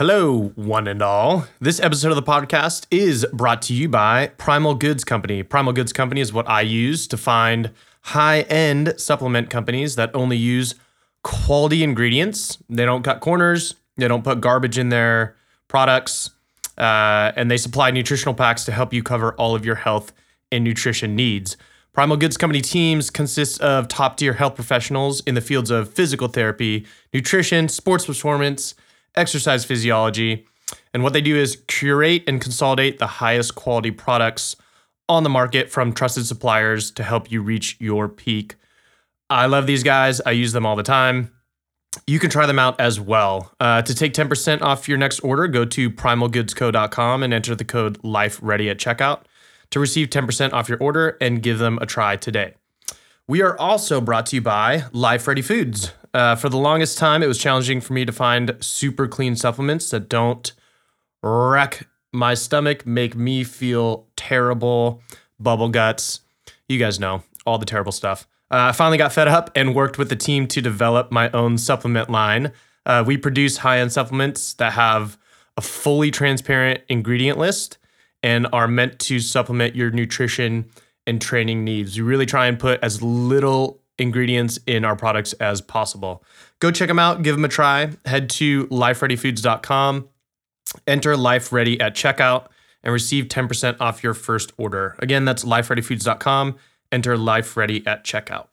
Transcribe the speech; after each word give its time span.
Hello, 0.00 0.50
one 0.54 0.88
and 0.88 1.02
all. 1.02 1.44
This 1.60 1.78
episode 1.78 2.08
of 2.08 2.16
the 2.16 2.22
podcast 2.22 2.86
is 2.90 3.26
brought 3.34 3.60
to 3.60 3.74
you 3.74 3.86
by 3.86 4.28
Primal 4.38 4.74
Goods 4.74 5.04
Company. 5.04 5.42
Primal 5.42 5.74
Goods 5.74 5.92
Company 5.92 6.22
is 6.22 6.32
what 6.32 6.48
I 6.48 6.62
use 6.62 7.06
to 7.08 7.18
find 7.18 7.70
high 8.00 8.40
end 8.48 8.94
supplement 8.96 9.50
companies 9.50 9.96
that 9.96 10.10
only 10.14 10.38
use 10.38 10.74
quality 11.22 11.82
ingredients. 11.82 12.56
They 12.70 12.86
don't 12.86 13.02
cut 13.02 13.20
corners, 13.20 13.74
they 13.98 14.08
don't 14.08 14.24
put 14.24 14.40
garbage 14.40 14.78
in 14.78 14.88
their 14.88 15.36
products, 15.68 16.30
uh, 16.78 17.32
and 17.36 17.50
they 17.50 17.58
supply 17.58 17.90
nutritional 17.90 18.34
packs 18.34 18.64
to 18.64 18.72
help 18.72 18.94
you 18.94 19.02
cover 19.02 19.34
all 19.34 19.54
of 19.54 19.66
your 19.66 19.74
health 19.74 20.14
and 20.50 20.64
nutrition 20.64 21.14
needs. 21.14 21.58
Primal 21.92 22.16
Goods 22.16 22.38
Company 22.38 22.62
teams 22.62 23.10
consist 23.10 23.60
of 23.60 23.86
top 23.86 24.16
tier 24.16 24.32
health 24.32 24.54
professionals 24.54 25.20
in 25.26 25.34
the 25.34 25.42
fields 25.42 25.70
of 25.70 25.92
physical 25.92 26.28
therapy, 26.28 26.86
nutrition, 27.12 27.68
sports 27.68 28.06
performance, 28.06 28.74
exercise 29.16 29.64
physiology. 29.64 30.46
And 30.92 31.02
what 31.02 31.12
they 31.12 31.20
do 31.20 31.36
is 31.36 31.62
curate 31.66 32.24
and 32.26 32.40
consolidate 32.40 32.98
the 32.98 33.06
highest 33.06 33.54
quality 33.54 33.90
products 33.90 34.56
on 35.08 35.24
the 35.24 35.28
market 35.28 35.70
from 35.70 35.92
trusted 35.92 36.26
suppliers 36.26 36.90
to 36.92 37.02
help 37.02 37.30
you 37.30 37.42
reach 37.42 37.76
your 37.80 38.08
peak. 38.08 38.56
I 39.28 39.46
love 39.46 39.66
these 39.66 39.82
guys, 39.82 40.20
I 40.20 40.32
use 40.32 40.52
them 40.52 40.66
all 40.66 40.76
the 40.76 40.82
time. 40.82 41.32
You 42.06 42.20
can 42.20 42.30
try 42.30 42.46
them 42.46 42.58
out 42.58 42.80
as 42.80 43.00
well. 43.00 43.52
Uh, 43.58 43.82
to 43.82 43.94
take 43.94 44.14
10% 44.14 44.62
off 44.62 44.88
your 44.88 44.98
next 44.98 45.20
order, 45.20 45.48
go 45.48 45.64
to 45.64 45.90
primalgoodsco.com 45.90 47.22
and 47.22 47.34
enter 47.34 47.54
the 47.56 47.64
code 47.64 47.98
LIFEREADY 48.04 48.70
at 48.70 48.78
checkout 48.78 49.22
to 49.70 49.80
receive 49.80 50.08
10% 50.08 50.52
off 50.52 50.68
your 50.68 50.78
order 50.78 51.16
and 51.20 51.42
give 51.42 51.58
them 51.58 51.78
a 51.80 51.86
try 51.86 52.16
today. 52.16 52.54
We 53.26 53.42
are 53.42 53.58
also 53.58 54.00
brought 54.00 54.26
to 54.26 54.36
you 54.36 54.42
by 54.42 54.84
Life 54.92 55.26
Ready 55.26 55.42
Foods. 55.42 55.92
Uh, 56.12 56.34
for 56.34 56.48
the 56.48 56.56
longest 56.56 56.98
time, 56.98 57.22
it 57.22 57.26
was 57.26 57.38
challenging 57.38 57.80
for 57.80 57.92
me 57.92 58.04
to 58.04 58.12
find 58.12 58.56
super 58.60 59.06
clean 59.06 59.36
supplements 59.36 59.90
that 59.90 60.08
don't 60.08 60.52
wreck 61.22 61.86
my 62.12 62.34
stomach, 62.34 62.84
make 62.84 63.14
me 63.14 63.44
feel 63.44 64.06
terrible, 64.16 65.02
bubble 65.38 65.68
guts. 65.68 66.20
You 66.68 66.78
guys 66.78 66.98
know 66.98 67.22
all 67.46 67.58
the 67.58 67.66
terrible 67.66 67.92
stuff. 67.92 68.26
Uh, 68.50 68.70
I 68.70 68.72
finally 68.72 68.98
got 68.98 69.12
fed 69.12 69.28
up 69.28 69.50
and 69.54 69.74
worked 69.74 69.98
with 69.98 70.08
the 70.08 70.16
team 70.16 70.48
to 70.48 70.60
develop 70.60 71.12
my 71.12 71.30
own 71.30 71.56
supplement 71.56 72.10
line. 72.10 72.52
Uh, 72.84 73.04
we 73.06 73.16
produce 73.16 73.58
high 73.58 73.78
end 73.78 73.92
supplements 73.92 74.54
that 74.54 74.72
have 74.72 75.16
a 75.56 75.60
fully 75.60 76.10
transparent 76.10 76.80
ingredient 76.88 77.38
list 77.38 77.78
and 78.22 78.46
are 78.52 78.66
meant 78.66 78.98
to 78.98 79.20
supplement 79.20 79.76
your 79.76 79.90
nutrition 79.90 80.68
and 81.06 81.20
training 81.20 81.64
needs. 81.64 81.96
We 81.96 82.02
really 82.02 82.26
try 82.26 82.46
and 82.46 82.58
put 82.58 82.82
as 82.82 83.02
little 83.02 83.79
ingredients 84.00 84.58
in 84.66 84.84
our 84.84 84.96
products 84.96 85.32
as 85.34 85.60
possible. 85.60 86.24
Go 86.58 86.70
check 86.70 86.88
them 86.88 86.98
out, 86.98 87.22
give 87.22 87.36
them 87.36 87.44
a 87.44 87.48
try. 87.48 87.90
Head 88.04 88.28
to 88.30 88.66
lifereadyfoods.com, 88.68 90.08
enter 90.86 91.16
Life 91.16 91.52
Ready 91.52 91.80
at 91.80 91.94
checkout, 91.94 92.46
and 92.82 92.92
receive 92.92 93.26
10% 93.26 93.76
off 93.80 94.02
your 94.02 94.14
first 94.14 94.52
order. 94.56 94.96
Again, 94.98 95.24
that's 95.24 95.44
lifereadyfoods.com, 95.44 96.56
enter 96.90 97.16
Life 97.16 97.56
Ready 97.56 97.86
at 97.86 98.04
checkout. 98.04 98.46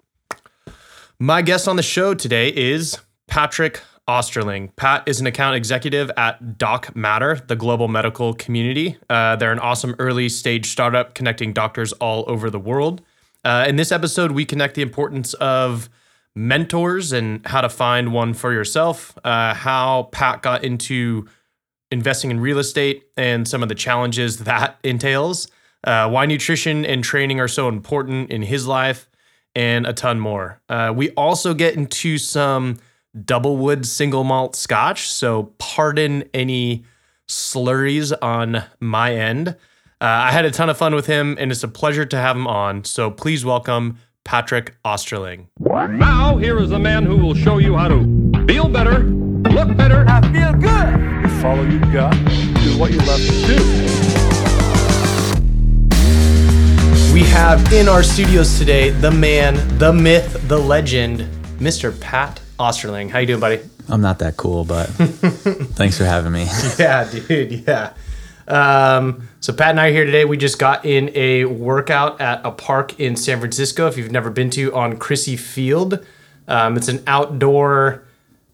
My 1.20 1.42
guest 1.42 1.68
on 1.68 1.78
the 1.78 1.84
show 1.84 2.14
today 2.14 2.50
is 2.50 3.00
Patrick 3.28 3.82
Osterling. 4.08 4.74
Pat 4.76 5.04
is 5.06 5.20
an 5.20 5.28
account 5.28 5.56
executive 5.56 6.10
at 6.16 6.58
DocMatter, 6.58 7.46
the 7.48 7.56
global 7.56 7.88
medical 7.88 8.34
community. 8.34 8.98
Uh, 9.10 9.36
they're 9.36 9.52
an 9.52 9.60
awesome 9.60 9.96
early 10.00 10.30
stage 10.30 10.68
startup 10.68 11.14
connecting 11.14 11.54
doctors 11.54 11.92
all 11.94 12.24
over 12.28 12.50
the 12.50 12.60
world. 12.60 13.02
Uh, 13.48 13.64
in 13.66 13.78
this 13.78 13.94
episode, 13.94 14.32
we 14.32 14.44
connect 14.44 14.76
the 14.76 14.82
importance 14.82 15.34
of 15.36 15.90
mentors 16.36 17.14
and 17.14 17.48
how 17.48 17.62
to 17.62 17.70
find 17.70 18.12
one 18.12 18.34
for 18.34 18.52
yourself, 18.52 19.18
uh, 19.24 19.54
how 19.54 20.10
Pat 20.12 20.42
got 20.42 20.66
into 20.66 21.26
investing 21.90 22.30
in 22.30 22.42
real 22.42 22.60
estate 22.60 23.08
and 23.16 23.48
some 23.48 23.64
of 23.64 23.70
the 23.70 23.76
challenges 23.76 24.40
that 24.40 24.78
entails, 24.84 25.48
uh, 25.86 26.10
why 26.10 26.26
nutrition 26.26 26.86
and 26.86 27.06
training 27.06 27.40
are 27.40 27.48
so 27.48 27.70
important 27.70 28.32
in 28.32 28.42
his 28.42 28.68
life, 28.68 29.08
and 29.56 29.88
a 29.88 29.94
ton 29.94 30.20
more. 30.20 30.60
Uh, 30.68 30.92
we 30.94 31.12
also 31.12 31.54
get 31.54 31.74
into 31.74 32.18
some 32.18 32.78
double 33.24 33.56
wood 33.56 33.86
single 33.86 34.26
malt 34.26 34.58
scotch, 34.58 35.08
so 35.08 35.54
pardon 35.58 36.26
any 36.34 36.84
slurries 37.30 38.12
on 38.22 38.66
my 38.82 39.16
end. 39.16 39.56
Uh, 40.00 40.06
I 40.06 40.32
had 40.32 40.46
a 40.46 40.52
ton 40.52 40.70
of 40.70 40.78
fun 40.78 40.94
with 40.94 41.08
him, 41.08 41.36
and 41.40 41.52
it's 41.52 41.64
a 41.64 41.68
pleasure 41.68 42.06
to 42.06 42.18
have 42.18 42.36
him 42.36 42.46
on. 42.46 42.84
So 42.84 43.10
please 43.10 43.44
welcome 43.44 43.98
Patrick 44.24 44.76
Osterling. 44.86 45.48
Now, 45.60 46.38
here 46.38 46.60
is 46.60 46.72
a 46.72 46.78
man 46.78 47.04
who 47.04 47.18
will 47.18 47.34
show 47.34 47.58
you 47.58 47.76
how 47.76 47.88
to 47.88 48.04
feel 48.48 48.70
better, 48.70 49.00
look 49.00 49.76
better. 49.76 50.06
I 50.08 50.22
feel 50.32 50.54
good. 50.54 51.24
You 51.24 51.42
follow 51.42 51.64
your 51.64 51.80
gut, 51.92 52.14
do 52.62 52.78
what 52.78 52.92
you 52.92 53.00
love 53.00 53.20
to 53.22 53.48
do. 53.48 53.56
We 57.12 57.24
have 57.24 57.74
in 57.74 57.88
our 57.88 58.04
studios 58.04 58.60
today 58.60 58.92
the 58.92 59.10
man, 59.10 59.80
the 59.80 59.92
myth, 59.92 60.48
the 60.48 60.60
legend, 60.60 61.22
Mr. 61.58 62.00
Pat 62.00 62.40
Osterling. 62.60 63.10
How 63.10 63.18
you 63.18 63.26
doing, 63.26 63.40
buddy? 63.40 63.62
I'm 63.90 64.02
not 64.02 64.20
that 64.20 64.38
cool, 64.38 64.64
but 64.64 64.86
thanks 64.90 65.98
for 65.98 66.06
having 66.06 66.34
me. 66.34 66.46
Yeah, 66.78 67.10
dude. 67.10 67.68
Yeah. 67.68 67.94
Um, 68.48 69.28
so 69.48 69.54
Pat 69.54 69.70
and 69.70 69.80
I 69.80 69.88
are 69.88 69.92
here 69.94 70.04
today. 70.04 70.26
We 70.26 70.36
just 70.36 70.60
got 70.60 70.84
in 70.84 71.10
a 71.16 71.46
workout 71.46 72.20
at 72.20 72.42
a 72.44 72.52
park 72.52 73.00
in 73.00 73.16
San 73.16 73.40
Francisco. 73.40 73.88
If 73.88 73.96
you've 73.96 74.12
never 74.12 74.30
been 74.30 74.50
to, 74.50 74.76
on 74.76 74.98
Crissy 74.98 75.40
Field, 75.40 76.06
um, 76.50 76.76
it's 76.76 76.90
an 76.90 77.02
outdoor. 77.08 78.04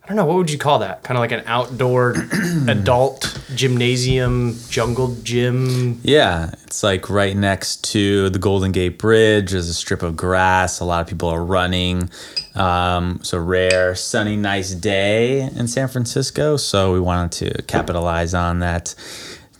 I 0.04 0.08
don't 0.08 0.18
know 0.18 0.26
what 0.26 0.38
would 0.38 0.52
you 0.52 0.60
call 0.60 0.78
that? 0.80 1.02
Kind 1.02 1.18
of 1.18 1.22
like 1.22 1.32
an 1.32 1.42
outdoor 1.48 2.14
adult 2.68 3.42
gymnasium, 3.56 4.56
jungle 4.70 5.16
gym. 5.24 6.00
Yeah, 6.04 6.52
it's 6.64 6.84
like 6.84 7.10
right 7.10 7.36
next 7.36 7.86
to 7.86 8.30
the 8.30 8.38
Golden 8.38 8.72
Gate 8.72 9.00
Bridge. 9.00 9.50
There's 9.50 9.70
a 9.70 9.74
strip 9.74 10.04
of 10.04 10.16
grass. 10.16 10.80
A 10.80 10.86
lot 10.86 11.02
of 11.02 11.08
people 11.08 11.30
are 11.30 11.44
running. 11.44 12.12
Um, 12.54 13.18
it's 13.22 13.34
a 13.34 13.40
rare, 13.40 13.96
sunny, 13.96 14.36
nice 14.36 14.76
day 14.76 15.42
in 15.42 15.68
San 15.68 15.88
Francisco. 15.88 16.56
So 16.56 16.94
we 16.94 17.00
wanted 17.00 17.32
to 17.32 17.64
capitalize 17.64 18.36
on 18.36 18.60
that 18.60 18.94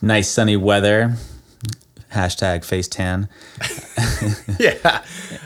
nice 0.04 0.30
sunny 0.30 0.58
weather. 0.58 1.16
Hashtag 2.12 2.64
face 2.64 2.88
tan. 2.88 3.28
Yeah. 4.60 5.04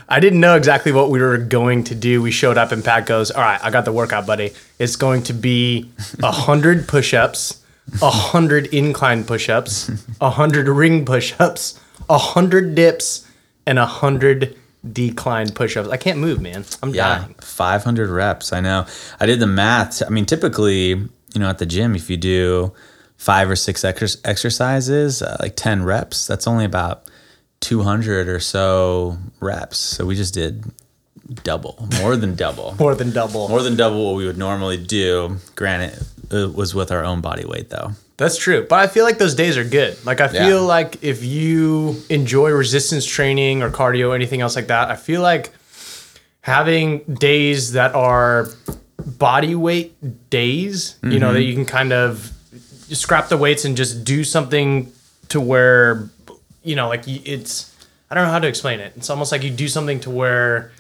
I 0.07 0.19
didn't 0.19 0.40
know 0.40 0.56
exactly 0.56 0.91
what 0.91 1.09
we 1.09 1.19
were 1.19 1.38
going 1.38 1.84
to 1.85 1.95
do. 1.95 2.22
We 2.22 2.31
showed 2.31 2.57
up 2.57 2.72
and 2.72 2.84
Pat 2.84 3.06
goes, 3.06 3.31
All 3.31 3.41
right, 3.41 3.59
I 3.63 3.69
got 3.72 3.85
the 3.85 3.91
workout, 3.91 4.25
buddy. 4.28 4.53
It's 4.79 4.95
going 4.95 5.23
to 5.23 5.34
be 5.34 5.90
a 6.22 6.31
hundred 6.31 6.88
push 6.88 7.13
ups, 7.13 7.63
a 8.01 8.09
hundred 8.09 8.68
incline 8.68 9.23
push 9.23 9.50
ups, 9.50 9.90
a 10.22 10.29
hundred 10.29 10.68
ring 10.68 11.06
push 11.06 11.34
ups, 11.39 11.79
a 12.09 12.18
hundred 12.18 12.75
dips, 12.75 13.28
and 13.66 13.79
a 13.79 13.85
hundred 13.85 14.56
decline 14.91 15.51
push 15.51 15.75
ups. 15.78 15.89
I 15.89 15.97
can't 15.97 16.19
move, 16.19 16.39
man. 16.41 16.63
I'm 16.84 16.94
Yeah, 16.94 17.19
dying. 17.19 17.35
500 17.39 18.09
reps. 18.09 18.53
I 18.53 18.59
know. 18.62 18.85
I 19.19 19.25
did 19.25 19.39
the 19.39 19.47
math. 19.47 20.03
I 20.06 20.09
mean, 20.09 20.25
typically, 20.25 20.89
you 20.89 21.09
know, 21.39 21.50
at 21.50 21.57
the 21.57 21.66
gym, 21.66 21.95
if 21.95 22.09
you 22.09 22.18
do 22.18 22.74
five 23.17 23.50
or 23.50 23.55
six 23.55 23.81
exer- 23.81 24.19
exercises, 24.23 25.22
uh, 25.22 25.38
like 25.39 25.55
10 25.55 25.83
reps, 25.83 26.28
that's 26.28 26.47
only 26.47 26.66
about 26.66 27.03
200 27.59 28.28
or 28.29 28.39
so 28.39 29.17
reps. 29.39 29.78
So 29.78 30.05
we 30.05 30.16
just 30.16 30.33
did 30.33 30.63
double, 31.44 31.88
more 32.00 32.16
than 32.16 32.35
double. 32.35 32.75
More 32.79 32.95
than 32.95 33.11
double. 33.11 33.50
More 33.50 33.61
than 33.61 33.75
double 33.75 34.06
what 34.06 34.16
we 34.17 34.25
would 34.25 34.38
normally 34.38 34.77
do. 34.77 35.38
Granted, 35.56 36.00
it 36.31 36.53
was 36.56 36.73
with 36.73 36.91
our 36.91 37.03
own 37.03 37.19
body 37.22 37.44
weight, 37.45 37.69
though. 37.69 37.91
That's 38.17 38.38
true. 38.38 38.66
But 38.67 38.79
I 38.79 38.88
feel 38.88 39.03
like 39.03 39.17
those 39.17 39.35
days 39.35 39.57
are 39.57 39.63
good. 39.63 40.03
Like 40.06 40.22
I 40.22 40.27
feel 40.27 40.41
Yeah. 40.61 40.75
like 40.75 41.03
if 41.03 41.23
you 41.23 42.01
enjoy 42.09 42.50
resistance 42.51 43.06
training 43.06 43.61
or 43.61 43.69
cardio, 43.69 44.09
or 44.09 44.16
anything 44.16 44.41
else 44.41 44.56
like 44.56 44.67
that, 44.67 44.89
I 44.89 44.95
feel 44.95 45.22
like 45.22 45.51
having 46.41 47.00
days 47.19 47.73
that 47.73 47.94
are 47.94 48.47
body 49.06 49.53
weight 49.56 50.29
days, 50.29 50.95
you 51.03 51.19
know, 51.19 51.33
that 51.33 51.44
you 51.44 51.53
can 51.53 51.66
kind 51.66 51.94
of 51.94 52.31
scrap 52.96 53.30
the 53.30 53.38
weights 53.38 53.66
and 53.66 53.75
just 53.75 54.04
do 54.04 54.24
something 54.24 54.92
to 55.30 55.42
where 55.42 56.10
you 56.63 56.75
know, 56.75 56.89
like 56.89 57.07
it's 57.07 57.74
I 58.10 58.16
don't 58.16 58.25
know 58.25 58.31
how 58.31 58.39
to 58.39 58.48
explain 58.48 58.80
it. 58.80 58.94
It's 58.95 59.10
almost 59.10 59.31
like 59.31 59.44
you 59.44 59.50
do 59.50 59.68
something 59.68 60.00
to 60.01 60.10
where 60.10 60.72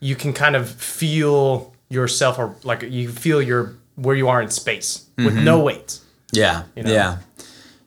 you 0.00 0.16
can 0.16 0.32
kind 0.32 0.56
of 0.56 0.68
feel 0.70 1.72
yourself 1.88 2.38
or 2.38 2.56
like 2.64 2.82
you 2.82 3.08
feel 3.08 3.40
your 3.40 3.74
where 3.94 4.16
you 4.16 4.28
are 4.28 4.42
in 4.42 4.50
space 4.50 5.06
with 5.16 5.34
no 5.34 5.60
weights. 5.60 6.04
Yeah. 6.32 6.64
know? 6.76 6.92
Yeah. 6.92 7.18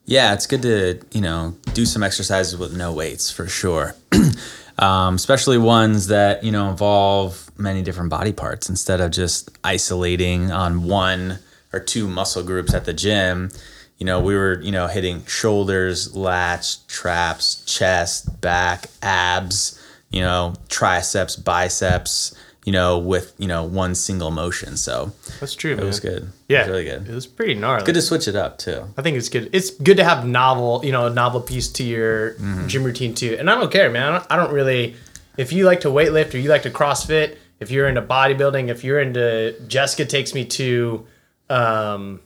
Yeah, 0.05 0.33
it's 0.33 0.47
good 0.47 0.63
to, 0.63 0.99
you 1.11 1.21
know, 1.21 1.55
do 1.73 1.85
some 1.85 2.01
exercises 2.01 2.57
with 2.57 2.75
no 2.75 2.91
weights 2.91 3.29
for 3.29 3.47
sure. 3.47 3.95
um, 4.79 5.15
especially 5.15 5.59
ones 5.59 6.07
that, 6.07 6.43
you 6.43 6.51
know, 6.51 6.69
involve 6.71 7.51
many 7.59 7.83
different 7.83 8.09
body 8.09 8.33
parts 8.33 8.69
instead 8.69 9.01
of 9.01 9.11
just 9.11 9.51
isolating 9.63 10.51
on 10.51 10.83
one 10.85 11.37
or 11.73 11.79
two 11.79 12.07
muscle 12.07 12.43
groups 12.43 12.73
at 12.73 12.85
the 12.85 12.93
gym. 12.93 13.49
You 13.97 14.05
know, 14.05 14.21
we 14.21 14.33
were, 14.35 14.61
you 14.61 14.71
know, 14.71 14.87
hitting 14.87 15.25
shoulders, 15.25 16.13
lats, 16.13 16.87
traps, 16.87 17.63
chest, 17.65 18.39
back, 18.41 18.85
abs, 19.01 19.77
you 20.09 20.21
know, 20.21 20.53
triceps, 20.69 21.35
biceps, 21.35 22.33
you 22.65 22.71
know, 22.71 22.97
with 22.97 23.33
you 23.37 23.47
know 23.47 23.63
one 23.63 23.95
single 23.95 24.31
motion. 24.31 24.77
So 24.77 25.11
That's 25.39 25.53
true, 25.55 25.73
it 25.73 25.77
man. 25.77 25.85
was 25.85 25.99
good. 25.99 26.29
Yeah, 26.47 26.59
it 26.59 26.61
was 26.61 26.69
really 26.69 26.83
good. 26.85 27.07
It 27.09 27.13
was 27.15 27.27
pretty 27.27 27.55
gnarly. 27.55 27.85
Good 27.85 27.95
to 27.95 28.01
switch 28.01 28.27
it 28.27 28.35
up 28.35 28.57
too. 28.57 28.83
I 28.97 29.01
think 29.01 29.17
it's 29.17 29.29
good. 29.29 29.49
It's 29.53 29.69
good 29.71 29.97
to 29.97 30.03
have 30.03 30.25
novel, 30.25 30.81
you 30.83 30.91
know, 30.91 31.07
a 31.07 31.09
novel 31.09 31.41
piece 31.41 31.67
to 31.73 31.83
your 31.83 32.31
Mm-hmm. 32.33 32.67
gym 32.67 32.83
routine 32.83 33.13
too. 33.15 33.35
And 33.39 33.49
I 33.49 33.55
don't 33.55 33.71
care, 33.71 33.89
man. 33.89 34.07
I 34.13 34.17
don't, 34.17 34.31
I 34.31 34.35
don't 34.37 34.53
really. 34.53 34.95
If 35.37 35.51
you 35.53 35.65
like 35.65 35.81
to 35.81 35.87
weightlift 35.89 36.33
or 36.33 36.37
you 36.37 36.49
like 36.49 36.63
to 36.63 36.69
CrossFit, 36.69 37.37
if 37.59 37.71
you're 37.71 37.87
into 37.87 38.01
bodybuilding, 38.01 38.69
if 38.69 38.83
you're 38.83 38.99
into 38.99 39.55
Jessica 39.67 40.05
takes 40.05 40.33
me 40.33 40.43
to, 40.45 41.05
um, 41.49 42.19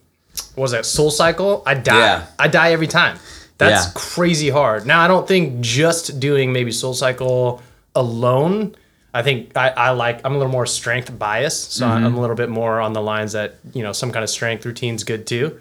what 0.55 0.63
was 0.63 0.71
that 0.71 0.85
Soul 0.85 1.11
Cycle? 1.11 1.63
I 1.65 1.73
die. 1.75 1.97
Yeah. 1.99 2.25
I 2.39 2.47
die 2.47 2.71
every 2.71 2.87
time. 2.87 3.17
That's 3.57 3.85
Yeah. 3.87 3.91
crazy 3.95 4.49
hard. 4.49 4.85
Now 4.85 5.01
I 5.01 5.07
don't 5.07 5.27
think 5.27 5.61
just 5.61 6.19
doing 6.19 6.51
maybe 6.53 6.71
Soul 6.71 6.93
Cycle 6.93 7.61
alone. 7.95 8.75
I 9.13 9.21
think 9.21 9.55
I, 9.55 9.69
I 9.69 9.89
like 9.91 10.21
I'm 10.25 10.33
a 10.33 10.37
little 10.37 10.51
more 10.51 10.65
strength 10.65 11.17
bias, 11.19 11.55
so 11.57 11.85
Mm-hmm. 11.85 12.05
I'm 12.05 12.15
a 12.15 12.19
little 12.21 12.35
bit 12.35 12.49
more 12.49 12.79
on 12.81 12.93
the 12.93 13.01
lines 13.01 13.33
that 13.33 13.55
you 13.73 13.83
know 13.83 13.91
some 13.93 14.11
kind 14.11 14.23
of 14.23 14.29
strength 14.29 14.65
routine's 14.65 15.03
good 15.03 15.27
too. 15.27 15.59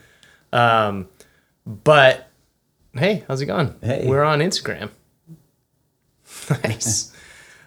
Um, 0.54 1.06
but 1.66 2.28
hey, 2.94 3.24
how's 3.28 3.42
it 3.42 3.46
going? 3.46 3.74
Hey. 3.82 4.06
we're 4.06 4.22
on 4.24 4.38
Instagram. 4.40 4.88
nice. 6.64 7.12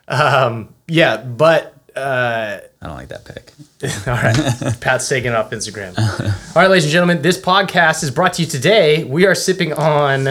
um, 0.07 0.73
yeah, 0.87 1.17
but 1.17 1.74
uh, 1.95 2.59
I 2.81 2.85
don't 2.85 2.95
like 2.95 3.07
that 3.09 3.25
pick. 3.25 3.53
all 4.07 4.13
right, 4.13 4.81
Pat's 4.81 5.07
taking 5.07 5.31
it 5.31 5.35
off 5.35 5.51
Instagram. 5.51 5.97
All 5.97 6.61
right, 6.61 6.69
ladies 6.69 6.85
and 6.85 6.91
gentlemen, 6.91 7.21
this 7.21 7.39
podcast 7.39 8.03
is 8.03 8.11
brought 8.11 8.33
to 8.33 8.41
you 8.43 8.47
today. 8.47 9.03
We 9.03 9.25
are 9.25 9.35
sipping 9.35 9.73
on 9.73 10.23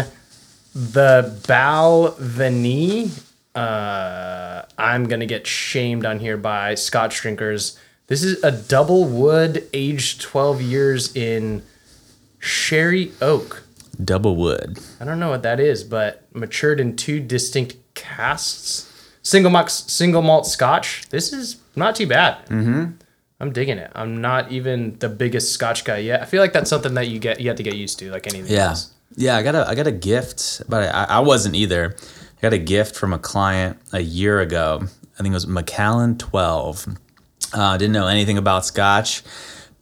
the 0.74 1.40
Balvenie. 1.46 3.10
Uh, 3.54 4.62
I'm 4.76 5.06
gonna 5.06 5.26
get 5.26 5.46
shamed 5.46 6.04
on 6.04 6.18
here 6.18 6.36
by 6.36 6.74
Scotch 6.74 7.20
drinkers. 7.20 7.78
This 8.06 8.22
is 8.22 8.42
a 8.44 8.52
double 8.52 9.06
wood, 9.06 9.66
aged 9.72 10.20
12 10.20 10.60
years 10.60 11.16
in 11.16 11.62
sherry 12.38 13.12
oak. 13.22 13.62
Double 14.02 14.36
wood. 14.36 14.78
I 15.00 15.04
don't 15.04 15.18
know 15.18 15.30
what 15.30 15.42
that 15.44 15.60
is, 15.60 15.84
but 15.84 16.26
matured 16.34 16.80
in 16.80 16.96
two 16.96 17.20
distinct 17.20 17.76
casks. 17.94 18.90
Single 19.24 19.50
malt, 19.50 19.70
single 19.70 20.22
malt 20.22 20.46
Scotch. 20.46 21.08
This 21.08 21.32
is 21.32 21.56
not 21.74 21.96
too 21.96 22.06
bad. 22.06 22.46
Mm-hmm. 22.46 22.92
I'm 23.40 23.52
digging 23.52 23.78
it. 23.78 23.90
I'm 23.94 24.20
not 24.20 24.52
even 24.52 24.98
the 25.00 25.08
biggest 25.08 25.52
Scotch 25.52 25.84
guy 25.84 25.98
yet. 25.98 26.22
I 26.22 26.24
feel 26.26 26.40
like 26.40 26.52
that's 26.52 26.70
something 26.70 26.94
that 26.94 27.08
you 27.08 27.18
get 27.18 27.40
you 27.40 27.48
have 27.48 27.56
to 27.56 27.62
get 27.62 27.74
used 27.74 27.98
to, 27.98 28.10
like 28.10 28.26
anything 28.26 28.52
Yeah. 28.54 28.68
else. 28.70 28.92
Yeah, 29.16 29.36
I 29.36 29.42
got 29.42 29.54
a 29.54 29.66
I 29.68 29.74
got 29.74 29.86
a 29.86 29.92
gift, 29.92 30.62
but 30.68 30.94
I, 30.94 31.04
I 31.04 31.20
wasn't 31.20 31.54
either. 31.54 31.96
I 32.38 32.40
got 32.42 32.52
a 32.52 32.58
gift 32.58 32.96
from 32.96 33.12
a 33.12 33.18
client 33.18 33.78
a 33.92 34.00
year 34.00 34.40
ago. 34.40 34.80
I 34.82 35.22
think 35.22 35.28
it 35.32 35.34
was 35.34 35.46
Macallan 35.46 36.18
12. 36.18 36.96
Uh, 37.52 37.76
didn't 37.76 37.92
know 37.92 38.08
anything 38.08 38.36
about 38.36 38.66
Scotch, 38.66 39.22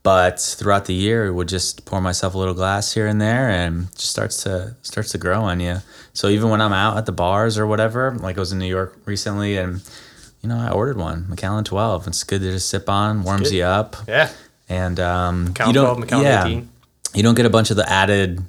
but 0.03 0.41
throughout 0.41 0.87
the 0.87 0.95
year, 0.95 1.27
I 1.29 1.31
would 1.31 1.49
just 1.49 1.85
pour 1.85 2.01
myself 2.01 2.35
a 2.35 2.39
little 2.39 2.55
glass 2.55 2.93
here 2.93 3.07
and 3.07 3.21
there, 3.21 3.49
and 3.51 3.91
just 3.95 4.11
starts 4.11 4.43
to 4.45 4.75
starts 4.83 5.11
to 5.13 5.19
grow 5.19 5.43
on 5.43 5.61
you. 5.61 5.79
So 6.13 6.29
even 6.29 6.51
when 6.51 6.61
I'm 6.61 6.73
out 6.73 6.97
at 6.97 7.07
the 7.07 7.13
bars 7.13 7.57
or 7.59 7.67
whatever, 7.67 8.15
like 8.21 8.37
I 8.37 8.41
was 8.41 8.53
in 8.53 8.59
New 8.59 8.67
York 8.67 8.99
recently, 9.07 9.57
and 9.57 9.81
you 10.43 10.49
know 10.49 10.59
I 10.59 10.71
ordered 10.71 10.97
one 10.99 11.27
Macallan 11.29 11.65
12. 11.65 12.09
It's 12.09 12.25
good 12.25 12.41
to 12.41 12.51
just 12.53 12.69
sip 12.69 12.89
on, 12.89 13.23
warms 13.23 13.53
you 13.53 13.63
up, 13.65 13.97
Yeah. 14.09 14.31
and 14.69 14.99
um, 14.99 15.45
Macallan 15.45 15.69
you 15.75 15.81
don't 15.81 16.01
Macallan 16.01 16.25
yeah, 16.25 16.45
18. 16.47 16.69
you 17.15 17.23
don't 17.23 17.35
get 17.37 17.47
a 17.47 17.51
bunch 17.51 17.71
of 17.71 17.77
the 17.77 17.89
added 17.89 18.43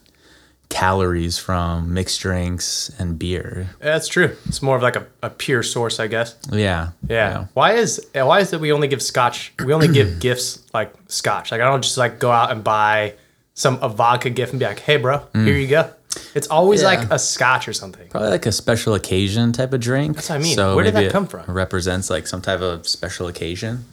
calories 0.74 1.38
from 1.38 1.94
mixed 1.94 2.20
drinks 2.20 2.92
and 2.98 3.20
beer. 3.20 3.70
That's 3.80 4.08
true. 4.08 4.36
It's 4.48 4.62
more 4.64 4.76
of 4.76 4.82
like 4.82 4.96
a, 4.96 5.06
a 5.22 5.30
pure 5.30 5.62
source, 5.62 6.00
I 6.00 6.08
guess. 6.08 6.36
Yeah. 6.52 6.90
Yeah. 7.08 7.46
Why 7.54 7.74
is 7.74 8.04
why 8.14 8.40
is 8.40 8.52
it 8.54 8.60
we 8.60 8.74
only 8.74 8.88
give 8.88 9.02
scotch? 9.02 9.54
We 9.64 9.72
only 9.72 9.88
give 9.88 10.20
gifts 10.28 10.64
like 10.74 10.92
scotch. 11.08 11.52
Like 11.52 11.62
I 11.62 11.66
don't 11.66 11.84
just 11.84 11.98
like 11.98 12.18
go 12.18 12.32
out 12.32 12.52
and 12.52 12.64
buy 12.64 13.14
some 13.54 13.78
a 13.84 13.88
vodka 13.88 14.32
gift 14.32 14.52
and 14.52 14.60
be 14.60 14.66
like, 14.66 14.80
"Hey, 14.80 14.98
bro, 14.98 15.20
mm. 15.34 15.46
here 15.46 15.56
you 15.56 15.68
go." 15.68 15.92
It's 16.34 16.48
always 16.48 16.82
Yeah. 16.82 16.88
like 16.88 17.12
a 17.12 17.20
scotch 17.20 17.68
or 17.68 17.74
something. 17.74 18.08
Probably 18.10 18.30
like 18.30 18.46
a 18.48 18.52
special 18.52 18.96
occasion 18.96 19.52
type 19.52 19.74
of 19.74 19.80
drink. 19.80 20.16
That's 20.16 20.30
what 20.30 20.36
I 20.36 20.40
mean. 20.40 20.56
So 20.56 20.76
Where 20.76 20.84
did 20.84 20.96
that 20.96 21.12
come 21.12 21.28
from? 21.28 21.46
Represents 21.48 22.10
like 22.10 22.26
some 22.26 22.42
type 22.42 22.62
of 22.62 22.88
special 22.88 23.28
occasion. 23.28 23.86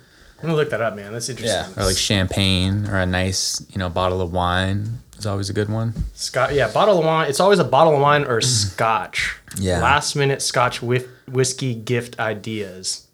I'm 0.42 0.48
gonna 0.48 0.56
look 0.56 0.70
that 0.70 0.80
up, 0.80 0.96
man. 0.96 1.12
That's 1.12 1.28
interesting. 1.28 1.74
Yeah. 1.76 1.82
Or 1.82 1.86
like 1.86 1.96
champagne 1.96 2.86
or 2.88 2.98
a 2.98 3.06
nice, 3.06 3.64
you 3.70 3.78
know, 3.78 3.90
bottle 3.90 4.22
of 4.22 4.32
wine 4.32 5.00
is 5.18 5.26
always 5.26 5.50
a 5.50 5.52
good 5.52 5.68
one. 5.68 5.92
Scotch, 6.14 6.52
yeah, 6.52 6.72
bottle 6.72 6.98
of 6.98 7.04
wine. 7.04 7.28
It's 7.28 7.40
always 7.40 7.58
a 7.58 7.64
bottle 7.64 7.94
of 7.94 8.00
wine 8.00 8.24
or 8.24 8.40
mm. 8.40 8.44
scotch. 8.44 9.36
Yeah. 9.56 9.82
Last 9.82 10.16
minute 10.16 10.40
scotch 10.40 10.82
whiff, 10.82 11.06
whiskey 11.28 11.74
gift 11.74 12.18
ideas. 12.18 13.06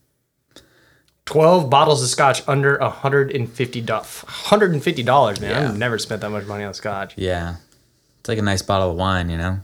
12 1.25 1.69
bottles 1.69 2.02
of 2.02 2.08
scotch 2.08 2.46
under 2.46 2.78
$150. 2.78 3.84
$150, 3.84 5.40
man. 5.40 5.50
Yeah. 5.50 5.69
I've 5.69 5.76
never 5.76 5.99
spent 5.99 6.20
that 6.23 6.31
much 6.31 6.46
money 6.46 6.62
on 6.62 6.73
scotch. 6.73 7.14
Yeah. 7.17 7.56
It's 8.20 8.28
like 8.28 8.38
a 8.38 8.43
nice 8.43 8.62
bottle 8.62 8.93
of 8.93 8.96
wine, 8.96 9.28
you 9.28 9.37
know? 9.37 9.58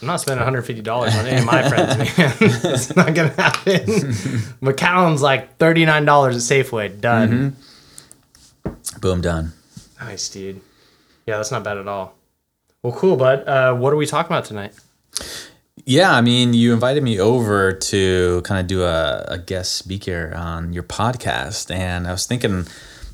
I'm 0.00 0.06
not 0.06 0.20
spending 0.20 0.46
$150 0.46 0.88
on 0.88 1.26
any 1.26 1.38
of 1.38 1.44
my 1.44 1.68
friends, 1.68 1.98
man. 1.98 2.34
it's 2.40 2.94
not 2.94 3.14
to 3.14 3.28
happen. 3.30 4.52
Macallan's 4.60 5.22
like 5.22 5.58
$39 5.58 5.88
at 5.88 6.34
Safeway. 6.36 7.00
Done. 7.00 7.56
Boom, 9.00 9.20
done. 9.20 9.52
Nice, 10.00 10.28
dude. 10.28 10.60
Yeah, 11.26 11.36
that's 11.36 11.50
not 11.50 11.64
bad 11.64 11.78
at 11.78 11.88
all. 11.88 12.14
Well, 12.82 12.92
cool, 12.92 13.16
bud. 13.16 13.46
Uh, 13.46 13.74
what 13.74 13.92
are 13.92 13.96
we 13.96 14.06
talking 14.06 14.30
about 14.30 14.44
tonight? 14.44 14.72
Yeah, 15.84 16.12
I 16.12 16.20
mean, 16.20 16.54
you 16.54 16.72
invited 16.72 17.02
me 17.02 17.18
over 17.18 17.72
to 17.72 18.42
kind 18.42 18.60
of 18.60 18.66
do 18.66 18.82
a, 18.82 19.24
a 19.28 19.38
guest 19.38 19.76
speaker 19.76 20.32
on 20.36 20.72
your 20.72 20.82
podcast, 20.84 21.74
and 21.74 22.06
I 22.06 22.12
was 22.12 22.26
thinking, 22.26 22.66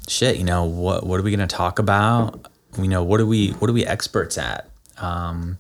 shit, 0.09 0.37
you 0.37 0.45
know, 0.45 0.65
what 0.65 1.07
what 1.07 1.21
are 1.21 1.23
we 1.23 1.31
gonna 1.31 1.47
talk 1.47 1.79
about? 1.79 2.49
You 2.77 2.89
know, 2.89 3.03
what 3.03 3.21
are 3.21 3.27
we 3.27 3.51
what 3.53 3.71
are 3.71 3.73
we 3.73 3.87
experts 3.87 4.37
at? 4.37 4.69
Um, 4.99 5.59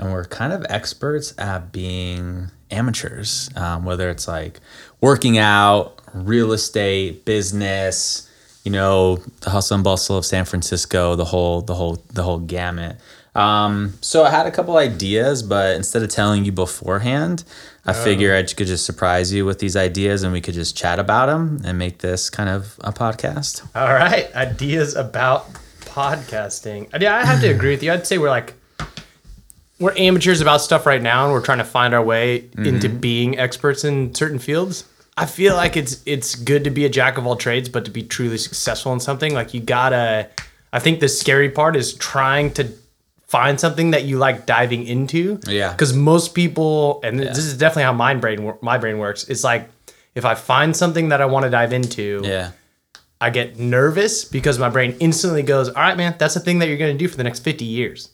and 0.00 0.10
we're 0.12 0.24
kind 0.24 0.52
of 0.52 0.66
experts 0.68 1.34
at 1.38 1.70
being 1.72 2.50
amateurs, 2.70 3.50
um, 3.54 3.84
whether 3.84 4.08
it's 4.08 4.26
like 4.26 4.58
working 5.00 5.36
out, 5.36 6.00
real 6.14 6.52
estate, 6.52 7.24
business, 7.26 8.28
you 8.64 8.72
know, 8.72 9.16
the 9.42 9.50
hustle 9.50 9.76
and 9.76 9.84
bustle 9.84 10.16
of 10.16 10.24
San 10.24 10.44
Francisco, 10.46 11.14
the 11.14 11.26
whole, 11.26 11.60
the 11.60 11.74
whole, 11.74 12.02
the 12.12 12.22
whole 12.22 12.38
gamut. 12.38 12.96
Um, 13.34 13.94
so 14.00 14.24
I 14.24 14.30
had 14.30 14.46
a 14.46 14.50
couple 14.50 14.76
ideas, 14.76 15.42
but 15.42 15.76
instead 15.76 16.02
of 16.02 16.08
telling 16.08 16.44
you 16.44 16.52
beforehand, 16.52 17.44
I 17.86 17.92
figure 17.92 18.34
I 18.34 18.42
could 18.42 18.66
just 18.66 18.84
surprise 18.84 19.32
you 19.32 19.44
with 19.44 19.58
these 19.58 19.76
ideas 19.76 20.22
and 20.22 20.32
we 20.32 20.40
could 20.40 20.54
just 20.54 20.76
chat 20.76 20.98
about 20.98 21.26
them 21.26 21.60
and 21.64 21.78
make 21.78 21.98
this 21.98 22.30
kind 22.30 22.48
of 22.48 22.78
a 22.82 22.92
podcast. 22.92 23.66
All 23.74 23.92
right, 23.92 24.32
ideas 24.34 24.96
about 24.96 25.52
podcasting. 25.80 26.88
Yeah, 27.00 27.16
I 27.16 27.24
have 27.24 27.40
to 27.40 27.48
agree 27.48 27.70
with 27.70 27.82
you. 27.82 27.92
I'd 27.92 28.06
say 28.06 28.18
we're 28.18 28.30
like 28.30 28.54
we're 29.80 29.96
amateurs 29.96 30.40
about 30.40 30.60
stuff 30.60 30.86
right 30.86 31.02
now, 31.02 31.24
and 31.24 31.32
we're 31.32 31.42
trying 31.42 31.58
to 31.58 31.64
find 31.64 31.94
our 31.94 32.02
way 32.02 32.48
into 32.56 32.88
mm-hmm. 32.88 32.98
being 32.98 33.38
experts 33.38 33.82
in 33.82 34.14
certain 34.14 34.38
fields. 34.38 34.84
I 35.16 35.26
feel 35.26 35.56
like 35.56 35.76
it's 35.76 36.02
it's 36.06 36.34
good 36.34 36.64
to 36.64 36.70
be 36.70 36.84
a 36.84 36.88
jack 36.88 37.18
of 37.18 37.26
all 37.26 37.36
trades, 37.36 37.68
but 37.68 37.84
to 37.86 37.90
be 37.90 38.02
truly 38.02 38.38
successful 38.38 38.92
in 38.92 39.00
something, 39.00 39.34
like 39.34 39.54
you 39.54 39.60
gotta. 39.60 40.28
I 40.72 40.78
think 40.78 41.00
the 41.00 41.08
scary 41.08 41.50
part 41.50 41.74
is 41.74 41.94
trying 41.94 42.52
to 42.52 42.72
find 43.26 43.58
something 43.58 43.90
that 43.90 44.04
you 44.04 44.18
like 44.18 44.46
diving 44.46 44.86
into. 44.86 45.40
Yeah. 45.46 45.72
Because 45.72 45.92
most 45.92 46.34
people, 46.34 47.00
and 47.02 47.18
this 47.18 47.38
is 47.38 47.56
definitely 47.56 47.84
how 47.84 47.92
my 47.92 48.14
brain 48.14 48.54
my 48.60 48.78
brain 48.78 48.98
works. 48.98 49.28
It's 49.28 49.42
like 49.42 49.68
if 50.14 50.24
I 50.24 50.34
find 50.34 50.76
something 50.76 51.08
that 51.08 51.20
I 51.20 51.26
want 51.26 51.44
to 51.44 51.50
dive 51.50 51.72
into, 51.72 52.22
Yeah. 52.24 52.50
I 53.22 53.28
get 53.30 53.58
nervous 53.58 54.24
because 54.24 54.58
my 54.58 54.70
brain 54.70 54.96
instantly 54.98 55.42
goes, 55.42 55.68
"All 55.68 55.74
right, 55.74 55.96
man, 55.96 56.14
that's 56.18 56.34
the 56.34 56.40
thing 56.40 56.58
that 56.60 56.68
you're 56.68 56.78
going 56.78 56.96
to 56.96 56.98
do 56.98 57.06
for 57.06 57.16
the 57.18 57.24
next 57.24 57.40
50 57.40 57.64
years." 57.66 58.08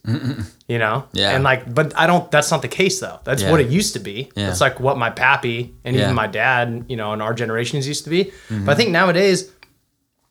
You 0.68 0.78
know? 0.78 1.04
Yeah. 1.12 1.30
And 1.34 1.44
like, 1.44 1.72
but 1.72 1.96
I 1.96 2.08
don't. 2.08 2.28
That's 2.32 2.50
not 2.50 2.60
the 2.62 2.68
case 2.68 2.98
though. 2.98 3.20
That's 3.22 3.42
Yeah. 3.42 3.52
what 3.52 3.60
it 3.60 3.68
used 3.70 3.92
to 3.92 4.00
be. 4.00 4.32
Yeah. 4.34 4.46
That's 4.46 4.60
like 4.60 4.80
what 4.80 4.98
my 4.98 5.10
pappy 5.10 5.74
and 5.84 5.94
Yeah. 5.94 6.02
even 6.04 6.14
my 6.16 6.26
dad, 6.26 6.86
you 6.88 6.96
know, 6.96 7.12
and 7.12 7.22
our 7.22 7.34
generations 7.34 7.86
used 7.86 8.02
to 8.04 8.10
be. 8.10 8.32
But 8.50 8.70
I 8.72 8.74
think 8.74 8.90
nowadays, 8.90 9.48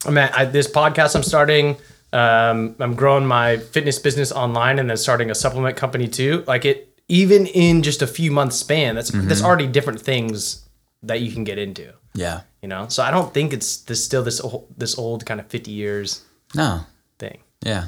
I 0.06 0.10
mean, 0.12 0.30
I, 0.34 0.44
this 0.46 0.68
podcast 0.70 1.16
I'm 1.16 1.24
starting. 1.24 1.78
Um, 2.12 2.76
I'm 2.80 2.96
growing 2.96 3.26
my 3.26 3.58
fitness 3.58 3.98
business 4.00 4.32
online 4.32 4.80
and 4.80 4.90
then 4.90 4.98
starting 4.98 5.32
a 5.32 5.36
supplement 5.36 5.76
company 5.78 6.08
too. 6.08 6.44
Like 6.48 6.66
it, 6.66 6.90
even 7.08 7.46
in 7.48 7.82
just 7.82 8.02
a 8.02 8.08
few 8.08 8.30
months 8.32 8.58
span, 8.58 8.96
that's 8.96 9.12
that's 9.12 9.42
already 9.44 9.68
different 9.68 10.02
things 10.02 10.65
that 11.08 11.22
you 11.22 11.32
can 11.32 11.44
get 11.44 11.58
into 11.58 11.94
Yeah. 12.14 12.42
you 12.62 12.68
know 12.70 12.88
so 12.90 13.04
i 13.04 13.12
don't 13.12 13.34
think 13.34 13.54
it's 13.54 13.78
this 13.88 14.04
still 14.04 14.24
this 14.24 14.40
old, 14.42 14.68
this 14.78 14.98
old 14.98 15.26
kind 15.26 15.40
of 15.40 15.48
50 15.48 15.72
years 15.72 16.22
No. 16.54 16.82
thing 17.20 17.40
Yeah. 17.64 17.88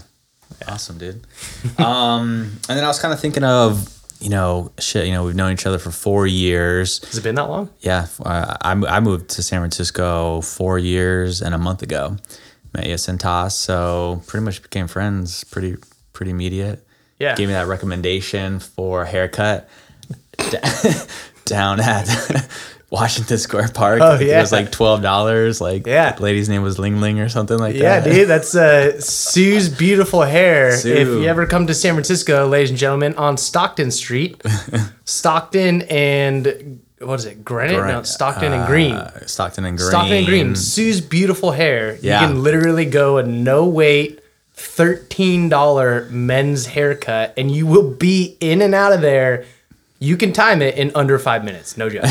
Awesome, 0.68 0.98
dude. 0.98 1.28
um, 1.78 2.58
and 2.70 2.78
then 2.78 2.84
I 2.84 2.88
was 2.88 3.00
kind 3.00 3.14
of 3.14 3.20
thinking 3.20 3.44
of, 3.44 3.84
you 4.22 4.30
know, 4.30 4.72
shit, 4.80 5.06
you 5.06 5.12
know, 5.12 5.26
we've 5.26 5.36
known 5.36 5.52
each 5.52 5.66
other 5.68 5.78
for 5.78 5.92
four 5.92 6.26
years. 6.26 7.04
has 7.06 7.18
it 7.18 7.24
been 7.24 7.36
that 7.36 7.50
long 7.50 7.70
Yeah. 7.82 8.08
uh, 8.26 8.56
I, 8.62 8.72
I 8.72 9.00
moved 9.02 9.30
to 9.36 9.44
San 9.44 9.60
Francisco 9.60 10.40
four 10.42 10.80
years 10.80 11.42
and 11.42 11.54
a 11.54 11.58
month 11.58 11.82
ago. 11.84 12.16
Met 12.74 12.86
Centos. 12.86 13.52
So 13.52 14.22
pretty 14.26 14.46
much 14.46 14.62
became 14.64 14.88
friends 14.88 15.44
pretty, 15.44 15.76
pretty 16.14 16.32
immediate. 16.32 16.88
yeah 17.20 17.36
Gave 17.36 17.50
me 17.50 17.54
that 17.54 17.68
recommendation 17.68 18.60
for 18.60 19.02
a 19.04 19.06
haircut 19.06 19.68
down 21.46 21.80
at 21.82 22.08
Washington 22.98 23.38
Square 23.38 23.70
Park. 23.74 24.02
Oh, 24.08 24.18
yeah. 24.20 24.38
It 24.40 24.42
was 24.42 24.52
like 24.52 24.72
twelve 24.72 25.02
dollars. 25.02 25.62
Like 25.62 25.86
Yeah. 25.86 26.14
the 26.14 26.24
lady's 26.24 26.50
name 26.50 26.64
was 26.64 26.80
Ling 26.80 27.00
Ling 27.02 27.20
or 27.20 27.30
something 27.30 27.58
like 27.60 27.76
Yeah, 27.76 28.00
that. 28.00 28.08
Yeah, 28.10 28.14
dude, 28.20 28.28
that's 28.34 28.56
uh, 28.56 29.00
Sue's 29.00 29.70
beautiful 29.70 30.22
hair. 30.24 30.76
Sue. 30.78 30.94
If 30.94 31.08
you 31.08 31.26
ever 31.26 31.46
come 31.46 31.68
to 31.68 31.74
San 31.74 31.94
Francisco, 31.94 32.48
ladies 32.48 32.70
and 32.72 32.80
gentlemen, 32.80 33.14
on 33.16 33.38
Stockton 33.38 33.92
Street, 33.92 34.42
Stockton 35.06 35.84
and 35.84 36.80
what 37.00 37.20
is 37.20 37.26
it, 37.26 37.46
Granite? 37.46 37.74
no, 37.88 38.02
Stockton 38.04 38.52
and 38.54 38.66
Green. 38.66 38.96
Uh, 38.96 39.26
Stockton 39.28 39.66
and 39.66 39.78
Green. 39.78 39.90
Stockton 39.90 40.18
and 40.18 40.26
Green. 40.26 40.56
Sue's 40.56 41.00
beautiful 41.00 41.52
hair. 41.52 41.98
Yeah. 42.02 42.22
You 42.22 42.28
can 42.28 42.42
literally 42.44 42.86
go 42.86 43.18
a 43.20 43.24
no 43.24 43.68
wait, 43.68 44.20
thirteen 44.54 45.50
dollar 45.50 46.08
men's 46.10 46.66
haircut, 46.68 47.34
and 47.38 47.52
you 47.52 47.68
will 47.68 47.92
be 47.94 48.38
in 48.40 48.62
and 48.62 48.74
out 48.74 48.94
of 48.94 49.02
there. 49.02 49.46
You 50.00 50.18
can 50.18 50.32
time 50.34 50.62
it 50.62 50.76
in 50.76 50.92
under 50.96 51.18
five 51.20 51.44
minutes. 51.44 51.78
No 51.78 51.90
joke. 51.90 52.06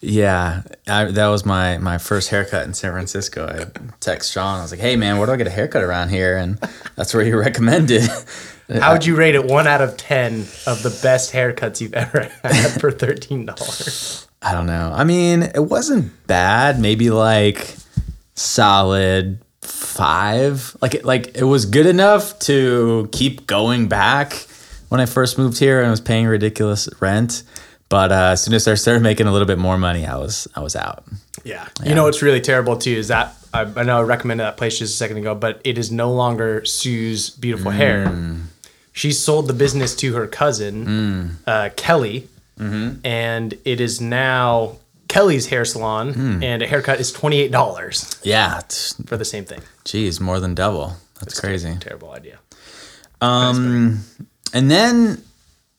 Yeah, 0.00 0.62
I, 0.86 1.06
that 1.06 1.26
was 1.28 1.44
my 1.44 1.78
my 1.78 1.98
first 1.98 2.30
haircut 2.30 2.66
in 2.66 2.74
San 2.74 2.92
Francisco. 2.92 3.46
I 3.46 3.90
text 3.98 4.32
Sean. 4.32 4.58
I 4.58 4.62
was 4.62 4.70
like, 4.70 4.80
"Hey 4.80 4.94
man, 4.96 5.18
where 5.18 5.26
do 5.26 5.32
I 5.32 5.36
get 5.36 5.46
a 5.48 5.50
haircut 5.50 5.82
around 5.82 6.10
here?" 6.10 6.36
And 6.36 6.58
that's 6.94 7.12
where 7.14 7.24
he 7.24 7.32
recommended. 7.34 8.08
How 8.80 8.92
would 8.92 9.06
you 9.06 9.16
rate 9.16 9.34
it 9.34 9.44
one 9.44 9.66
out 9.66 9.80
of 9.80 9.96
ten 9.96 10.40
of 10.66 10.82
the 10.82 10.96
best 11.02 11.32
haircuts 11.32 11.80
you've 11.80 11.94
ever 11.94 12.30
had 12.44 12.80
for 12.80 12.92
thirteen 12.92 13.46
dollars? 13.46 14.28
I 14.40 14.52
don't 14.52 14.66
know. 14.66 14.92
I 14.94 15.02
mean, 15.02 15.42
it 15.42 15.64
wasn't 15.64 16.26
bad. 16.28 16.78
Maybe 16.78 17.10
like 17.10 17.74
solid 18.34 19.40
five. 19.62 20.76
Like 20.80 20.94
it, 20.94 21.04
like 21.04 21.36
it 21.36 21.44
was 21.44 21.66
good 21.66 21.86
enough 21.86 22.38
to 22.40 23.08
keep 23.10 23.48
going 23.48 23.88
back 23.88 24.46
when 24.90 25.00
I 25.00 25.06
first 25.06 25.38
moved 25.38 25.58
here 25.58 25.80
and 25.80 25.90
was 25.90 26.00
paying 26.00 26.26
ridiculous 26.26 26.88
rent. 27.00 27.42
But 27.88 28.12
uh, 28.12 28.30
as 28.32 28.42
soon 28.42 28.52
as 28.54 28.68
I 28.68 28.74
started 28.74 29.02
making 29.02 29.26
a 29.26 29.32
little 29.32 29.46
bit 29.46 29.58
more 29.58 29.78
money, 29.78 30.04
I 30.06 30.16
was 30.16 30.46
I 30.54 30.60
was 30.60 30.76
out. 30.76 31.04
Yeah. 31.44 31.66
You 31.84 31.94
know 31.94 32.04
what's 32.04 32.20
really 32.22 32.40
terrible 32.40 32.76
too 32.76 32.90
is 32.92 33.08
that 33.08 33.34
I, 33.54 33.62
I 33.62 33.82
know 33.82 33.98
I 33.98 34.02
recommended 34.02 34.44
that 34.44 34.56
place 34.58 34.78
just 34.78 34.92
a 34.94 34.96
second 34.96 35.16
ago, 35.18 35.34
but 35.34 35.60
it 35.64 35.78
is 35.78 35.90
no 35.90 36.12
longer 36.12 36.64
Sue's 36.66 37.30
beautiful 37.30 37.70
hair. 37.70 38.14
She 38.92 39.12
sold 39.12 39.46
the 39.46 39.54
business 39.54 39.94
to 39.96 40.12
her 40.14 40.26
cousin, 40.26 41.38
uh, 41.46 41.70
Kelly, 41.76 42.28
and 42.58 43.54
it 43.64 43.80
is 43.80 44.00
now 44.00 44.76
Kelly's 45.08 45.46
hair 45.46 45.64
salon, 45.64 46.42
and 46.42 46.60
a 46.62 46.66
haircut 46.66 47.00
is 47.00 47.10
twenty 47.12 47.38
eight 47.40 47.52
dollars 47.52 48.20
Yeah, 48.22 48.60
for 49.06 49.16
the 49.16 49.24
same 49.24 49.44
thing. 49.46 49.62
geez, 49.84 50.20
more 50.20 50.40
than 50.40 50.54
double. 50.54 50.96
That's 51.20 51.40
crazy. 51.40 51.74
Terrible 51.80 52.10
idea. 52.10 52.38
Um, 53.20 54.04
and 54.52 54.70
then 54.70 55.22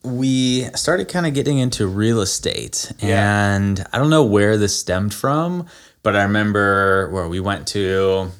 we 0.03 0.63
started 0.75 1.07
kind 1.09 1.25
of 1.25 1.33
getting 1.33 1.57
into 1.59 1.87
real 1.87 2.21
estate, 2.21 2.91
Yeah. 2.99 3.55
and 3.55 3.85
I 3.91 3.97
don't 3.97 4.09
know 4.09 4.23
where 4.23 4.57
this 4.57 4.77
stemmed 4.77 5.13
from, 5.13 5.65
but 6.03 6.15
I 6.15 6.23
remember 6.23 7.09
where 7.09 7.27
we 7.27 7.39
went 7.39 7.67
to 7.69 8.31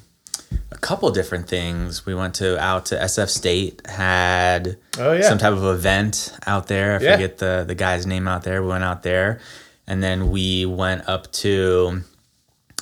a 0.72 0.78
couple 0.78 1.10
different 1.10 1.48
things. 1.48 2.06
We 2.06 2.14
went 2.14 2.34
to 2.36 2.58
out 2.58 2.86
to 2.86 2.96
SF 3.02 3.28
State, 3.28 3.82
had 3.86 4.76
Oh, 4.98 5.12
yeah. 5.12 5.28
some 5.28 5.36
type 5.38 5.52
of 5.52 5.64
event 5.64 6.32
out 6.46 6.66
there. 6.68 6.98
I 6.98 7.02
Yeah. 7.02 7.12
forget 7.12 7.38
the 7.38 7.64
the 7.66 7.74
guy's 7.74 8.06
name 8.06 8.26
out 8.26 8.42
there. 8.42 8.62
We 8.62 8.68
went 8.68 8.84
out 8.84 9.02
there, 9.02 9.38
and 9.86 10.02
then 10.02 10.30
we 10.30 10.64
went 10.64 11.06
up 11.08 11.30
to 11.44 12.02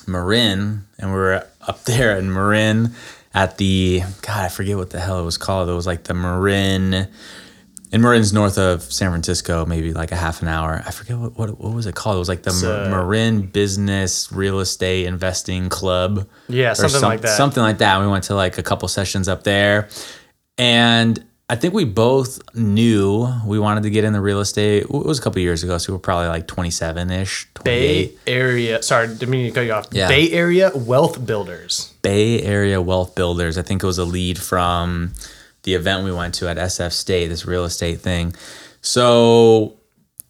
Marin, 0.07 0.85
and 0.97 1.11
we 1.11 1.17
were 1.17 1.43
up 1.67 1.83
there 1.85 2.17
in 2.17 2.31
Marin 2.33 2.93
at 3.33 3.57
the 3.57 4.03
God, 4.21 4.45
I 4.45 4.47
forget 4.49 4.77
what 4.77 4.89
the 4.91 4.99
hell 5.01 5.19
it 5.19 5.25
was 5.25 5.37
called. 5.37 5.69
It 5.69 5.73
was 5.73 5.85
like 5.85 6.03
the 6.05 6.13
Marin. 6.13 7.07
And 7.91 8.03
Marin's 8.03 8.31
north 8.31 8.59
of 8.59 8.83
San 8.83 9.09
Francisco, 9.09 9.65
maybe 9.65 9.93
like 9.93 10.11
a 10.11 10.15
half 10.15 10.43
an 10.43 10.47
hour. 10.47 10.83
I 10.85 10.91
forget 10.91 11.17
what 11.17 11.37
what, 11.37 11.59
what 11.59 11.73
was 11.73 11.87
it 11.87 11.95
called. 11.95 12.17
It 12.17 12.19
was 12.19 12.29
like 12.29 12.43
the 12.43 12.51
uh, 12.51 12.89
Marin 12.89 13.47
Business 13.47 14.31
Real 14.31 14.59
Estate 14.59 15.05
Investing 15.07 15.69
Club. 15.69 16.27
Yeah, 16.47 16.73
something 16.73 16.99
some- 16.99 17.09
like 17.09 17.21
that. 17.21 17.35
Something 17.35 17.63
like 17.63 17.79
that. 17.79 17.99
We 17.99 18.07
went 18.07 18.25
to 18.25 18.35
like 18.35 18.57
a 18.59 18.63
couple 18.63 18.87
sessions 18.89 19.27
up 19.27 19.43
there, 19.43 19.89
and 20.59 21.23
I 21.49 21.55
think 21.55 21.73
we 21.73 21.83
both 21.83 22.39
knew 22.53 23.27
we 23.43 23.57
wanted 23.57 23.81
to 23.81 23.89
get 23.89 24.03
in 24.03 24.13
the 24.13 24.21
real 24.21 24.39
estate. 24.39 24.83
It 24.83 24.91
was 24.91 25.17
a 25.17 25.21
couple 25.23 25.41
years 25.41 25.63
ago, 25.63 25.79
so 25.79 25.91
we 25.91 25.95
were 25.95 25.99
probably 25.99 26.27
like 26.27 26.45
twenty 26.45 26.69
seven 26.69 27.09
ish, 27.09 27.47
Bay. 27.63 28.11
Area. 28.27 28.83
Sorry, 28.83 29.07
didn't 29.07 29.29
mean 29.31 29.47
to 29.47 29.51
cut 29.51 29.61
you 29.65 29.73
off. 29.73 29.87
Yeah. 29.91 30.09
Bay 30.09 30.29
Area 30.31 30.71
Wealth 30.75 31.25
Builders. 31.25 31.91
Bay 32.03 32.39
Area 32.43 32.79
Wealth 32.79 33.15
Builders. 33.15 33.57
I 33.57 33.63
think 33.63 33.81
it 33.81 33.87
was 33.87 33.97
a 33.97 34.05
lead 34.05 34.37
from 34.37 35.13
the 35.63 35.73
event 35.73 36.03
we 36.03 36.11
went 36.11 36.33
to 36.35 36.49
at 36.49 36.57
SF 36.57 36.91
State, 36.91 37.27
this 37.27 37.45
real 37.45 37.65
estate 37.65 37.99
thing. 38.01 38.33
So, 38.81 39.77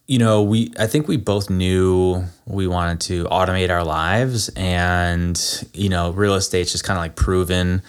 you 0.06 0.18
know, 0.18 0.42
we 0.42 0.72
I 0.78 0.86
think 0.86 1.08
we 1.08 1.16
both 1.16 1.50
knew 1.50 2.24
we 2.46 2.66
wanted 2.66 3.00
to 3.02 3.24
automate 3.26 3.70
our 3.70 3.84
lives 3.84 4.48
and, 4.56 5.40
you 5.72 5.88
know, 5.88 6.10
real 6.10 6.34
estate's 6.34 6.72
just 6.72 6.84
kind 6.84 6.98
of 6.98 7.02
like 7.02 7.14
proven 7.14 7.82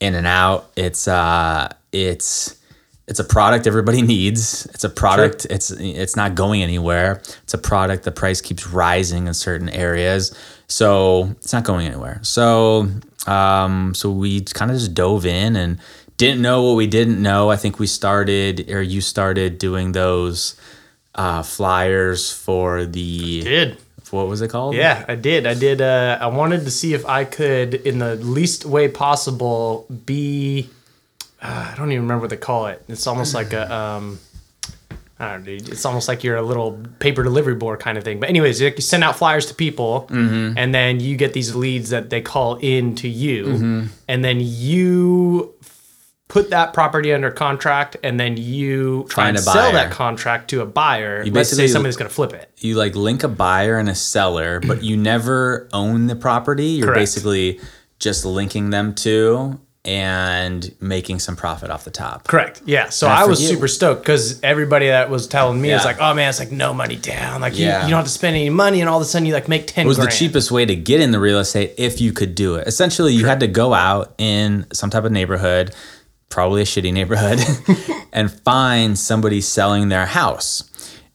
in 0.00 0.14
and 0.14 0.26
out. 0.26 0.70
It's 0.76 1.06
uh 1.06 1.72
it's 1.92 2.58
it's 3.06 3.20
a 3.20 3.24
product 3.24 3.66
everybody 3.66 4.02
needs. 4.16 4.66
It's 4.66 4.84
a 4.84 4.90
product. 4.90 5.46
It's 5.50 5.70
it's 5.70 6.16
not 6.16 6.34
going 6.34 6.62
anywhere. 6.62 7.22
It's 7.42 7.54
a 7.54 7.58
product. 7.58 8.04
The 8.04 8.12
price 8.12 8.40
keeps 8.40 8.66
rising 8.66 9.26
in 9.26 9.34
certain 9.34 9.68
areas, 9.70 10.36
so 10.66 11.30
it's 11.38 11.52
not 11.52 11.64
going 11.64 11.86
anywhere. 11.86 12.20
So 12.22 12.88
um, 13.26 13.94
so 13.94 14.10
we 14.10 14.40
kind 14.42 14.70
of 14.70 14.76
just 14.76 14.94
dove 14.94 15.26
in 15.26 15.56
and 15.56 15.78
didn't 16.18 16.42
know 16.42 16.64
what 16.64 16.74
we 16.76 16.86
didn't 16.86 17.22
know. 17.22 17.50
I 17.50 17.56
think 17.56 17.78
we 17.78 17.86
started, 17.86 18.70
or 18.70 18.82
you 18.82 19.00
started 19.00 19.58
doing 19.58 19.92
those 19.92 20.54
uh, 21.14 21.42
flyers 21.42 22.30
for 22.32 22.84
the 22.84 23.42
Did. 23.42 23.78
what 24.10 24.28
was 24.28 24.42
it 24.42 24.48
called? 24.50 24.74
Yeah, 24.74 25.04
I 25.08 25.14
did. 25.14 25.46
I 25.46 25.54
did. 25.54 25.80
Uh, 25.80 26.18
I 26.20 26.26
wanted 26.26 26.64
to 26.64 26.70
see 26.70 26.92
if 26.92 27.06
I 27.06 27.24
could, 27.24 27.74
in 27.74 27.98
the 27.98 28.16
least 28.16 28.66
way 28.66 28.88
possible, 28.88 29.86
be. 30.04 30.68
Uh, 31.40 31.70
I 31.72 31.76
don't 31.76 31.92
even 31.92 32.02
remember 32.02 32.22
what 32.22 32.30
they 32.30 32.36
call 32.36 32.66
it. 32.66 32.82
It's 32.88 33.06
almost 33.06 33.32
like 33.32 33.52
a. 33.52 33.72
Um, 33.72 34.18
I 35.20 35.32
don't 35.32 35.44
know. 35.46 35.52
It's 35.52 35.84
almost 35.84 36.06
like 36.06 36.22
you're 36.22 36.36
a 36.36 36.42
little 36.42 36.80
paper 37.00 37.24
delivery 37.24 37.54
board 37.56 37.80
kind 37.80 37.98
of 37.98 38.04
thing. 38.04 38.20
But 38.20 38.28
anyways, 38.28 38.60
you 38.60 38.72
send 38.78 39.02
out 39.02 39.16
flyers 39.16 39.46
to 39.46 39.54
people, 39.54 40.06
and 40.10 40.72
then 40.74 41.00
you 41.00 41.16
get 41.16 41.32
these 41.32 41.54
leads 41.56 41.90
that 41.90 42.10
they 42.10 42.20
call 42.20 42.56
in 42.56 42.94
to 42.96 43.08
you, 43.08 43.88
and 44.08 44.24
then 44.24 44.38
you 44.40 45.54
put 46.28 46.50
that 46.50 46.72
property 46.74 47.12
under 47.12 47.30
contract, 47.30 47.96
and 48.02 48.20
then 48.20 48.36
you 48.36 49.06
try 49.08 49.24
Find 49.24 49.36
and 49.36 49.44
sell 49.44 49.54
buyer. 49.54 49.72
that 49.72 49.90
contract 49.90 50.50
to 50.50 50.60
a 50.60 50.66
buyer. 50.66 51.24
Let's 51.26 51.50
say 51.56 51.66
somebody's 51.66 51.96
going 51.96 52.08
to 52.08 52.14
flip 52.14 52.32
it. 52.34 52.50
you 52.58 52.74
like 52.76 52.94
link 52.94 53.24
a 53.24 53.28
buyer 53.28 53.78
and 53.78 53.88
a 53.88 53.94
seller, 53.94 54.60
but 54.60 54.82
you 54.82 54.96
never 55.12 55.68
own 55.72 56.06
the 56.06 56.16
property. 56.16 56.64
You're 56.66 56.88
Correct. 56.88 56.98
basically 57.00 57.60
just 57.98 58.24
linking 58.24 58.70
them 58.70 58.94
to 58.96 59.58
and 59.84 60.74
making 60.80 61.18
some 61.18 61.34
profit 61.34 61.70
off 61.70 61.84
the 61.84 61.90
top. 61.90 62.26
Correct. 62.26 62.60
Yeah. 62.66 62.90
So 62.90 63.08
I 63.08 63.24
was 63.24 63.38
forget- 63.38 63.54
super 63.54 63.68
stoked 63.68 64.02
because 64.02 64.38
everybody 64.42 64.88
that 64.88 65.08
was 65.08 65.26
telling 65.26 65.60
me 65.62 65.72
is 65.72 65.84
like, 65.84 65.96
"Oh 65.98 66.12
man, 66.12 66.28
it's 66.28 66.38
like 66.38 66.52
no 66.52 66.74
money 66.74 66.96
down. 66.96 67.40
Like 67.40 67.56
Yeah. 67.56 67.78
you, 67.80 67.84
you 67.86 67.90
don't 67.90 67.98
have 67.98 68.04
to 68.04 68.10
spend 68.10 68.36
any 68.36 68.50
money, 68.50 68.80
and 68.80 68.88
all 68.90 68.98
of 68.98 69.02
a 69.02 69.06
sudden 69.06 69.24
you 69.24 69.32
like 69.32 69.48
make 69.48 69.66
ten. 69.66 69.86
It 69.86 69.88
was 69.88 69.96
grand. 69.96 70.12
the 70.12 70.16
cheapest 70.16 70.50
way 70.50 70.66
to 70.66 70.76
get 70.76 71.00
in 71.00 71.10
the 71.10 71.18
real 71.20 71.38
estate 71.38 71.72
if 71.78 72.00
you 72.02 72.12
could 72.12 72.34
do 72.34 72.56
it. 72.56 72.66
Essentially, 72.68 73.14
you 73.14 73.26
had 73.26 73.40
to 73.40 73.46
go 73.46 73.72
out 73.72 74.14
in 74.18 74.66
some 74.74 74.90
type 74.90 75.04
of 75.04 75.12
neighborhood, 75.12 75.74
probably 76.28 76.62
a 76.62 76.64
shitty 76.64 76.92
neighborhood, 76.92 77.40
and 78.12 78.30
find 78.30 78.98
somebody 78.98 79.40
selling 79.40 79.88
their 79.88 80.06
house 80.06 80.64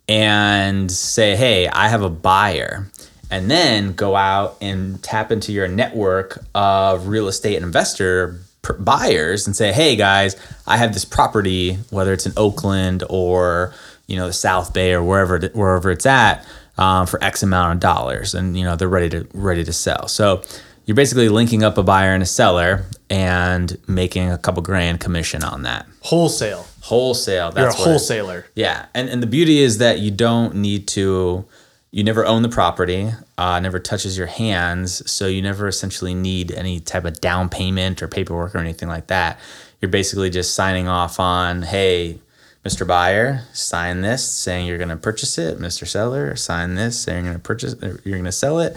and 0.07 0.91
say, 0.91 1.35
hey, 1.35 1.67
I 1.67 1.87
have 1.87 2.01
a 2.01 2.09
buyer. 2.09 2.87
And 3.31 3.49
then 3.49 3.93
go 3.93 4.15
out 4.15 4.57
and 4.61 5.01
tap 5.01 5.31
into 5.31 5.51
your 5.51 5.67
network 5.67 6.43
of 6.53 7.07
real 7.07 7.27
estate 7.27 7.61
investor 7.61 8.39
buyers 8.79 9.47
and 9.47 9.55
say, 9.55 9.71
hey 9.73 9.95
guys, 9.95 10.35
I 10.67 10.77
have 10.77 10.93
this 10.93 11.03
property, 11.03 11.75
whether 11.89 12.13
it's 12.13 12.25
in 12.25 12.33
Oakland 12.37 13.03
or 13.09 13.73
you 14.07 14.17
know 14.17 14.27
the 14.27 14.33
South 14.33 14.73
Bay 14.73 14.93
or 14.93 15.03
wherever 15.03 15.37
it- 15.37 15.55
wherever 15.55 15.89
it's 15.89 16.05
at, 16.05 16.45
um, 16.77 17.07
for 17.07 17.21
X 17.23 17.41
amount 17.41 17.73
of 17.73 17.79
dollars, 17.79 18.35
and 18.35 18.55
you 18.57 18.63
know 18.63 18.75
they're 18.75 18.87
ready 18.87 19.09
to 19.09 19.27
ready 19.33 19.63
to 19.63 19.73
sell. 19.73 20.07
So 20.07 20.43
you're 20.85 20.95
basically 20.95 21.29
linking 21.29 21.63
up 21.63 21.77
a 21.77 21.83
buyer 21.83 22.13
and 22.13 22.21
a 22.23 22.25
seller 22.25 22.85
and 23.09 23.77
making 23.87 24.31
a 24.31 24.37
couple 24.37 24.61
grand 24.61 24.99
commission 24.99 25.43
on 25.43 25.63
that 25.63 25.85
wholesale. 26.01 26.65
wholesale. 26.81 27.51
You're 27.55 27.65
a 27.67 27.69
That's 27.69 27.75
wholesaler. 27.83 28.45
yeah, 28.55 28.87
and 28.93 29.09
and 29.09 29.21
the 29.23 29.27
beauty 29.27 29.59
is 29.59 29.77
that 29.79 29.99
you 29.99 30.11
don't 30.11 30.55
need 30.55 30.87
to. 30.89 31.45
You 31.91 32.03
never 32.03 32.25
own 32.25 32.41
the 32.41 32.49
property. 32.49 33.11
Uh, 33.37 33.59
never 33.59 33.77
touches 33.79 34.17
your 34.17 34.25
hands, 34.27 35.09
so 35.09 35.27
you 35.27 35.43
never 35.43 35.67
essentially 35.67 36.15
need 36.15 36.51
any 36.51 36.79
type 36.79 37.05
of 37.05 37.21
down 37.21 37.49
payment 37.49 38.01
or 38.01 38.07
paperwork 38.07 38.55
or 38.55 38.57
anything 38.57 38.89
like 38.89 39.07
that. 39.07 39.39
You're 39.79 39.89
basically 39.91 40.31
just 40.31 40.55
signing 40.55 40.87
off 40.87 41.19
on, 41.19 41.61
hey, 41.61 42.17
Mr. 42.65 42.87
Buyer, 42.87 43.43
sign 43.53 44.01
this 44.01 44.25
saying 44.27 44.65
you're 44.65 44.79
going 44.79 44.89
to 44.89 44.97
purchase 44.97 45.37
it. 45.37 45.59
Mr. 45.59 45.85
Seller, 45.85 46.35
sign 46.35 46.73
this 46.73 46.99
saying 46.99 47.25
you're 47.25 47.33
going 47.33 47.41
to 47.41 47.47
purchase. 47.47 47.75
You're 47.81 48.17
going 48.17 48.23
to 48.23 48.31
sell 48.31 48.59
it. 48.59 48.75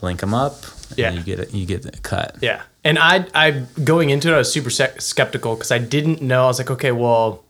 Link 0.00 0.20
them 0.20 0.32
up. 0.34 0.54
And 0.92 0.98
Yeah. 0.98 1.10
you 1.12 1.22
get 1.22 1.38
it. 1.40 1.52
You 1.54 1.66
get 1.66 1.82
the 1.82 1.92
cut. 1.92 2.36
Yeah. 2.40 2.62
And 2.84 2.98
I, 2.98 3.26
I 3.34 3.64
going 3.84 4.10
into 4.10 4.28
it, 4.30 4.34
I 4.34 4.38
was 4.38 4.52
super 4.52 4.70
skeptical 4.70 5.54
because 5.54 5.70
I 5.70 5.78
didn't 5.78 6.20
know. 6.22 6.44
I 6.44 6.46
was 6.46 6.58
like, 6.58 6.70
okay, 6.70 6.92
well, 6.92 7.44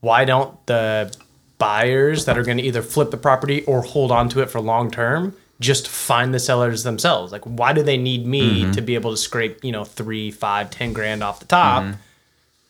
why 0.00 0.24
don't 0.24 0.54
the 0.66 1.14
buyers 1.58 2.24
that 2.26 2.38
are 2.38 2.42
going 2.44 2.58
to 2.58 2.62
either 2.62 2.82
flip 2.82 3.10
the 3.10 3.16
property 3.16 3.64
or 3.64 3.82
hold 3.82 4.12
on 4.12 4.28
to 4.30 4.40
it 4.40 4.50
for 4.50 4.60
long 4.60 4.90
term 4.90 5.34
just 5.60 5.88
find 5.88 6.32
the 6.32 6.38
sellers 6.38 6.84
themselves. 6.84 7.32
Like, 7.32 7.42
why 7.42 7.72
do 7.72 7.82
they 7.82 7.96
need 7.96 8.24
me 8.24 8.62
Mm-hmm. 8.62 8.70
to 8.72 8.80
be 8.80 8.94
able 8.94 9.10
to 9.10 9.16
scrape, 9.16 9.64
you 9.64 9.72
know, 9.72 9.82
three, 9.84 10.30
five, 10.30 10.70
ten 10.70 10.92
grand 10.92 11.22
off 11.24 11.40
the 11.40 11.46
top? 11.46 11.82
Mm-hmm. 11.82 11.92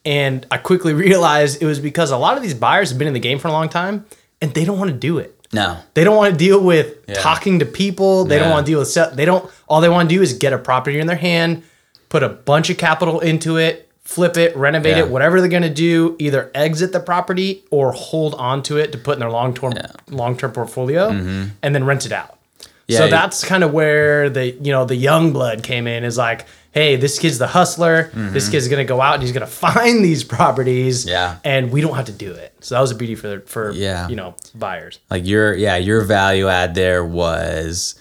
And 0.06 0.46
I 0.50 0.56
quickly 0.56 0.94
realized 1.06 1.62
it 1.62 1.66
was 1.66 1.80
because 1.80 2.10
a 2.10 2.16
lot 2.16 2.36
of 2.38 2.42
these 2.42 2.54
buyers 2.54 2.88
have 2.88 2.98
been 2.98 3.08
in 3.08 3.14
the 3.14 3.20
game 3.20 3.38
for 3.38 3.48
a 3.48 3.52
long 3.52 3.68
time 3.68 4.06
and 4.40 4.54
they 4.54 4.64
don't 4.64 4.78
want 4.78 4.90
to 4.90 4.96
do 4.96 5.18
it. 5.18 5.37
No. 5.52 5.78
They 5.94 6.04
don't 6.04 6.16
want 6.16 6.32
to 6.32 6.38
deal 6.38 6.60
with 6.60 6.94
Yeah. 7.08 7.14
talking 7.14 7.58
to 7.60 7.64
people. 7.66 8.24
They 8.24 8.38
don't 8.38 8.50
want 8.50 8.66
to 8.66 8.72
deal 8.72 8.78
with 8.80 8.88
sell- 8.88 9.10
they 9.14 9.24
don't 9.24 9.48
all 9.68 9.80
they 9.80 9.88
want 9.88 10.08
to 10.08 10.14
do 10.14 10.20
is 10.22 10.32
get 10.34 10.52
a 10.52 10.58
property 10.58 10.98
in 11.00 11.06
their 11.06 11.16
hand, 11.16 11.62
put 12.08 12.22
a 12.22 12.28
bunch 12.28 12.68
of 12.70 12.76
capital 12.78 13.20
into 13.20 13.56
it, 13.56 13.88
flip 14.04 14.36
it, 14.36 14.56
renovate 14.56 14.96
Yeah. 14.96 15.04
it, 15.04 15.10
whatever 15.10 15.40
they're 15.40 15.48
going 15.50 15.62
to 15.62 15.68
do, 15.70 16.16
either 16.18 16.50
exit 16.54 16.92
the 16.92 17.00
property 17.00 17.64
or 17.70 17.92
hold 17.92 18.34
on 18.34 18.62
to 18.64 18.76
it 18.78 18.92
to 18.92 18.98
put 18.98 19.14
in 19.14 19.20
their 19.20 19.30
long-term 19.30 19.74
long-term 20.10 20.52
portfolio 20.52 21.08
and 21.08 21.50
then 21.74 21.84
rent 21.84 22.04
it 22.06 22.12
out. 22.12 22.28
Mm-hmm. 22.28 22.68
Yeah, 22.88 22.98
so 22.98 23.08
that's 23.08 23.44
kind 23.44 23.62
of 23.64 23.72
where 23.74 24.30
the 24.30 24.52
you 24.52 24.72
know 24.72 24.84
the 24.86 24.96
young 24.96 25.32
blood 25.32 25.62
came 25.62 25.86
in 25.86 26.04
is 26.04 26.16
like, 26.16 26.46
hey, 26.72 26.96
this 26.96 27.18
kid's 27.18 27.38
the 27.38 27.46
hustler. 27.48 28.10
This 28.14 28.48
kid's 28.48 28.68
gonna 28.68 28.84
go 28.84 29.00
out 29.00 29.14
and 29.14 29.22
he's 29.22 29.32
gonna 29.32 29.46
find 29.68 30.04
these 30.04 30.24
properties. 30.24 31.00
Mm-hmm. 31.04 31.10
Yeah. 31.10 31.36
and 31.44 31.70
we 31.72 31.80
don't 31.80 31.96
have 31.96 32.06
to 32.06 32.12
do 32.12 32.32
it. 32.32 32.54
So 32.60 32.74
that 32.74 32.80
was 32.80 32.90
a 32.90 32.94
beauty 32.94 33.14
for 33.14 33.40
for 33.40 33.70
Yeah. 33.72 34.08
you 34.08 34.16
know 34.16 34.34
buyers. 34.54 34.98
Like 35.10 35.26
your 35.26 35.54
yeah, 35.54 35.76
your 35.76 36.02
value 36.02 36.48
add 36.48 36.74
there 36.74 37.04
was 37.04 37.94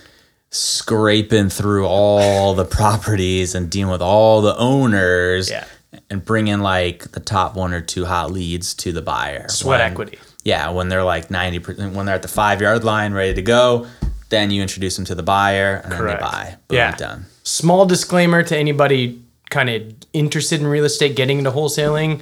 scraping 0.49 1.49
through 1.49 1.85
all 1.85 2.53
the 2.55 2.65
properties 2.65 3.53
and 3.55 3.69
dealing 3.69 3.91
with 3.91 4.01
all 4.01 4.41
the 4.41 4.55
owners 4.57 5.49
Yeah. 5.49 5.65
and 6.09 6.23
bringing 6.23 6.59
like 6.59 7.11
the 7.11 7.19
top 7.19 7.55
one 7.55 7.73
or 7.73 7.81
two 7.81 8.05
hot 8.05 8.31
leads 8.31 8.73
to 8.75 8.91
the 8.91 9.01
buyer. 9.01 9.47
Sweat 9.49 9.79
When- 9.79 9.91
equity. 9.91 10.19
Yeah, 10.43 10.69
when 10.69 10.87
they're 10.87 11.03
like 11.03 11.27
90% 11.27 11.91
when 11.93 12.05
they're 12.05 12.15
at 12.15 12.21
the 12.21 12.27
5 12.29 12.61
yard 12.61 12.83
line 12.85 13.13
ready 13.13 13.33
to 13.33 13.41
go, 13.41 13.87
then 14.29 14.49
you 14.49 14.61
introduce 14.61 14.95
them 14.95 15.03
to 15.05 15.15
the 15.15 15.23
buyer 15.23 15.81
and 15.83 15.93
Correct. 15.93 16.21
then 16.21 16.29
they 16.31 16.37
buy. 16.51 16.55
Boom, 16.69 16.77
Yeah. 16.77 16.95
done. 16.95 17.25
Small 17.47 17.85
disclaimer 17.85 18.43
to 18.43 18.57
anybody 18.57 19.21
kind 19.49 19.69
of 19.69 19.93
interested 20.11 20.59
in 20.59 20.67
real 20.67 20.83
estate 20.83 21.15
getting 21.15 21.37
into 21.37 21.51
wholesaling. 21.51 22.21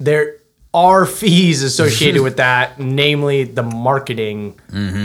There 0.00 0.36
are 0.72 1.04
fees 1.04 1.62
associated 1.62 2.22
with 2.28 2.38
that, 2.38 2.78
namely 2.78 3.44
the 3.44 3.62
marketing 3.62 4.58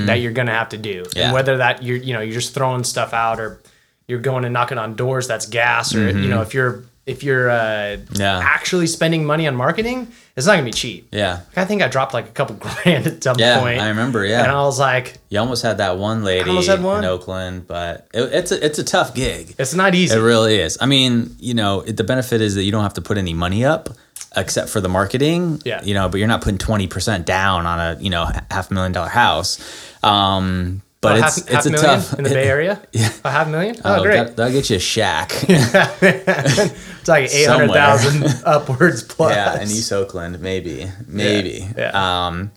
that 0.05 0.21
you're 0.21 0.31
going 0.31 0.47
to 0.47 0.53
have 0.53 0.69
to 0.69 0.77
do. 0.77 1.03
Mm-hmm. 1.03 1.17
Yeah. 1.17 1.23
And 1.25 1.33
whether 1.33 1.57
that 1.57 1.83
you're, 1.83 1.97
you 1.97 2.13
know, 2.13 2.21
you're 2.21 2.33
just 2.33 2.53
throwing 2.53 2.85
stuff 2.85 3.13
out 3.13 3.41
or 3.41 3.61
you're 4.07 4.19
going 4.19 4.45
and 4.45 4.53
knocking 4.53 4.77
on 4.77 4.95
doors, 4.95 5.27
that's 5.27 5.45
gas 5.45 5.93
or, 5.93 6.09
you 6.11 6.29
know, 6.29 6.41
if 6.41 6.53
you're, 6.53 6.85
if 7.07 7.23
you're 7.23 7.49
uh. 7.49 7.97
Yeah. 8.13 8.39
actually 8.43 8.85
spending 8.87 9.25
money 9.25 9.47
on 9.47 9.55
marketing, 9.55 10.07
it's 10.35 10.45
not 10.45 10.53
gonna 10.53 10.65
be 10.65 10.71
cheap. 10.71 11.07
Yeah. 11.11 11.41
I 11.55 11.65
think 11.65 11.81
I 11.81 11.87
dropped 11.87 12.13
like 12.13 12.25
a 12.27 12.31
couple 12.31 12.55
grand 12.83 13.07
at 13.07 13.23
some 13.23 13.37
Yeah, 13.39 13.59
point. 13.59 13.79
I 13.81 13.87
remember, 13.89 14.23
yeah. 14.25 14.43
And 14.43 14.51
I 14.51 14.61
was 14.63 14.77
like, 14.79 15.17
You 15.29 15.39
almost 15.39 15.63
had 15.63 15.77
that 15.79 15.97
one 15.97 16.23
lady 16.23 16.49
one. 16.51 16.99
in 16.99 17.05
Oakland, 17.05 17.65
but 17.67 18.07
it, 18.13 18.21
it's 18.33 18.51
a, 18.51 18.63
it's 18.65 18.77
a 18.77 18.83
tough 18.83 19.15
gig. 19.15 19.55
it's 19.57 19.73
not 19.73 19.95
easy. 19.95 20.15
It 20.15 20.21
really 20.21 20.57
is. 20.59 20.77
I 20.79 20.85
mean, 20.85 21.35
you 21.39 21.53
know, 21.55 21.81
it, 21.81 21.97
the 21.97 22.03
benefit 22.03 22.41
is 22.41 22.53
that 22.55 22.63
you 22.63 22.71
don't 22.71 22.83
have 22.83 22.93
to 22.95 23.01
put 23.01 23.17
any 23.17 23.33
money 23.33 23.65
up 23.65 23.89
except 24.35 24.69
for 24.69 24.81
the 24.81 24.89
marketing. 24.89 25.61
Yeah. 25.65 25.81
You 25.83 25.93
know, 25.95 26.09
but 26.09 26.17
you're 26.19 26.27
not 26.27 26.41
putting 26.41 26.59
20% 26.59 27.25
down 27.25 27.65
on 27.65 27.79
a, 27.79 27.99
you 27.99 28.09
know, 28.11 28.29
half 28.51 28.69
a 28.69 28.73
million 28.73 28.91
dollar 28.91 29.09
house. 29.09 29.57
Um, 30.03 30.81
but 31.01 31.17
it's 31.19 31.47
half, 31.47 31.55
it's 31.57 31.65
a 31.67 31.69
million 31.71 31.89
tough 31.99 32.13
in 32.17 32.23
the 32.23 32.29
Bay 32.31 32.47
Area. 32.49 32.81
Yeah. 32.91 33.09
a 33.23 33.31
half 33.31 33.47
million. 33.47 33.75
Oh, 33.85 33.99
Oh, 33.99 34.03
great! 34.03 34.17
That, 34.17 34.35
that'll 34.35 34.51
get 34.53 34.69
you 34.69 34.77
a 34.77 34.79
shack. 34.79 35.31
it's 35.47 37.07
like 37.07 37.29
eight 37.33 37.47
hundred 37.47 37.71
thousand 37.71 38.25
upwards 38.45 39.03
plus. 39.03 39.31
yeah, 39.33 39.55
in 39.61 39.63
East 39.69 39.91
Oakland, 39.91 40.39
maybe, 40.39 40.87
maybe. 41.07 41.67
yeah. 41.77 41.91
Um, 42.27 42.51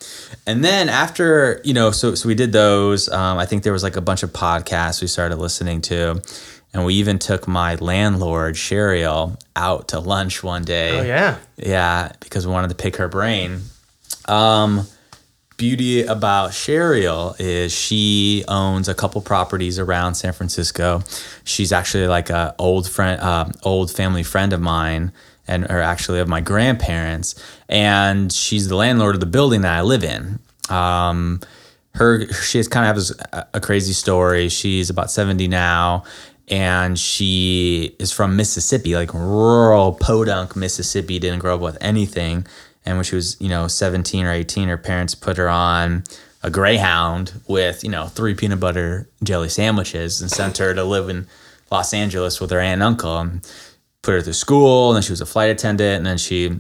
and 0.47 0.64
then 0.64 0.88
after 0.88 1.61
you 1.64 1.75
know, 1.75 1.90
so 1.90 2.14
so 2.14 2.28
we 2.28 2.35
did 2.35 2.52
those. 2.52 3.09
Um, 3.09 3.38
I 3.38 3.47
think 3.47 3.62
there 3.62 3.73
was 3.73 3.82
like 3.82 3.97
a 3.97 4.00
bunch 4.00 4.23
of 4.23 4.32
podcasts 4.32 5.00
we 5.02 5.06
started 5.09 5.37
listening 5.37 5.80
to, 5.82 6.20
and 6.73 6.85
we 6.85 6.94
even 6.94 7.18
took 7.18 7.47
my 7.47 7.75
landlord 7.76 8.56
Sheriel 8.56 9.38
out 9.56 9.88
to 9.88 10.00
lunch 10.00 10.42
one 10.42 10.64
day. 10.64 10.99
oh 10.99 11.02
yeah. 11.02 11.37
Yeah, 11.56 12.12
because 12.20 12.47
we 12.47 12.52
wanted 12.52 12.68
to 12.68 12.75
pick 12.76 12.97
her 12.97 13.09
brain. 13.09 13.61
Um, 14.26 14.87
beauty 15.61 16.02
about 16.05 16.55
Sheriel 16.55 17.37
is 17.39 17.71
she 17.71 18.45
owns 18.49 18.89
a 18.89 18.95
couple 18.95 19.21
properties 19.21 19.78
around 19.78 20.15
San 20.15 20.32
Francisco. 20.32 21.02
She's 21.45 21.71
actually 21.71 22.06
like 22.06 22.30
a 22.30 22.54
old 22.58 22.89
friend, 22.89 23.21
uh, 23.21 23.45
old 23.63 23.91
family 23.91 24.23
friend 24.23 24.54
of 24.54 24.63
mine, 24.63 25.13
and 25.47 25.71
or 25.71 25.80
actually 25.80 26.19
of 26.19 26.28
my 26.28 26.41
grandparents. 26.41 27.34
And 27.69 28.32
she's 28.32 28.69
the 28.69 28.75
landlord 28.75 29.15
of 29.17 29.21
the 29.21 29.26
building 29.26 29.61
that 29.61 29.76
I 29.76 29.82
live 29.82 30.02
in. 30.02 30.39
Um, 30.71 31.41
her 31.97 32.26
she 32.32 32.56
has 32.56 32.67
kind 32.67 32.89
of 32.89 32.97
has 32.97 33.11
a, 33.32 33.47
a 33.54 33.61
crazy 33.61 33.93
story. 33.93 34.49
She's 34.49 34.89
about 34.89 35.11
seventy 35.11 35.47
now. 35.47 36.04
And 36.49 36.99
she 36.99 37.95
is 38.00 38.11
from 38.11 38.34
Mississippi, 38.34 38.97
like 38.97 39.15
rural 39.15 39.93
podunk 39.93 40.56
Mississippi, 40.56 41.21
didn't 41.21 41.39
grow 41.41 41.54
up 41.56 41.61
with 41.61 41.78
anything. 41.80 42.45
And 42.84 42.97
when 42.97 43.04
she 43.04 43.14
was, 43.14 43.36
you 43.40 43.49
know, 43.49 43.66
17 43.69 44.25
or 44.26 44.32
18, 44.32 44.69
her 44.69 44.78
parents 44.78 45.14
put 45.14 45.36
her 45.36 45.49
on 45.49 46.04
a 46.43 46.50
Greyhound 46.50 47.32
with, 47.47 47.84
you 47.84 47.90
know, 47.90 48.06
three 48.06 48.34
peanut 48.34 48.60
butter 48.60 49.08
jelly 49.23 49.49
sandwiches 49.49 50.21
and 50.21 50.30
sent 50.30 50.58
her 50.58 50.75
to 50.75 50.84
live 50.84 51.08
in 51.08 51.26
Los 51.71 51.93
Angeles 51.93 52.40
with 52.40 52.50
her 52.50 52.60
aunt 52.60 52.75
and 52.75 52.82
uncle 52.82 53.19
and 53.19 53.52
put 54.02 54.12
her 54.12 54.23
through 54.23 54.32
school. 54.32 54.90
And 54.90 54.97
then 54.97 55.02
she 55.02 55.12
was 55.12 55.21
a 55.21 55.26
flight 55.26 55.50
attendant. 55.50 55.99
And 55.99 56.06
then 56.06 56.19
she 56.19 56.58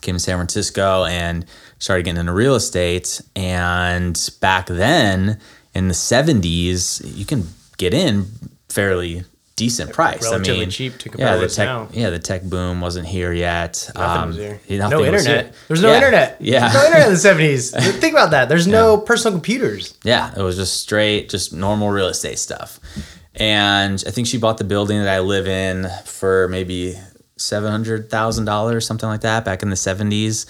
came 0.00 0.14
to 0.14 0.20
San 0.20 0.36
Francisco 0.36 1.04
and 1.04 1.44
started 1.78 2.04
getting 2.04 2.20
into 2.20 2.32
real 2.32 2.54
estate. 2.54 3.20
And 3.34 4.30
back 4.40 4.66
then 4.66 5.40
in 5.74 5.88
the 5.88 5.94
70s, 5.94 7.02
you 7.16 7.24
can 7.24 7.48
get 7.76 7.92
in 7.92 8.26
fairly 8.68 9.24
decent 9.58 9.92
price. 9.92 10.22
Relatively 10.22 10.56
I 10.56 10.60
mean, 10.60 10.70
cheap 10.70 10.96
to 10.98 11.08
yeah, 11.08 11.12
compare 11.12 11.36
the 11.36 11.42
with 11.42 11.54
tech, 11.54 11.66
now. 11.66 11.88
yeah, 11.92 12.10
the 12.10 12.18
tech 12.18 12.42
boom 12.42 12.80
wasn't 12.80 13.06
here 13.06 13.32
yet. 13.32 13.90
Nothing 13.94 14.22
Um, 14.22 14.28
was 14.28 14.36
here. 14.38 14.60
no 14.70 14.76
nothing 14.78 14.98
was 14.98 15.06
internet. 15.26 15.44
here. 15.44 15.54
There's 15.68 15.82
no 15.82 15.88
Yeah, 15.90 15.94
internet. 15.96 16.36
Yeah, 16.40 16.60
There's 16.60 16.74
no 16.74 16.84
internet 16.86 17.06
in 17.08 17.12
the 17.12 17.18
seventies. 17.18 17.70
Think 18.00 18.14
about 18.14 18.30
that. 18.30 18.48
There's 18.48 18.66
no 18.66 18.96
personal 18.98 19.32
computers. 19.38 19.94
Yeah, 20.04 20.32
it 20.34 20.40
was 20.42 20.56
just 20.56 20.80
straight, 20.80 21.28
just 21.28 21.52
normal 21.52 21.90
real 21.90 22.08
estate 22.08 22.38
stuff. 22.38 22.80
And 23.34 24.02
I 24.06 24.10
think 24.10 24.26
she 24.26 24.38
bought 24.38 24.58
the 24.58 24.64
building 24.64 24.98
that 24.98 25.08
I 25.08 25.20
live 25.20 25.46
in 25.46 25.86
for 26.04 26.48
maybe 26.48 26.96
seven 27.36 27.70
hundred 27.70 28.10
thousand 28.10 28.46
dollars, 28.46 28.86
something 28.86 29.08
like 29.08 29.20
that, 29.20 29.44
back 29.44 29.62
in 29.62 29.70
the 29.70 29.76
seventies. 29.76 30.46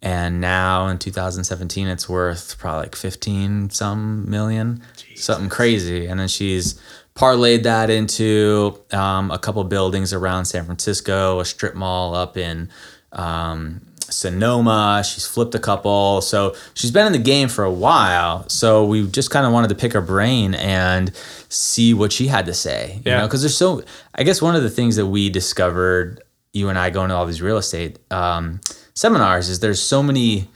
And 0.00 0.40
now 0.40 0.86
in 0.86 0.98
2017, 0.98 1.88
it's 1.88 2.08
worth 2.08 2.56
probably 2.60 2.82
like 2.82 2.94
15 2.94 3.70
some 3.70 4.30
million, 4.30 4.80
something 5.16 5.48
crazy. 5.48 6.06
And 6.06 6.20
then 6.20 6.28
she's 6.28 6.80
parlayed 7.18 7.64
that 7.64 7.90
into 7.90 8.78
um, 8.92 9.30
a 9.32 9.38
couple 9.38 9.62
buildings 9.64 10.12
around 10.12 10.44
San 10.44 10.64
Francisco, 10.64 11.40
a 11.40 11.44
strip 11.44 11.74
mall 11.74 12.14
up 12.14 12.36
in 12.36 12.70
um, 13.12 13.80
Sonoma. 14.08 15.02
She's 15.04 15.26
flipped 15.26 15.54
a 15.56 15.58
couple. 15.58 16.20
So 16.20 16.54
she's 16.74 16.92
been 16.92 17.06
in 17.06 17.12
the 17.12 17.18
game 17.18 17.48
for 17.48 17.64
a 17.64 17.72
while. 17.72 18.48
So 18.48 18.84
we 18.84 19.06
just 19.08 19.30
kind 19.30 19.44
of 19.44 19.52
wanted 19.52 19.68
to 19.68 19.74
pick 19.74 19.92
her 19.94 20.00
brain 20.00 20.54
and 20.54 21.10
see 21.48 21.92
what 21.92 22.12
she 22.12 22.28
had 22.28 22.46
to 22.46 22.54
say. 22.54 23.00
You 23.04 23.10
Yeah. 23.10 23.18
know, 23.18 23.26
because 23.26 23.42
there's 23.42 23.56
so, 23.56 23.82
I 24.14 24.22
guess 24.22 24.40
one 24.40 24.54
of 24.54 24.62
the 24.62 24.70
things 24.70 24.94
that 24.94 25.06
we 25.06 25.28
discovered, 25.28 26.22
you 26.52 26.68
and 26.68 26.78
I 26.78 26.90
going 26.90 27.08
to 27.08 27.16
all 27.16 27.26
these 27.26 27.42
real 27.42 27.58
estate 27.58 27.98
um, 28.12 28.60
seminars, 28.94 29.48
is 29.48 29.58
there's 29.58 29.82
so 29.82 30.04
many 30.04 30.48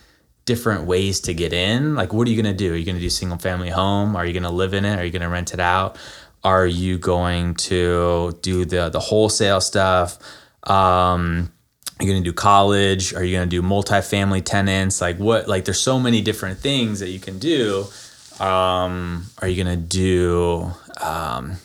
different 0.45 0.85
ways 0.85 1.21
to 1.21 1.35
get 1.35 1.53
in. 1.53 1.95
Like, 1.95 2.13
what 2.13 2.27
are 2.27 2.31
you 2.31 2.41
going 2.41 2.53
to 2.53 2.57
do? 2.57 2.73
Are 2.73 2.77
you 2.77 2.85
going 2.85 2.97
to 2.97 3.01
do 3.01 3.11
single 3.11 3.39
family 3.39 3.71
home? 3.71 4.17
Are 4.17 4.27
you 4.27 4.33
going 4.33 4.43
to 4.43 4.51
live 4.51 4.75
in 4.75 4.85
it? 4.85 4.99
Are 4.99 5.05
you 5.05 5.13
going 5.13 5.23
to 5.23 5.29
rent 5.29 5.55
it 5.55 5.61
out? 5.61 5.97
Are 6.45 6.67
you 6.67 6.99
going 6.99 7.55
to 7.55 8.39
do 8.43 8.65
the 8.65 8.89
the 8.89 9.01
wholesale 9.01 9.61
stuff? 9.61 10.19
Um, 10.65 11.53
are 11.99 12.05
you 12.05 12.11
going 12.11 12.23
to 12.23 12.31
do 12.31 12.33
college? 12.33 13.15
Are 13.15 13.23
you 13.23 13.37
going 13.37 13.49
to 13.49 13.51
do 13.51 13.63
multifamily 13.63 14.45
tenants? 14.45 15.01
Like 15.01 15.19
what? 15.19 15.49
Like 15.49 15.65
there's 15.65 15.81
so 15.81 16.01
many 16.01 16.21
different 16.21 16.59
things 16.59 17.01
that 17.01 17.11
you 17.11 17.21
can 17.21 17.39
do. 17.39 17.87
Um, 18.41 19.27
are 19.39 19.47
you 19.47 19.63
going 19.63 19.79
to 19.79 19.85
do 19.85 20.73
um, 21.01 21.59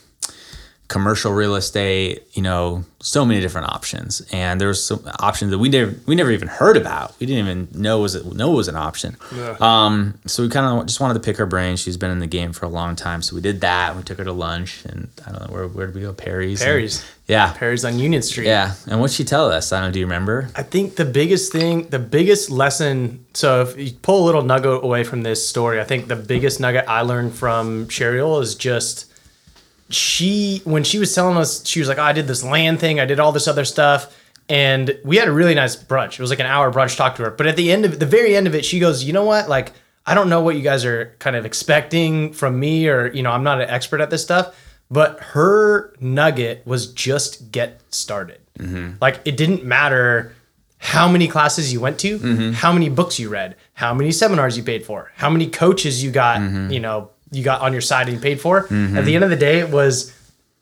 commercial 0.88 1.32
real 1.32 1.54
estate? 1.54 2.22
You 2.32 2.42
know, 2.42 2.84
so 3.00 3.24
many 3.24 3.40
different 3.40 3.68
options, 3.68 4.20
and 4.32 4.60
there's 4.60 4.82
some 4.82 5.02
options 5.20 5.50
that 5.50 5.58
we 5.58 5.68
never 5.68 5.94
we 6.06 6.14
never 6.14 6.30
even 6.32 6.48
heard 6.48 6.76
about. 6.76 7.18
We 7.20 7.26
didn't 7.26 7.46
even 7.48 7.68
know 7.80 8.00
was 8.00 8.14
it 8.14 8.26
know 8.26 8.50
was 8.50 8.68
an 8.68 8.76
option. 8.76 9.16
Um, 9.60 10.18
so 10.26 10.42
we 10.42 10.48
kind 10.48 10.80
of 10.80 10.86
just 10.86 11.00
wanted 11.00 11.14
to 11.14 11.20
pick 11.20 11.36
her 11.36 11.46
brain. 11.46 11.76
She's 11.76 11.96
been 11.96 12.10
in 12.10 12.18
the 12.18 12.26
game 12.26 12.52
for 12.52 12.66
a 12.66 12.68
long 12.68 12.96
time, 12.96 13.22
so 13.22 13.34
we 13.36 13.40
did 13.42 13.60
that. 13.60 13.96
We 13.96 14.02
took 14.02 14.18
her 14.18 14.24
to 14.24 14.32
lunch, 14.32 14.84
and 14.84 15.08
I 15.26 15.32
don't 15.32 15.48
know 15.48 15.54
where 15.54 15.68
where 15.68 15.86
did 15.86 15.94
we 15.94 16.00
go? 16.02 16.12
Perry's. 16.12 16.60
and- 16.60 16.66
Perry's. 16.68 17.04
yeah. 17.26 17.52
Perry's 17.52 17.84
on 17.84 17.98
Union 17.98 18.22
Street. 18.22 18.46
Yeah, 18.46 18.74
and 18.86 19.00
what'd 19.00 19.14
she 19.14 19.24
tell 19.24 19.50
us? 19.50 19.72
I 19.72 19.80
don't. 19.80 19.92
Do 19.92 19.98
you 19.98 20.06
remember? 20.06 20.48
I 20.56 20.62
think 20.62 20.96
the 20.96 21.04
biggest 21.04 21.52
thing, 21.52 21.88
the 21.88 21.98
biggest 21.98 22.50
lesson. 22.50 23.24
So 23.34 23.62
if 23.62 23.76
you 23.78 23.92
pull 24.02 24.24
a 24.24 24.26
little 24.26 24.42
nugget 24.42 24.82
away 24.84 25.04
from 25.04 25.22
this 25.22 25.46
story, 25.46 25.80
I 25.80 25.84
think 25.84 26.08
the 26.08 26.16
biggest 26.16 26.58
nugget 26.60 26.84
I 26.88 27.02
learned 27.02 27.34
from 27.34 27.86
Cheryl 27.88 28.40
is 28.42 28.54
just 28.54 29.07
she 29.90 30.62
when 30.64 30.84
she 30.84 30.98
was 30.98 31.14
telling 31.14 31.36
us 31.36 31.66
she 31.66 31.80
was 31.80 31.88
like, 31.88 31.98
oh, 31.98 32.02
I 32.02 32.12
did 32.12 32.26
this 32.26 32.42
land 32.42 32.80
thing, 32.80 33.00
I 33.00 33.04
did 33.04 33.20
all 33.20 33.32
this 33.32 33.48
other 33.48 33.64
stuff, 33.64 34.16
and 34.48 34.98
we 35.04 35.16
had 35.16 35.28
a 35.28 35.32
really 35.32 35.54
nice 35.54 35.76
brunch. 35.76 36.12
It 36.14 36.20
was 36.20 36.30
like 36.30 36.40
an 36.40 36.46
hour 36.46 36.72
brunch 36.72 36.96
talk 36.96 37.16
to 37.16 37.24
her. 37.24 37.30
But 37.30 37.46
at 37.46 37.56
the 37.56 37.72
end 37.72 37.84
of 37.84 37.98
the 37.98 38.06
very 38.06 38.36
end 38.36 38.46
of 38.46 38.54
it, 38.54 38.64
she 38.64 38.78
goes, 38.78 39.04
you 39.04 39.12
know 39.12 39.24
what, 39.24 39.48
like. 39.48 39.72
I 40.06 40.14
don't 40.14 40.30
know 40.30 40.40
what 40.40 40.56
you 40.56 40.62
guys 40.62 40.86
are 40.86 41.14
kind 41.18 41.36
of 41.36 41.44
expecting 41.44 42.32
from 42.32 42.58
me, 42.58 42.88
or 42.88 43.08
you 43.08 43.22
know, 43.22 43.30
I'm 43.30 43.42
not 43.42 43.60
an 43.60 43.68
expert 43.68 44.00
at 44.00 44.08
this 44.08 44.22
stuff, 44.22 44.56
but 44.90 45.20
her 45.20 45.92
nugget 46.00 46.66
was 46.66 46.90
just 46.94 47.52
get 47.52 47.82
started. 47.90 48.40
Mm-hmm. 48.58 48.92
Like 49.02 49.20
it 49.26 49.36
didn't 49.36 49.64
matter 49.64 50.34
how 50.78 51.10
many 51.10 51.28
classes 51.28 51.74
you 51.74 51.80
went 51.80 51.98
to, 51.98 52.18
mm-hmm. 52.18 52.52
how 52.52 52.72
many 52.72 52.88
books 52.88 53.18
you 53.18 53.28
read, 53.28 53.56
how 53.74 53.92
many 53.92 54.10
seminars 54.10 54.56
you 54.56 54.62
paid 54.62 54.82
for, 54.82 55.12
how 55.16 55.28
many 55.28 55.46
coaches 55.46 56.02
you 56.02 56.10
got, 56.10 56.40
mm-hmm. 56.40 56.70
you 56.70 56.80
know, 56.80 57.10
you 57.30 57.42
got 57.42 57.60
on 57.60 57.72
your 57.72 57.82
side 57.82 58.08
and 58.08 58.16
you 58.16 58.22
paid 58.22 58.40
for. 58.40 58.58
At 58.60 58.68
the 58.68 58.74
mm-hmm. 58.74 59.08
end 59.08 59.24
of 59.24 59.30
the 59.30 59.36
day, 59.36 59.60
it 59.60 59.70
was 59.70 60.14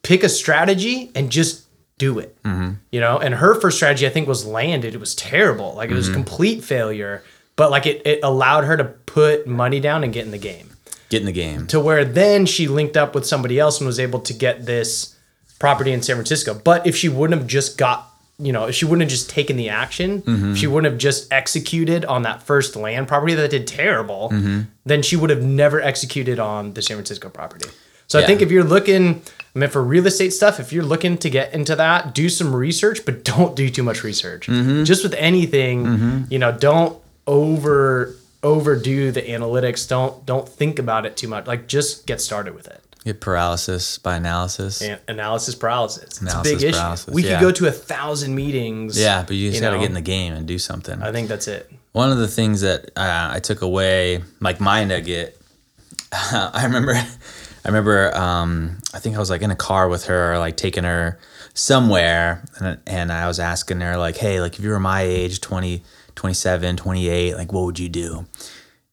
pick 0.03 0.23
a 0.23 0.29
strategy 0.29 1.11
and 1.15 1.29
just 1.29 1.65
do 1.97 2.19
it. 2.19 2.41
Mm-hmm. 2.43 2.73
You 2.91 2.99
know, 2.99 3.17
and 3.17 3.35
her 3.35 3.59
first 3.59 3.77
strategy 3.77 4.05
I 4.07 4.09
think 4.09 4.27
was 4.27 4.45
landed. 4.45 4.93
It 4.93 4.99
was 4.99 5.15
terrible. 5.15 5.73
Like 5.75 5.89
it 5.89 5.95
was 5.95 6.07
mm-hmm. 6.07 6.15
complete 6.15 6.63
failure, 6.63 7.23
but 7.55 7.71
like 7.71 7.85
it, 7.85 8.05
it 8.05 8.19
allowed 8.23 8.65
her 8.65 8.77
to 8.77 8.85
put 8.85 9.47
money 9.47 9.79
down 9.79 10.03
and 10.03 10.13
get 10.13 10.25
in 10.25 10.31
the 10.31 10.37
game 10.37 10.71
Get 11.09 11.21
in 11.21 11.25
the 11.25 11.31
game. 11.31 11.67
to 11.67 11.79
where 11.79 12.03
then 12.03 12.45
she 12.45 12.67
linked 12.67 12.97
up 12.97 13.15
with 13.15 13.25
somebody 13.25 13.59
else 13.59 13.79
and 13.79 13.87
was 13.87 13.99
able 13.99 14.19
to 14.21 14.33
get 14.33 14.65
this 14.65 15.15
property 15.59 15.91
in 15.91 16.01
San 16.01 16.15
Francisco. 16.15 16.53
But 16.53 16.85
if 16.85 16.95
she 16.95 17.09
wouldn't 17.09 17.39
have 17.39 17.47
just 17.47 17.77
got, 17.77 18.11
you 18.39 18.51
know, 18.51 18.65
if 18.65 18.75
she 18.75 18.85
wouldn't 18.85 19.01
have 19.01 19.09
just 19.09 19.29
taken 19.29 19.57
the 19.57 19.69
action, 19.69 20.23
if 20.27 20.57
she 20.57 20.67
wouldn't 20.67 20.91
have 20.91 20.99
just 20.99 21.31
executed 21.33 22.05
on 22.05 22.21
that 22.21 22.43
first 22.43 22.75
land 22.75 23.07
property 23.07 23.33
that 23.33 23.49
did 23.49 23.65
terrible, 23.65 24.29
mm-hmm. 24.31 24.61
then 24.85 25.01
she 25.01 25.15
would 25.15 25.31
have 25.31 25.41
never 25.41 25.81
executed 25.81 26.37
on 26.37 26.73
the 26.73 26.81
San 26.81 26.97
Francisco 26.97 27.29
property. 27.29 27.67
So 28.05 28.19
I 28.19 28.25
think 28.25 28.41
if 28.41 28.51
you're 28.51 28.63
looking, 28.63 29.21
I 29.55 29.59
mean, 29.59 29.69
for 29.69 29.83
real 29.83 30.05
estate 30.05 30.29
stuff, 30.29 30.59
if 30.59 30.71
you're 30.71 30.83
looking 30.83 31.17
to 31.17 31.29
get 31.29 31.53
into 31.53 31.75
that, 31.75 32.13
do 32.13 32.29
some 32.29 32.55
research, 32.55 33.05
but 33.05 33.23
don't 33.23 33.55
do 33.55 33.69
too 33.69 33.83
much 33.83 34.03
research. 34.03 34.47
Mm-hmm. 34.47 34.83
Just 34.83 35.03
with 35.03 35.13
anything, 35.15 36.27
you 36.29 36.39
know, 36.39 36.51
don't 36.51 36.97
over 37.25 38.15
overdo 38.43 39.11
the 39.11 39.21
analytics. 39.21 39.87
Don't 39.87 40.25
don't 40.25 40.47
think 40.47 40.79
about 40.79 41.05
it 41.05 41.17
too 41.17 41.27
much. 41.27 41.47
Like 41.47 41.67
just 41.67 42.07
get 42.07 42.21
started 42.21 42.55
with 42.55 42.67
it. 42.67 42.81
Get 43.07 43.21
paralysis 43.21 43.99
by 43.99 44.17
analysis. 44.17 44.81
An- 44.81 44.99
analysis 45.07 45.55
paralysis. 45.55 46.03
It's 46.03 46.19
Analysis 46.19 46.51
a 46.51 46.55
big 46.55 46.63
issue. 46.65 47.11
we 47.13 47.23
yeah. 47.23 47.39
could 47.39 47.41
go 47.41 47.51
to 47.53 47.67
a 47.67 47.71
thousand 47.71 48.35
meetings. 48.35 48.99
Yeah, 48.99 49.23
but 49.25 49.37
you 49.37 49.49
just 49.49 49.61
got 49.61 49.71
to 49.71 49.77
get 49.77 49.85
in 49.85 49.93
the 49.93 50.01
game 50.01 50.33
and 50.33 50.45
do 50.45 50.59
something. 50.59 51.01
I 51.01 51.13
think 51.13 51.29
that's 51.29 51.47
it. 51.47 51.71
One 51.93 52.11
of 52.11 52.17
the 52.17 52.27
things 52.27 52.59
that 52.61 52.91
uh, 52.97 53.29
I 53.31 53.39
took 53.39 53.61
away, 53.61 54.25
like 54.41 54.59
my 54.59 54.83
nugget, 54.83 55.39
I 56.11 56.63
remember, 56.65 56.95
I 56.95 57.67
remember, 57.67 58.13
um, 58.13 58.79
I 58.93 58.99
think 58.99 59.15
I 59.15 59.19
was 59.19 59.29
like 59.29 59.41
in 59.41 59.51
a 59.51 59.55
car 59.55 59.87
with 59.87 60.07
her, 60.07 60.37
like 60.37 60.57
taking 60.57 60.83
her 60.83 61.17
somewhere, 61.53 62.43
and, 62.59 62.77
and 62.85 63.09
I 63.09 63.27
was 63.27 63.39
asking 63.39 63.79
her 63.79 63.95
like, 63.95 64.17
hey, 64.17 64.41
like 64.41 64.59
if 64.59 64.65
you 64.65 64.71
were 64.71 64.81
my 64.81 65.03
age, 65.03 65.39
20, 65.39 65.81
27, 66.15 66.75
28, 66.75 67.35
like 67.37 67.53
what 67.53 67.63
would 67.63 67.79
you 67.79 67.87
do? 67.87 68.25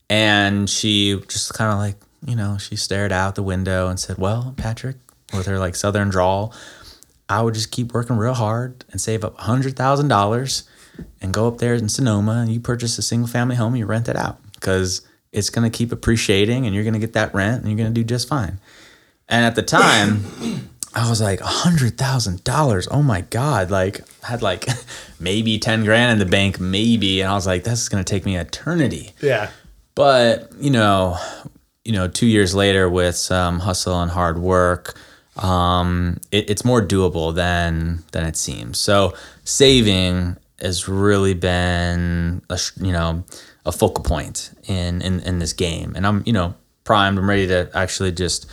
And 0.09 0.71
she 0.71 1.21
just 1.27 1.53
kind 1.53 1.73
of 1.73 1.79
like, 1.79 1.97
you 2.27 2.37
know, 2.37 2.59
she 2.59 2.77
stared 2.77 3.13
out 3.13 3.35
the 3.35 3.43
window 3.43 3.89
and 3.89 3.99
said, 3.99 4.19
well, 4.19 4.55
Patrick, 4.57 4.97
with 5.33 5.47
her 5.47 5.59
like 5.59 5.75
southern 5.75 6.09
drawl, 6.11 6.55
I 7.29 7.43
would 7.43 7.55
just 7.55 7.71
keep 7.71 7.93
working 7.93 8.17
real 8.17 8.35
hard 8.35 8.85
and 8.91 9.01
save 9.01 9.25
up 9.25 9.39
hundred 9.39 9.77
thousand 9.77 10.09
dollars 10.09 10.65
and 11.21 11.33
go 11.33 11.49
up 11.49 11.59
there 11.59 11.75
in 11.75 11.89
Sonoma 11.89 12.33
and 12.43 12.53
you 12.53 12.61
purchase 12.61 12.99
a 12.99 13.03
single 13.03 13.27
family 13.29 13.57
home 13.57 13.73
and 13.73 13.79
you 13.79 13.87
rent 13.87 14.09
it 14.09 14.17
out 14.17 14.39
because 14.55 15.07
it's 15.33 15.51
gonna 15.51 15.71
keep 15.71 15.91
appreciating 15.91 16.67
and 16.67 16.75
you're 16.75 16.85
gonna 16.85 16.99
get 16.99 17.15
that 17.15 17.35
rent 17.35 17.63
and 17.63 17.71
you're 17.71 17.79
gonna 17.79 17.95
do 17.95 18.05
just 18.05 18.29
fine. 18.29 18.61
And 19.29 19.45
at 19.45 19.55
the 19.55 19.63
time, 19.63 20.25
I 20.95 21.09
was 21.09 21.21
like, 21.21 21.41
a 21.41 21.47
hundred 21.47 21.99
thousand 21.99 22.45
dollars. 22.45 22.87
Oh 22.91 23.03
my 23.03 23.23
God. 23.23 23.71
Like 23.71 24.01
I 24.23 24.29
had 24.29 24.43
like 24.43 24.69
maybe 25.19 25.59
10 25.59 25.85
grand 25.85 26.13
in 26.13 26.19
the 26.19 26.31
bank, 26.31 26.61
maybe. 26.61 27.21
And 27.21 27.31
I 27.31 27.35
was 27.35 27.47
like, 27.47 27.65
this 27.65 27.81
is 27.83 27.89
gonna 27.89 28.05
take 28.05 28.25
me 28.25 28.37
eternity. 28.37 29.13
Yeah. 29.21 29.51
But 29.95 30.53
you 30.61 30.71
know, 30.71 31.17
you 31.85 31.93
know, 31.93 32.09
two 32.09 32.27
years 32.27 32.55
later 32.55 32.89
with 32.89 33.15
some 33.17 33.61
hustle 33.61 34.01
and 34.01 34.11
hard 34.11 34.39
work, 34.39 34.99
um, 35.37 36.19
it, 36.31 36.49
it's 36.51 36.65
more 36.65 36.81
doable 36.81 37.35
than 37.35 38.03
than 38.13 38.25
it 38.27 38.37
seems. 38.37 38.79
So 38.79 39.15
saving 39.45 40.37
has 40.61 40.89
really 40.89 41.35
been 41.35 42.43
a 42.51 42.59
you 42.81 42.93
know 42.93 43.25
a 43.67 43.73
focal 43.73 44.05
point 44.05 44.51
in 44.67 45.03
in 45.03 45.21
in 45.21 45.39
this 45.39 45.53
game, 45.53 45.95
and 45.97 46.07
I'm 46.07 46.23
you 46.27 46.33
know 46.33 46.55
primed. 46.85 47.19
I'm 47.19 47.29
ready 47.29 47.47
to 47.49 47.71
actually 47.75 48.13
just 48.13 48.47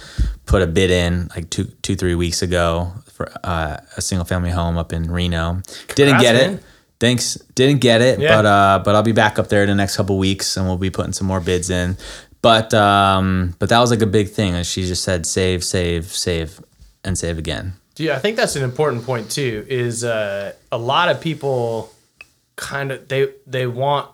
put 0.46 0.62
a 0.62 0.68
bid 0.68 0.90
in 0.92 1.30
like 1.36 1.50
two 1.50 1.66
two 1.82 1.96
three 1.96 2.16
weeks 2.16 2.42
ago 2.42 2.92
for 3.12 3.32
uh, 3.44 3.78
a 3.98 4.02
single 4.02 4.26
family 4.26 4.50
home 4.52 4.78
up 4.78 4.92
in 4.94 5.10
Reno. 5.12 5.62
Didn't 5.96 6.16
Congrats, 6.16 6.22
get 6.24 6.36
man. 6.36 6.54
it. 6.56 6.64
Thanks. 7.00 7.36
Didn't 7.56 7.82
get 7.82 8.02
it, 8.02 8.20
Yeah. 8.20 8.36
but 8.38 8.46
uh, 8.46 8.82
but 8.84 8.96
I'll 8.96 9.04
be 9.04 9.12
back 9.12 9.40
up 9.40 9.48
there 9.50 9.64
in 9.64 9.70
the 9.70 9.76
next 9.76 9.96
couple 9.98 10.18
weeks, 10.18 10.58
and 10.58 10.66
we'll 10.68 10.78
be 10.78 10.90
putting 10.92 11.14
some 11.14 11.28
more 11.28 11.40
bids 11.40 11.70
in. 11.70 11.98
But 12.42 12.74
um, 12.74 13.56
but 13.60 13.70
that 13.70 13.80
was 13.80 13.92
like 13.92 14.02
a 14.02 14.08
big 14.08 14.30
thing. 14.30 14.56
And 14.56 14.66
she 14.66 14.86
just 14.86 15.04
said 15.04 15.26
save, 15.26 15.64
save, 15.64 16.06
save, 16.06 16.60
and 17.04 17.18
save 17.18 17.38
again. 17.38 17.74
Yeah, 17.98 18.16
I 18.16 18.20
think 18.20 18.36
that's 18.38 18.56
an 18.56 18.64
important 18.64 19.06
point 19.06 19.30
too. 19.30 19.66
Is 19.70 20.04
uh, 20.04 20.54
a 20.72 20.78
lot 20.78 21.10
of 21.10 21.22
people 21.22 21.92
kind 22.56 22.92
of 22.92 23.08
they 23.08 23.28
they 23.46 23.68
want 23.68 24.10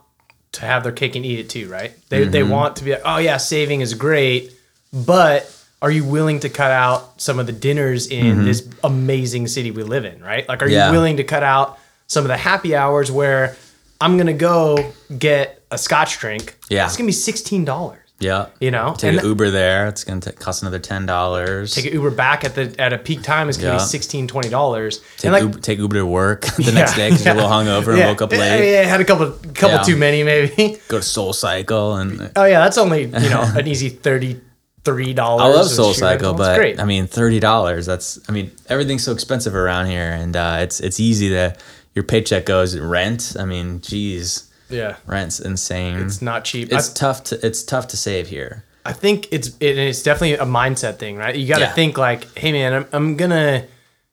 to 0.54 0.62
have 0.62 0.84
their 0.84 0.92
cake 0.92 1.16
and 1.16 1.26
eat 1.26 1.40
it 1.40 1.50
too, 1.50 1.70
right? 1.70 1.94
They 2.10 2.26
they 2.26 2.42
Mm-hmm. 2.42 2.50
want 2.52 2.76
to 2.78 2.84
be 2.84 2.92
like, 2.92 3.02
oh 3.06 3.18
yeah, 3.18 3.38
saving 3.38 3.80
is 3.82 3.94
great, 3.94 4.52
but 4.92 5.54
are 5.82 5.92
you 5.92 6.04
willing 6.04 6.40
to 6.42 6.50
cut 6.50 6.72
out 6.72 7.22
some 7.22 7.38
of 7.40 7.46
the 7.46 7.52
dinners 7.54 8.08
in 8.08 8.44
this 8.46 8.68
amazing 8.84 9.48
city 9.48 9.70
we 9.70 9.84
live 9.84 10.06
in, 10.06 10.22
right? 10.24 10.48
Like, 10.50 10.62
are 10.64 10.66
Mm-hmm. 10.66 10.74
Yeah. 10.74 10.88
you 10.88 10.92
willing 10.94 11.18
to 11.18 11.24
cut 11.24 11.44
out 11.44 11.78
some 12.08 12.24
of 12.24 12.30
the 12.30 12.38
happy 12.38 12.76
hours 12.76 13.12
where 13.12 13.56
I'm 14.02 14.18
gonna 14.18 14.34
go 14.34 14.92
get 15.18 15.62
a 15.72 15.78
scotch 15.78 16.18
drink? 16.20 16.58
Yeah. 16.70 16.86
it's 16.88 16.98
gonna 16.98 17.08
be 17.08 17.12
sixteen 17.14 17.64
dollars. 17.64 18.00
Yeah. 18.20 18.48
You 18.60 18.72
know, 18.72 18.96
Take 18.98 19.10
And 19.12 19.20
an 19.20 19.26
Uber 19.26 19.52
there. 19.52 19.88
It's 19.88 20.04
gonna 20.04 20.20
cost 20.34 20.64
another 20.64 20.80
ten 20.80 21.06
dollars. 21.06 21.76
take 21.76 21.86
an 21.86 21.94
Uber 21.94 22.10
back 22.12 22.44
at 22.44 22.56
the 22.56 22.74
at 22.80 22.92
a 22.92 22.98
peak 22.98 23.22
time 23.22 23.48
is 23.48 23.58
gonna 23.58 23.74
Yeah. 23.74 23.78
be 23.78 23.84
16 23.84 24.28
20 24.28 24.50
dollars. 24.50 25.02
Take, 25.18 25.40
Uber, 25.40 25.60
take 25.60 25.78
Uber 25.78 25.96
to 25.98 26.06
work 26.06 26.42
the 26.58 26.72
next 26.72 26.96
day 26.96 27.10
because 27.10 27.24
you're 27.26 27.36
a 27.36 27.38
little 27.38 27.52
hungover 27.52 27.94
and 27.94 28.08
woke 28.08 28.22
up 28.24 28.32
Yeah, 28.32 28.40
late. 28.40 28.72
Yeah, 28.72 28.84
had 28.84 29.02
a 29.02 29.06
couple 29.06 29.30
couple 29.54 29.78
Yeah. 29.78 29.84
too 29.84 29.98
many 29.98 30.24
maybe. 30.24 30.80
Go 30.88 30.98
to 30.98 31.04
Soul 31.04 31.34
Cycle 31.34 31.96
and 31.98 32.32
Oh 32.36 32.46
yeah, 32.46 32.60
that's 32.60 32.78
only 32.80 33.04
you 33.04 33.30
know 33.30 33.44
an 33.56 33.68
easy 33.68 33.90
thirty 33.90 34.42
three 34.84 35.14
dollars. 35.14 35.44
I 35.44 35.48
love 35.60 35.68
Soul 35.68 35.94
Cycle, 35.94 36.34
but 36.34 36.80
I 36.80 36.86
mean 36.86 37.06
thirty 37.06 37.40
dollars. 37.40 37.86
That's 37.86 38.18
I 38.28 38.32
mean 38.32 38.52
everything's 38.68 39.04
so 39.04 39.12
expensive 39.12 39.54
around 39.54 39.88
here, 39.88 40.10
and 40.12 40.36
uh, 40.36 40.58
it's 40.62 40.80
it's 40.80 41.00
easy 41.00 41.30
to 41.30 41.56
your 41.94 42.04
paycheck 42.04 42.46
goes 42.46 42.78
rent. 42.78 43.36
I 43.40 43.46
mean, 43.46 43.82
geez, 43.82 44.47
yeah, 44.70 44.96
rent's 45.06 45.40
insane. 45.40 45.96
it's 45.98 46.22
not 46.22 46.44
cheap. 46.46 46.72
It's 46.72 46.90
I, 46.92 46.94
tough 46.94 47.24
to 47.26 47.46
it's 47.46 47.64
tough 47.64 47.88
to 47.90 47.98
save 47.98 48.28
here. 48.28 48.64
I 48.86 48.94
think 48.94 49.28
it's 49.32 49.50
it, 49.60 49.78
it's 49.78 50.02
definitely 50.04 50.34
a 50.36 50.46
mindset 50.46 50.98
thing, 50.98 51.18
right? 51.18 51.36
You 51.36 51.48
got 51.48 51.56
to 51.60 51.66
Yeah. 51.66 51.74
think 51.74 51.98
like, 51.98 52.38
hey 52.38 52.52
man, 52.52 52.74
I'm 52.74 52.86
I'm 52.94 53.18
gonna. 53.18 53.66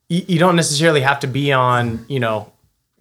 You, 0.08 0.22
you 0.28 0.38
don't 0.38 0.56
necessarily 0.56 1.00
have 1.00 1.20
to 1.20 1.26
be 1.26 1.52
on 1.52 2.04
you 2.08 2.20
know 2.20 2.52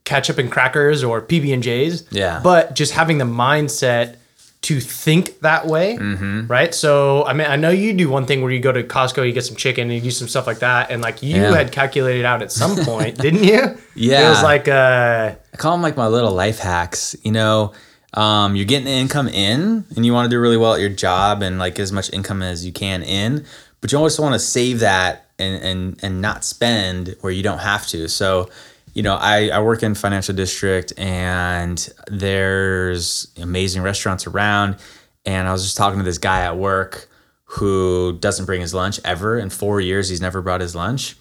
ketchup 0.06 0.38
and 0.38 0.52
crackers 0.52 1.04
or 1.04 1.22
PB 1.22 1.54
and 1.54 1.64
J's. 1.64 2.06
Yeah. 2.12 2.42
but 2.44 2.76
just 2.76 2.94
having 2.94 3.18
the 3.18 3.26
mindset 3.26 4.18
to 4.64 4.80
think 4.80 5.40
that 5.42 5.66
way, 5.68 5.98
Mm-hmm. 5.98 6.48
right? 6.48 6.74
So 6.74 7.26
I 7.26 7.34
mean, 7.34 7.48
I 7.48 7.56
know 7.58 7.70
you 7.70 7.92
do 7.94 8.08
one 8.10 8.26
thing 8.26 8.42
where 8.42 8.52
you 8.52 8.60
go 8.62 8.72
to 8.72 8.84
Costco, 8.84 9.26
you 9.28 9.34
get 9.34 9.44
some 9.44 9.58
chicken, 9.58 9.84
and 9.90 9.94
you 9.94 10.00
do 10.02 10.12
some 10.12 10.28
stuff 10.30 10.48
like 10.48 10.60
that, 10.60 10.90
and 10.92 11.02
like 11.02 11.22
you 11.24 11.36
Yeah. 11.42 11.54
had 11.56 11.72
calculated 11.74 12.24
out 12.24 12.42
at 12.42 12.52
some 12.52 12.76
point, 12.86 13.18
didn't 13.18 13.44
you? 13.44 13.78
Yeah. 13.96 14.28
it 14.28 14.30
was 14.30 14.44
like 14.44 14.68
uh, 14.70 15.36
I 15.54 15.58
call 15.58 15.74
them 15.74 15.82
like 15.82 15.96
my 15.96 16.08
little 16.08 16.32
life 16.32 16.60
hacks. 16.60 17.16
You 17.24 17.32
know, 17.32 17.74
um, 18.14 18.56
you're 18.56 18.66
getting 18.66 18.88
income 18.88 19.28
in, 19.28 19.86
and 19.96 20.06
you 20.06 20.14
want 20.14 20.26
to 20.26 20.30
do 20.36 20.40
really 20.40 20.58
well 20.58 20.74
at 20.74 20.80
your 20.82 20.90
job 20.90 21.42
and 21.42 21.60
like 21.60 21.80
as 21.80 21.92
much 21.92 22.12
income 22.12 22.42
as 22.42 22.66
you 22.66 22.72
can 22.72 23.04
in, 23.04 23.46
but 23.82 23.92
you 23.92 23.98
also 23.98 24.22
want 24.22 24.34
to 24.34 24.40
save 24.40 24.80
that 24.80 25.30
and 25.40 25.64
and 25.64 26.00
and 26.04 26.22
not 26.22 26.44
spend 26.44 27.16
where 27.22 27.32
you 27.32 27.44
don't 27.44 27.60
have 27.60 27.88
to. 27.88 28.08
So, 28.08 28.50
you 28.94 29.04
know, 29.04 29.16
I 29.16 29.50
I 29.50 29.62
work 29.62 29.84
in 29.84 29.96
financial 29.96 30.36
district, 30.36 30.94
and 30.98 31.88
there's 32.08 33.32
amazing 33.42 33.82
restaurants 33.82 34.28
around, 34.28 34.78
and 35.26 35.48
I 35.48 35.52
was 35.52 35.64
just 35.64 35.78
talking 35.78 36.00
to 36.00 36.06
this 36.06 36.18
guy 36.18 36.42
at 36.42 36.58
work 36.58 37.10
who 37.46 38.18
doesn't 38.20 38.46
bring 38.46 38.62
his 38.62 38.74
lunch 38.74 39.00
ever. 39.06 39.38
In 39.38 39.50
four 39.50 39.80
years, 39.80 40.10
he's 40.10 40.22
never 40.22 40.42
brought 40.42 40.62
his 40.62 40.76
lunch. 40.76 41.16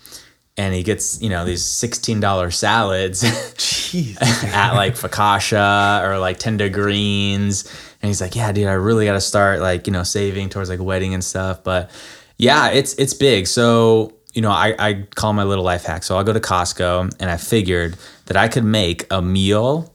And 0.57 0.75
he 0.75 0.83
gets, 0.83 1.21
you 1.23 1.31
know, 1.31 1.45
these 1.47 1.63
$16 1.63 2.53
salads 2.53 3.25
at 4.53 4.75
like 4.75 4.95
Fakasha 4.95 6.05
or 6.05 6.19
like 6.19 6.39
Tender 6.39 6.69
Greens. 6.69 7.65
And 8.03 8.09
he's 8.09 8.21
like, 8.21 8.37
yeah, 8.37 8.53
dude, 8.53 8.67
I 8.67 8.73
really 8.73 9.07
got 9.07 9.15
to 9.15 9.21
start 9.21 9.61
like, 9.61 9.87
you 9.87 9.93
know, 9.93 10.03
saving 10.03 10.51
towards 10.51 10.69
like 10.69 10.79
a 10.79 10.85
wedding 10.85 11.15
and 11.15 11.25
stuff. 11.25 11.65
But 11.65 11.91
yeah, 12.37 12.69
it's, 12.69 12.95
it's 12.95 13.15
big. 13.15 13.47
So, 13.47 14.13
you 14.35 14.43
know, 14.43 14.51
I, 14.51 14.75
I 14.79 15.07
call 15.15 15.33
my 15.33 15.45
little 15.45 15.65
life 15.65 15.85
hack. 15.85 16.03
So 16.03 16.17
I'll 16.17 16.25
go 16.25 16.35
to 16.35 16.41
Costco 16.41 17.15
and 17.19 17.31
I 17.31 17.39
figured 17.39 17.97
that 18.27 18.37
I 18.37 18.49
could 18.49 18.65
make 18.65 19.07
a 19.11 19.23
meal 19.23 19.91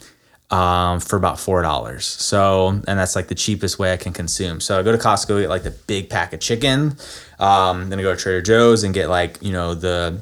um, 0.49 0.99
for 0.99 1.17
about 1.17 1.39
four 1.39 1.61
dollars. 1.61 2.05
So, 2.05 2.69
and 2.69 2.99
that's 2.99 3.15
like 3.15 3.27
the 3.27 3.35
cheapest 3.35 3.79
way 3.79 3.91
I 3.91 3.97
can 3.97 4.13
consume. 4.13 4.61
So 4.61 4.79
I 4.79 4.83
go 4.83 4.91
to 4.91 4.97
Costco, 4.97 5.41
get 5.41 5.49
like 5.49 5.63
the 5.63 5.71
big 5.71 6.09
pack 6.09 6.33
of 6.33 6.39
chicken. 6.39 6.95
Um, 7.39 7.89
then 7.89 7.99
I 7.99 8.01
go 8.01 8.15
to 8.15 8.21
Trader 8.21 8.41
Joe's 8.41 8.83
and 8.83 8.93
get 8.93 9.09
like 9.09 9.37
you 9.41 9.51
know 9.51 9.73
the 9.73 10.21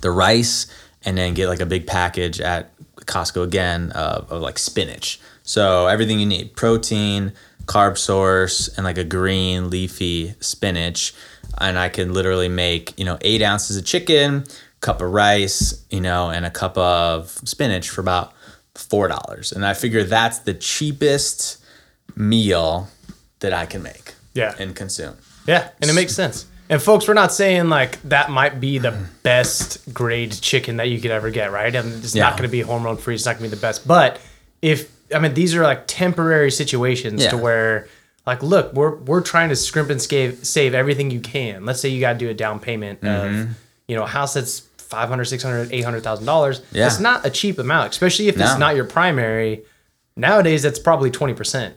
the 0.00 0.10
rice, 0.10 0.66
and 1.04 1.16
then 1.16 1.34
get 1.34 1.48
like 1.48 1.60
a 1.60 1.66
big 1.66 1.86
package 1.86 2.40
at 2.40 2.70
Costco 3.06 3.44
again 3.44 3.92
of, 3.92 4.30
of 4.30 4.42
like 4.42 4.58
spinach. 4.58 5.20
So 5.42 5.86
everything 5.86 6.20
you 6.20 6.26
need: 6.26 6.56
protein, 6.56 7.32
carb 7.66 7.98
source, 7.98 8.68
and 8.76 8.84
like 8.84 8.98
a 8.98 9.04
green 9.04 9.70
leafy 9.70 10.34
spinach. 10.40 11.14
And 11.60 11.78
I 11.78 11.88
can 11.88 12.12
literally 12.12 12.48
make 12.48 12.98
you 12.98 13.04
know 13.04 13.18
eight 13.22 13.42
ounces 13.42 13.76
of 13.76 13.84
chicken, 13.84 14.44
cup 14.80 15.00
of 15.00 15.10
rice, 15.10 15.84
you 15.90 16.00
know, 16.00 16.30
and 16.30 16.44
a 16.44 16.50
cup 16.50 16.76
of 16.76 17.30
spinach 17.44 17.88
for 17.88 18.00
about 18.00 18.32
four 18.74 19.08
dollars. 19.08 19.52
And 19.52 19.64
I 19.64 19.74
figure 19.74 20.04
that's 20.04 20.40
the 20.40 20.54
cheapest 20.54 21.62
meal 22.14 22.88
that 23.40 23.52
I 23.52 23.66
can 23.66 23.82
make. 23.82 24.14
Yeah. 24.34 24.54
And 24.58 24.74
consume. 24.74 25.16
Yeah, 25.46 25.70
and 25.80 25.90
it 25.90 25.94
makes 25.94 26.14
sense. 26.14 26.46
And 26.70 26.82
folks, 26.82 27.08
we're 27.08 27.14
not 27.14 27.32
saying 27.32 27.68
like 27.68 28.00
that 28.02 28.30
might 28.30 28.60
be 28.60 28.78
the 28.78 28.92
best 29.22 29.92
grade 29.94 30.32
chicken 30.32 30.76
that 30.76 30.88
you 30.88 31.00
could 31.00 31.10
ever 31.10 31.30
get, 31.30 31.50
right? 31.50 31.74
And 31.74 32.04
it's 32.04 32.14
Yeah. 32.14 32.24
not 32.24 32.32
going 32.32 32.48
to 32.48 32.52
be 32.52 32.60
hormone 32.60 32.96
free. 32.98 33.14
It's 33.14 33.24
not 33.24 33.38
going 33.38 33.50
to 33.50 33.56
be 33.56 33.58
the 33.58 33.62
best. 33.62 33.86
But 33.88 34.20
if 34.60 34.90
I 35.14 35.18
mean, 35.18 35.32
these 35.34 35.54
are 35.54 35.62
like 35.62 35.84
temporary 35.86 36.50
situations 36.50 37.26
to 37.28 37.38
where, 37.38 37.88
like, 38.26 38.42
look, 38.42 38.74
we're 38.74 38.96
we're 38.96 39.22
trying 39.22 39.48
to 39.48 39.56
scrimp 39.56 39.88
and 39.88 40.00
save 40.02 40.44
save 40.46 40.74
everything 40.74 41.10
you 41.10 41.20
can. 41.20 41.64
Let's 41.64 41.80
say 41.80 41.88
you 41.88 42.00
got 42.00 42.12
to 42.14 42.18
do 42.18 42.28
a 42.28 42.34
down 42.34 42.60
payment 42.60 43.00
Mm-hmm. 43.00 43.40
of, 43.42 43.48
you 43.86 43.96
know, 43.96 44.02
a 44.02 44.06
house 44.06 44.34
that's 44.34 44.60
500 44.76 45.24
600 45.24 45.72
800000 45.72 46.26
dollars. 46.26 46.60
Yeah. 46.72 46.86
It's 46.86 47.00
not 47.00 47.24
a 47.24 47.30
cheap 47.30 47.58
amount, 47.58 47.92
especially 47.92 48.28
if 48.28 48.36
No. 48.36 48.44
it's 48.44 48.58
not 48.58 48.76
your 48.76 48.84
primary. 48.84 49.62
Nowadays, 50.16 50.62
that's 50.62 50.78
probably 50.78 51.10
twenty 51.10 51.32
percent. 51.32 51.76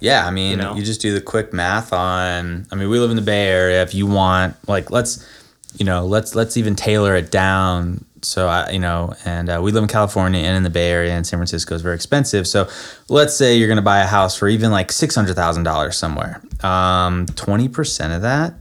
Yeah, 0.00 0.26
I 0.26 0.30
mean, 0.30 0.52
you, 0.52 0.56
know? 0.56 0.80
just 0.80 1.00
do 1.00 1.12
the 1.12 1.20
quick 1.20 1.52
math 1.52 1.92
on. 1.92 2.66
I 2.70 2.74
mean, 2.76 2.88
we 2.88 2.98
live 2.98 3.10
in 3.10 3.16
the 3.16 3.22
Bay 3.22 3.48
Area. 3.48 3.82
If 3.82 3.94
you 3.94 4.06
want, 4.06 4.56
like, 4.68 4.90
let's, 4.90 5.26
you 5.76 5.84
know, 5.84 6.06
let's 6.06 6.34
let's 6.34 6.56
even 6.56 6.76
tailor 6.76 7.16
it 7.16 7.30
down. 7.30 8.04
So 8.22 8.46
I, 8.48 8.70
you 8.70 8.78
know, 8.78 9.14
and 9.24 9.48
uh, 9.48 9.60
we 9.62 9.72
live 9.72 9.82
in 9.82 9.88
California 9.88 10.40
and 10.40 10.56
in 10.56 10.62
the 10.62 10.70
Bay 10.70 10.90
Area, 10.90 11.12
and 11.12 11.26
San 11.26 11.38
Francisco 11.38 11.74
is 11.74 11.82
very 11.82 11.94
expensive. 11.94 12.46
So 12.46 12.68
let's 13.08 13.36
say 13.36 13.56
you're 13.56 13.68
going 13.68 13.76
to 13.76 13.82
buy 13.82 14.00
a 14.00 14.06
house 14.06 14.36
for 14.36 14.48
even 14.48 14.70
like 14.70 14.92
six 14.92 15.14
hundred 15.14 15.34
thousand 15.34 15.64
dollars 15.64 15.96
somewhere. 15.96 16.40
Um, 16.62 17.26
Twenty 17.34 17.68
percent 17.68 18.12
of 18.12 18.22
that, 18.22 18.54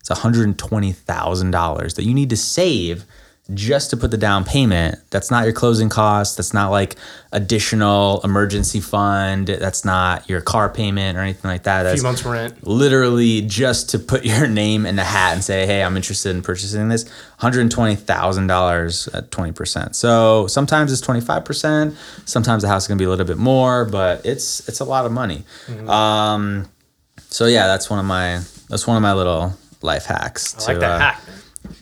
it's 0.00 0.10
one 0.10 0.18
hundred 0.18 0.58
twenty 0.58 0.92
thousand 0.92 1.52
dollars 1.52 1.94
that 1.94 2.04
you 2.04 2.14
need 2.14 2.30
to 2.30 2.36
save 2.36 3.04
just 3.54 3.90
to 3.90 3.96
put 3.96 4.10
the 4.10 4.16
down 4.16 4.44
payment. 4.44 4.98
That's 5.10 5.30
not 5.30 5.44
your 5.44 5.52
closing 5.52 5.88
costs. 5.88 6.36
That's 6.36 6.54
not 6.54 6.70
like 6.70 6.96
additional 7.32 8.20
emergency 8.22 8.80
fund. 8.80 9.48
That's 9.48 9.84
not 9.84 10.28
your 10.28 10.40
car 10.40 10.68
payment 10.68 11.16
or 11.16 11.20
anything 11.20 11.50
like 11.50 11.64
that. 11.64 11.80
A 11.80 11.84
That's 11.84 12.00
few 12.00 12.02
months 12.06 12.24
rent. 12.24 12.66
literally 12.66 13.42
just 13.42 13.90
to 13.90 13.98
put 13.98 14.24
your 14.24 14.46
name 14.62 14.86
in 14.86 14.96
the 14.96 15.04
hat 15.04 15.32
and 15.34 15.42
say, 15.44 15.66
"Hey, 15.66 15.82
I'm 15.82 15.96
interested 15.96 16.34
in 16.34 16.42
purchasing 16.42 16.88
this." 16.88 17.04
One 17.04 17.12
hundred 17.38 17.70
twenty 17.70 17.96
thousand 17.96 18.46
dollars 18.46 19.08
at 19.08 19.30
twenty 19.30 19.52
percent. 19.52 19.96
So 19.96 20.46
sometimes 20.46 20.92
it's 20.92 21.00
twenty 21.00 21.20
five 21.20 21.44
percent. 21.44 21.96
Sometimes 22.24 22.62
the 22.62 22.68
house 22.68 22.84
is 22.84 22.88
gonna 22.88 22.98
be 22.98 23.04
a 23.04 23.10
little 23.10 23.26
bit 23.26 23.38
more, 23.38 23.84
but 23.84 24.24
it's 24.26 24.68
it's 24.68 24.80
a 24.80 24.84
lot 24.84 25.06
of 25.06 25.12
money. 25.12 25.44
Mm-hmm. 25.66 25.88
Um, 25.88 26.68
so 27.28 27.46
yeah, 27.46 27.66
that's 27.66 27.88
one 27.88 27.98
of 27.98 28.04
my 28.04 28.40
that's 28.68 28.86
one 28.86 28.96
of 28.96 29.02
my 29.02 29.12
little 29.12 29.54
life 29.82 30.04
hacks 30.04 30.56
I 30.68 30.72
like 30.72 30.80
that 30.80 30.90
uh, 30.90 30.98
hack. 30.98 31.22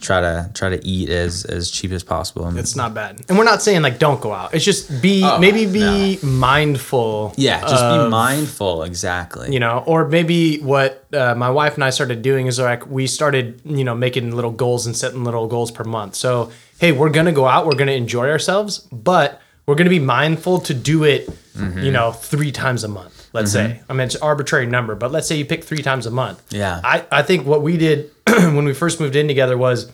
Try 0.01 0.21
to 0.21 0.51
try 0.55 0.69
to 0.71 0.87
eat 0.87 1.09
as 1.11 1.45
as 1.45 1.71
cheap 1.71 1.91
as 1.93 2.03
possible. 2.03 2.57
It's 2.57 2.77
not 2.77 2.95
bad. 2.95 3.21
And 3.29 3.37
we're 3.39 3.45
not 3.45 3.63
saying 3.63 3.83
like 3.83 3.99
don't 3.99 4.21
go 4.21 4.33
out. 4.33 4.55
It's 4.55 4.65
just 4.65 5.03
be 5.03 5.23
Oh, 5.25 5.39
maybe 5.39 5.67
be 5.67 6.19
mindful. 6.23 7.35
yeah, 7.37 7.61
just 7.63 7.83
be 7.83 8.09
mindful. 8.09 8.83
Exactly. 8.85 9.53
You 9.53 9.61
know, 9.61 9.83
or 9.87 10.09
maybe 10.09 10.59
what 10.61 11.05
uh, 11.13 11.35
my 11.35 11.51
wife 11.51 11.75
and 11.75 11.85
I 11.85 11.91
started 11.91 12.23
doing 12.23 12.47
is 12.47 12.59
like 12.59 12.87
we 12.87 13.07
started, 13.07 13.61
you 13.65 13.85
know, 13.85 13.95
making 13.95 14.35
little 14.35 14.51
goals 14.53 14.87
and 14.87 14.97
setting 14.97 15.25
little 15.25 15.47
goals 15.49 15.71
per 15.71 15.85
month. 15.85 16.15
So, 16.15 16.51
hey, 16.79 16.93
we're 16.93 17.11
going 17.11 17.27
to 17.27 17.33
go 17.33 17.47
out, 17.47 17.67
we're 17.67 17.73
going 17.75 17.89
to 17.89 17.95
enjoy 17.95 18.29
ourselves, 18.31 18.79
but 18.93 19.41
we're 19.67 19.75
going 19.75 19.87
to 19.87 19.91
be 19.91 19.99
mindful 20.01 20.61
to 20.61 20.75
do 20.75 21.05
it, 21.05 21.29
Mm-hmm. 21.59 21.81
you 21.81 21.91
know, 21.91 22.13
three 22.13 22.53
times 22.53 22.85
a 22.85 22.89
month, 22.89 23.18
let's 23.33 23.53
say. 23.53 23.79
Mm-hmm. 23.81 23.93
I 23.93 23.95
mean, 23.95 24.07
it's 24.07 24.15
an 24.15 24.23
arbitrary 24.23 24.67
number, 24.67 24.95
but 24.95 25.13
let's 25.13 25.27
say 25.27 25.37
you 25.37 25.45
pick 25.45 25.65
three 25.65 25.83
times 25.83 26.07
a 26.07 26.11
month. 26.11 26.43
Yeah. 26.53 26.81
I, 26.85 27.05
I 27.11 27.23
think 27.23 27.47
what 27.47 27.63
we 27.63 27.77
did 27.77 28.11
when 28.27 28.65
we 28.65 28.75
first 28.75 29.01
moved 29.01 29.17
in 29.17 29.29
together 29.29 29.57
was 29.57 29.91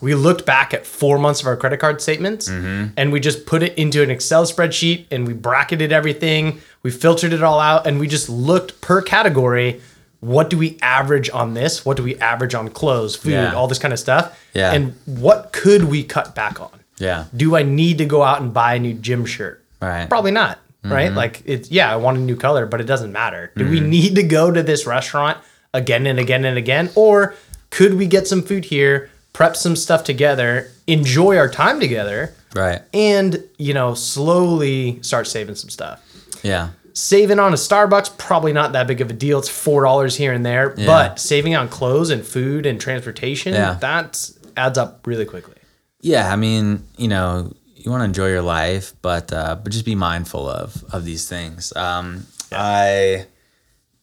we 0.00 0.14
looked 0.14 0.44
back 0.44 0.74
at 0.74 0.84
four 0.84 1.18
months 1.18 1.40
of 1.40 1.46
our 1.46 1.56
credit 1.56 1.78
card 1.78 2.02
statements 2.02 2.48
mm-hmm. 2.48 2.92
and 2.96 3.12
we 3.12 3.20
just 3.20 3.46
put 3.46 3.62
it 3.62 3.76
into 3.78 4.02
an 4.02 4.10
Excel 4.10 4.44
spreadsheet 4.44 5.06
and 5.12 5.26
we 5.26 5.32
bracketed 5.32 5.92
everything. 5.92 6.60
We 6.82 6.90
filtered 6.90 7.32
it 7.32 7.42
all 7.42 7.60
out 7.60 7.86
and 7.86 8.00
we 8.00 8.08
just 8.08 8.28
looked 8.28 8.80
per 8.80 9.00
category. 9.00 9.80
What 10.18 10.50
do 10.50 10.58
we 10.58 10.78
average 10.82 11.30
on 11.30 11.54
this? 11.54 11.84
What 11.84 11.96
do 11.96 12.02
we 12.02 12.16
average 12.16 12.54
on 12.54 12.68
clothes, 12.68 13.14
food, 13.16 13.32
Yeah. 13.32 13.54
all 13.54 13.68
this 13.68 13.78
kind 13.78 13.92
of 13.92 13.98
stuff? 14.00 14.38
Yeah. 14.54 14.72
And 14.72 14.94
what 15.06 15.52
could 15.52 15.84
we 15.84 16.02
cut 16.04 16.34
back 16.34 16.60
on? 16.60 16.70
yeah. 16.98 17.24
Do 17.34 17.56
I 17.56 17.62
need 17.62 17.98
to 17.98 18.04
go 18.04 18.22
out 18.22 18.40
and 18.40 18.52
buy 18.54 18.74
a 18.74 18.78
new 18.78 18.94
gym 18.94 19.24
shirt? 19.24 19.64
Right. 19.80 20.08
Probably 20.08 20.30
not. 20.30 20.58
Right? 20.84 21.08
Mm-hmm. 21.08 21.16
Like 21.16 21.42
it's 21.44 21.70
yeah, 21.70 21.92
I 21.92 21.96
want 21.96 22.18
a 22.18 22.20
new 22.20 22.36
color, 22.36 22.66
but 22.66 22.80
it 22.80 22.84
doesn't 22.84 23.12
matter. 23.12 23.52
Do 23.56 23.68
we 23.68 23.78
mm-hmm. 23.78 23.88
need 23.88 24.14
to 24.16 24.22
go 24.24 24.50
to 24.50 24.62
this 24.62 24.84
restaurant 24.86 25.38
again 25.72 26.06
and 26.06 26.18
again 26.18 26.44
and 26.44 26.58
again? 26.58 26.90
Or 26.96 27.34
could 27.70 27.94
we 27.94 28.06
get 28.06 28.26
some 28.26 28.42
food 28.42 28.64
here, 28.64 29.08
prep 29.32 29.56
some 29.56 29.76
stuff 29.76 30.02
together, 30.02 30.70
enjoy 30.86 31.36
our 31.36 31.48
time 31.48 31.78
together, 31.78 32.34
Right. 32.54 32.82
and 32.92 33.44
you 33.58 33.74
know, 33.74 33.94
slowly 33.94 35.00
start 35.02 35.28
saving 35.28 35.54
some 35.54 35.70
stuff? 35.70 36.00
Yeah. 36.42 36.70
Saving 36.94 37.38
on 37.38 37.52
a 37.52 37.56
Starbucks, 37.56 38.18
probably 38.18 38.52
not 38.52 38.72
that 38.72 38.86
big 38.86 39.00
of 39.00 39.08
a 39.08 39.14
deal. 39.14 39.38
It's 39.38 39.48
four 39.48 39.84
dollars 39.84 40.16
here 40.16 40.32
and 40.32 40.44
there. 40.44 40.70
But 40.70 41.20
saving 41.20 41.54
on 41.54 41.68
clothes 41.68 42.10
and 42.10 42.26
food 42.26 42.66
and 42.66 42.80
transportation, 42.80 43.54
Yeah. 43.54 43.74
that 43.80 44.30
adds 44.56 44.78
up 44.78 45.06
really 45.06 45.24
quickly. 45.24 45.54
Yeah, 46.00 46.30
I 46.32 46.36
mean, 46.36 46.82
you 46.96 47.06
know, 47.06 47.54
you 47.84 47.90
want 47.90 48.02
to 48.02 48.04
enjoy 48.04 48.28
your 48.28 48.42
life, 48.42 48.94
but 49.02 49.32
uh, 49.32 49.56
but 49.56 49.72
just 49.72 49.84
be 49.84 49.94
mindful 49.94 50.48
of 50.48 50.84
of 50.92 51.04
these 51.04 51.28
things. 51.28 51.74
Um, 51.74 52.26
I, 52.52 53.26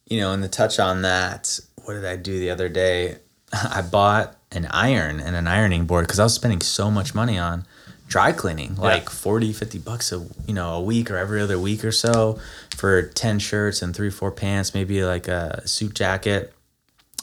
you 0.08 0.20
know, 0.20 0.34
and 0.34 0.44
to 0.44 0.50
touch 0.50 0.80
on 0.80 1.04
that, 1.04 1.60
what 1.84 1.94
did 1.94 2.06
I 2.06 2.16
do 2.16 2.40
the 2.40 2.50
other 2.50 2.70
day? 2.70 3.18
I 3.54 3.82
bought 3.82 4.36
an 4.52 4.68
iron 4.72 5.20
and 5.20 5.36
an 5.36 5.48
ironing 5.48 5.86
board 5.86 6.06
because 6.06 6.20
I 6.20 6.24
was 6.24 6.34
spending 6.34 6.62
so 6.62 6.92
much 6.92 7.16
money 7.16 7.38
on 7.38 7.66
dry 8.08 8.32
cleaning, 8.32 8.76
like 8.76 9.10
40, 9.10 9.54
50 9.54 9.78
bucks 9.80 10.12
a 10.12 10.26
you 10.48 10.54
know 10.54 10.74
a 10.74 10.82
week 10.82 11.10
or 11.10 11.18
every 11.18 11.42
other 11.42 11.60
week 11.60 11.86
or 11.86 11.92
so 11.92 12.40
for 12.76 13.02
ten 13.04 13.40
shirts 13.40 13.82
and 13.82 13.96
three, 13.96 14.10
four 14.10 14.32
pants, 14.32 14.74
maybe 14.74 15.04
like 15.04 15.28
a 15.28 15.66
suit 15.68 15.94
jacket, 15.94 16.54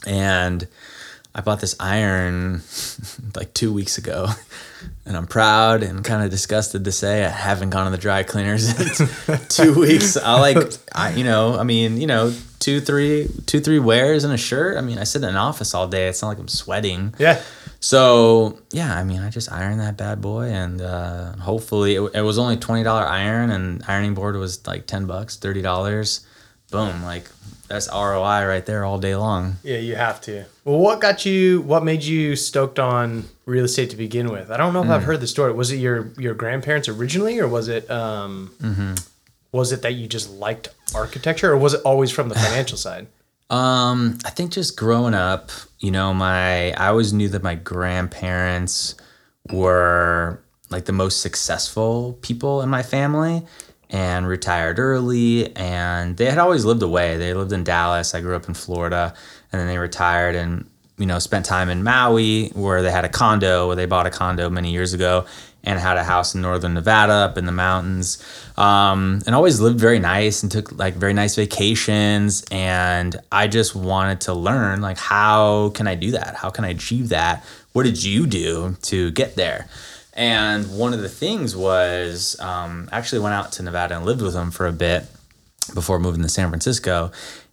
and 0.07 0.69
I 1.37 1.43
bought 1.43 1.61
this 1.61 1.77
iron 1.79 2.63
like 3.37 3.53
two 3.53 3.71
weeks 3.71 3.99
ago, 3.99 4.29
and 5.05 5.15
I'm 5.15 5.27
proud 5.27 5.83
and 5.83 6.03
kind 6.03 6.25
of 6.25 6.31
disgusted 6.31 6.87
to 6.87 6.93
say 6.93 7.27
I 7.27 7.29
haven't 7.29 7.69
gone 7.69 7.85
to 7.85 7.91
the 7.91 7.99
dry 7.99 8.23
cleaners 8.23 8.67
in 9.29 9.39
two 9.51 9.79
weeks. 9.79 10.17
I 10.17 10.41
like, 10.41 10.57
I 10.95 11.13
you 11.13 11.25
know, 11.25 11.59
I 11.59 11.63
mean, 11.63 12.01
you 12.01 12.07
know, 12.07 12.35
two, 12.59 12.81
three, 12.81 13.29
two, 13.45 13.61
three 13.61 13.79
wears 13.79 14.25
in 14.25 14.31
a 14.31 14.39
shirt. 14.39 14.79
I 14.79 14.81
mean, 14.81 14.97
I 14.97 15.05
sit 15.05 15.23
in 15.23 15.29
an 15.29 15.37
office 15.37 15.75
all 15.75 15.87
day. 15.87 16.09
It's 16.09 16.23
not 16.23 16.29
like 16.29 16.39
I'm 16.39 16.49
sweating. 16.49 17.15
Yeah. 17.19 17.43
So 17.81 18.59
yeah, 18.73 18.97
I 18.97 19.05
mean, 19.05 19.21
I 19.21 19.29
just 19.29 19.53
ironed 19.53 19.81
that 19.81 19.99
bad 19.99 20.23
boy, 20.23 20.45
and 20.45 20.81
uh, 20.81 21.33
hopefully, 21.37 21.97
it, 21.97 22.01
it 22.15 22.23
was 22.23 22.39
only 22.39 22.57
twenty 22.57 22.83
dollar 22.83 23.05
iron, 23.05 23.51
and 23.51 23.83
ironing 23.87 24.15
board 24.15 24.37
was 24.37 24.67
like 24.67 24.87
ten 24.87 25.05
bucks, 25.05 25.37
thirty 25.37 25.61
dollars. 25.61 26.27
Boom, 26.77 27.03
like 27.03 27.29
that's 27.69 27.89
ROI 27.89 28.47
right 28.47 28.65
there 28.65 28.85
all 28.85 28.99
day 28.99 29.17
long. 29.17 29.57
Yeah, 29.65 29.79
you 29.79 29.97
have 29.97 30.21
to. 30.23 30.45
Well, 30.65 30.79
what 30.79 31.01
got 31.01 31.27
you? 31.27 31.61
What 31.63 31.83
made 31.83 32.03
you 32.05 32.37
stoked 32.37 32.79
on 32.79 33.25
real 33.45 33.65
estate 33.65 33.91
to 33.91 33.97
begin 33.97 34.29
with? 34.31 34.51
I 34.53 34.57
don't 34.57 34.73
know 34.73 34.81
if 34.83 34.87
Hmm. 34.87 34.93
I've 34.93 35.03
heard 35.05 35.21
the 35.21 35.27
story. 35.27 35.53
Was 35.53 35.73
it 35.73 35.77
your 35.79 36.11
your 36.17 36.35
grandparents 36.35 36.89
originally, 36.89 37.39
or 37.41 37.49
was 37.49 37.69
it 37.69 37.91
um, 37.91 38.53
Mm-hmm. 38.63 38.95
was 39.53 39.73
it 39.73 39.83
that 39.83 39.95
you 39.95 40.07
just 40.07 40.31
liked 40.31 40.69
architecture, 40.95 41.51
or 41.53 41.57
was 41.57 41.75
it 41.75 41.81
always 41.85 42.11
from 42.13 42.29
the 42.29 42.35
financial 42.47 42.79
side? 42.79 43.07
Um, 43.51 44.19
I 44.25 44.31
think 44.31 44.51
just 44.53 44.77
growing 44.77 45.15
up, 45.15 45.51
you 45.79 45.91
know, 45.93 46.13
my 46.15 46.73
I 46.73 46.89
always 46.89 47.13
knew 47.13 47.29
that 47.31 47.43
my 47.43 47.55
grandparents 47.55 48.95
were 49.53 50.41
like 50.71 50.85
the 50.87 50.93
most 50.93 51.21
successful 51.21 52.19
people 52.23 52.61
in 52.63 52.69
my 52.69 52.83
family 52.83 53.47
and 53.91 54.27
retired 54.27 54.79
early 54.79 55.55
and 55.57 56.17
they 56.17 56.27
had 56.27 56.39
always 56.39 56.65
lived 56.65 56.83
away. 56.83 57.17
They 57.17 57.35
lived 57.35 57.53
in 57.53 57.65
Dallas. 57.65 58.15
I 58.15 58.21
grew 58.21 58.35
up 58.35 58.49
in 58.49 58.55
Florida 58.55 59.15
and 59.53 59.61
then 59.61 59.69
they 59.69 59.79
retired 59.79 60.35
and 60.35 60.69
you 60.99 61.07
know, 61.07 61.19
spent 61.19 61.45
time 61.45 61.69
in 61.69 61.83
Maui 61.83 62.49
where 62.49 62.83
they 62.83 62.91
had 62.91 63.05
a 63.05 63.09
condo, 63.09 63.67
where 63.67 63.77
they 63.77 63.87
bought 63.87 64.07
a 64.07 64.11
condo 64.11 64.49
many 64.49 64.73
years 64.73 64.95
ago 64.95 65.27
and 65.63 65.79
had 65.79 65.97
a 65.97 66.05
house 66.05 66.35
in 66.35 66.41
northern 66.41 66.75
Nevada 66.75 67.13
up 67.13 67.37
in 67.37 67.45
the 67.45 67.53
mountains. 67.53 68.23
Um, 68.57 69.21
and 69.27 69.35
always 69.35 69.61
lived 69.61 69.79
very 69.79 69.99
nice 69.99 70.43
and 70.43 70.51
took 70.51 70.73
like 70.79 70.95
very 70.95 71.13
nice 71.13 71.35
vacations. 71.35 72.45
And 72.51 73.17
I 73.31 73.49
just 73.49 73.75
wanted 73.75 74.23
to 74.23 74.33
learn 74.33 74.81
like, 74.81 74.97
how 74.97 75.71
can 75.71 75.87
I 75.87 75.97
do 75.97 76.13
that? 76.13 76.37
How 76.37 76.51
can 76.51 76.65
I 76.65 76.69
achieve 76.69 77.11
that? 77.11 77.45
What 77.73 77.83
did 77.83 78.03
you 78.03 78.27
do 78.27 78.77
to 78.83 79.11
get 79.11 79.35
there? 79.35 79.69
And 80.17 80.79
one 80.79 80.95
of 80.95 81.01
the 81.01 81.09
things 81.09 81.55
was 81.55 82.39
um, 82.41 82.89
actually 82.91 83.21
went 83.21 83.35
out 83.35 83.53
to 83.53 83.63
Nevada 83.63 83.97
and 83.97 84.05
lived 84.05 84.23
with 84.23 84.33
them 84.33 84.51
for 84.51 84.67
a 84.67 84.73
bit 84.73 85.05
before 85.75 86.01
moving 86.01 86.23
to 86.23 86.29
San 86.29 86.49
Francisco. 86.49 87.13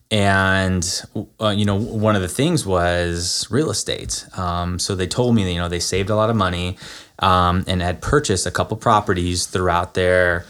And 0.09 0.85
uh, 1.41 1.49
you 1.49 1.65
know, 1.65 1.75
one 1.75 2.15
of 2.15 2.21
the 2.21 2.27
things 2.27 2.65
was 2.65 3.47
real 3.49 3.69
estate. 3.69 4.25
Um, 4.37 4.79
so 4.79 4.95
they 4.95 5.07
told 5.07 5.35
me 5.35 5.43
that 5.43 5.51
you 5.51 5.59
know 5.59 5.69
they 5.69 5.79
saved 5.79 6.09
a 6.09 6.15
lot 6.15 6.29
of 6.29 6.35
money, 6.35 6.77
um, 7.19 7.63
and 7.67 7.81
had 7.81 8.01
purchased 8.01 8.45
a 8.45 8.51
couple 8.51 8.77
properties 8.77 9.45
throughout 9.45 9.93
their 9.93 10.45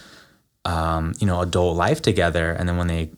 um, 0.65 1.13
you 1.19 1.28
know 1.28 1.41
adult 1.41 1.78
life 1.78 2.02
together 2.02 2.52
and 2.52 2.67
then 2.67 2.78
when 2.78 2.88
they 2.88 3.10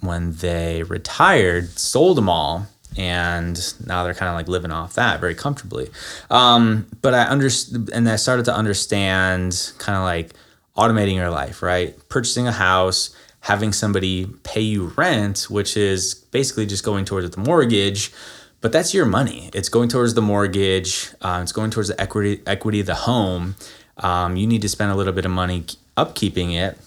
when 0.00 0.32
they 0.32 0.82
retired 0.82 1.78
sold 1.78 2.16
them 2.16 2.28
all 2.28 2.66
and 2.96 3.74
now 3.86 4.04
they're 4.04 4.14
kind 4.14 4.28
of 4.28 4.34
like 4.34 4.48
living 4.48 4.70
off 4.70 4.94
that 4.94 5.20
very 5.20 5.34
comfortably. 5.34 5.90
Um, 6.30 6.86
but 7.02 7.14
i 7.14 7.22
understand 7.22 7.90
and 7.92 8.08
i 8.08 8.16
started 8.16 8.44
to 8.46 8.54
understand 8.54 9.72
kind 9.78 9.96
of 9.96 10.04
like 10.04 10.32
automating 10.76 11.14
your 11.14 11.30
life 11.30 11.62
right? 11.62 11.96
Purchasing 12.08 12.46
a 12.46 12.52
house 12.52 13.14
having 13.40 13.72
somebody 13.72 14.26
pay 14.42 14.60
you 14.60 14.92
rent 14.96 15.46
which 15.48 15.76
is 15.76 16.14
basically 16.14 16.66
just 16.66 16.84
going 16.84 17.04
towards 17.04 17.30
the 17.30 17.40
mortgage 17.40 18.12
but 18.60 18.72
that's 18.72 18.92
your 18.92 19.06
money. 19.06 19.48
It's 19.54 19.70
going 19.70 19.88
towards 19.88 20.14
the 20.14 20.22
mortgage 20.22 21.10
uh, 21.22 21.40
it's 21.42 21.52
going 21.52 21.70
towards 21.70 21.88
the 21.88 22.00
equity 22.00 22.42
equity 22.46 22.80
of 22.80 22.86
the 22.86 22.94
home. 22.94 23.56
Um, 23.98 24.36
you 24.36 24.46
need 24.46 24.62
to 24.62 24.68
spend 24.68 24.90
a 24.90 24.94
little 24.94 25.12
bit 25.12 25.24
of 25.24 25.30
money 25.30 25.64
upkeeping 25.96 26.54
it 26.54 26.78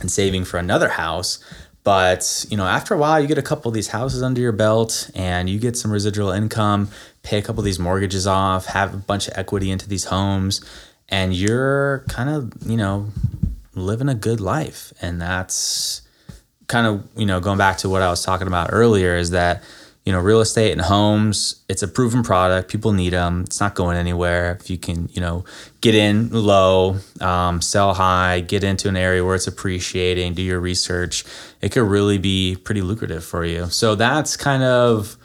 and 0.00 0.10
saving 0.10 0.44
for 0.44 0.58
another 0.58 0.90
house. 0.90 1.38
But 1.86 2.44
you 2.50 2.56
know, 2.56 2.66
after 2.66 2.94
a 2.94 2.98
while, 2.98 3.20
you 3.20 3.28
get 3.28 3.38
a 3.38 3.42
couple 3.42 3.68
of 3.68 3.74
these 3.76 3.86
houses 3.86 4.20
under 4.20 4.40
your 4.40 4.50
belt, 4.50 5.08
and 5.14 5.48
you 5.48 5.60
get 5.60 5.76
some 5.76 5.92
residual 5.92 6.30
income, 6.32 6.88
pay 7.22 7.38
a 7.38 7.42
couple 7.42 7.60
of 7.60 7.64
these 7.64 7.78
mortgages 7.78 8.26
off, 8.26 8.66
have 8.66 8.92
a 8.92 8.96
bunch 8.96 9.28
of 9.28 9.38
equity 9.38 9.70
into 9.70 9.88
these 9.88 10.06
homes, 10.06 10.60
and 11.08 11.32
you're 11.32 12.04
kind 12.08 12.28
of 12.28 12.52
you 12.68 12.76
know 12.76 13.06
living 13.76 14.08
a 14.08 14.16
good 14.16 14.40
life. 14.40 14.92
And 15.00 15.20
that's 15.20 16.02
kind 16.66 16.88
of 16.88 17.08
you 17.16 17.24
know 17.24 17.38
going 17.38 17.56
back 17.56 17.78
to 17.78 17.88
what 17.88 18.02
I 18.02 18.10
was 18.10 18.24
talking 18.24 18.48
about 18.48 18.70
earlier 18.72 19.14
is 19.14 19.30
that 19.30 19.62
you 20.06 20.12
know 20.12 20.20
real 20.20 20.40
estate 20.40 20.70
and 20.70 20.80
homes 20.80 21.62
it's 21.68 21.82
a 21.82 21.88
proven 21.88 22.22
product. 22.22 22.70
People 22.70 22.92
need 22.92 23.12
them 23.12 23.42
it's 23.42 23.60
not 23.60 23.74
going 23.74 23.96
anywhere. 23.98 24.56
If 24.58 24.70
you 24.70 24.78
can 24.78 25.10
you 25.12 25.20
know 25.20 25.44
get 25.82 25.94
in 25.94 26.30
low 26.30 26.96
um, 27.20 27.60
sell 27.60 27.92
high 27.92 28.40
get 28.40 28.64
into 28.64 28.88
an 28.88 28.96
area 28.96 29.22
where 29.24 29.34
it's 29.34 29.48
appreciating 29.48 30.34
do 30.34 30.42
your 30.42 30.60
research 30.60 31.24
it 31.60 31.72
could 31.72 31.82
really 31.82 32.18
be 32.18 32.56
pretty 32.56 32.80
lucrative 32.80 33.24
for 33.24 33.44
you. 33.44 33.66
So 33.66 33.96
that's 33.96 34.36
kind 34.36 34.62
of 34.62 35.16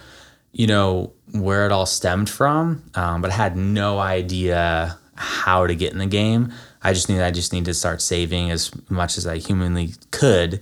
you 0.51 0.65
know 0.67 1.13
where 1.31 1.65
it 1.65 1.71
all 1.71 1.85
stemmed 1.85 2.29
from. 2.29 2.83
Um, 2.95 3.21
but 3.21 3.31
i 3.31 3.35
had 3.35 3.55
no 3.55 3.99
idea 3.99 4.97
how 5.15 5.67
to 5.67 5.75
get 5.75 5.93
in 5.93 5.99
the 5.99 6.07
game. 6.07 6.51
I 6.81 6.93
just 6.93 7.07
knew 7.07 7.21
i 7.21 7.29
just 7.29 7.53
need 7.53 7.65
to 7.65 7.75
start 7.75 8.01
saving 8.01 8.49
as 8.49 8.71
much 8.89 9.19
as 9.19 9.27
i 9.27 9.37
humanly 9.37 9.93
could 10.09 10.59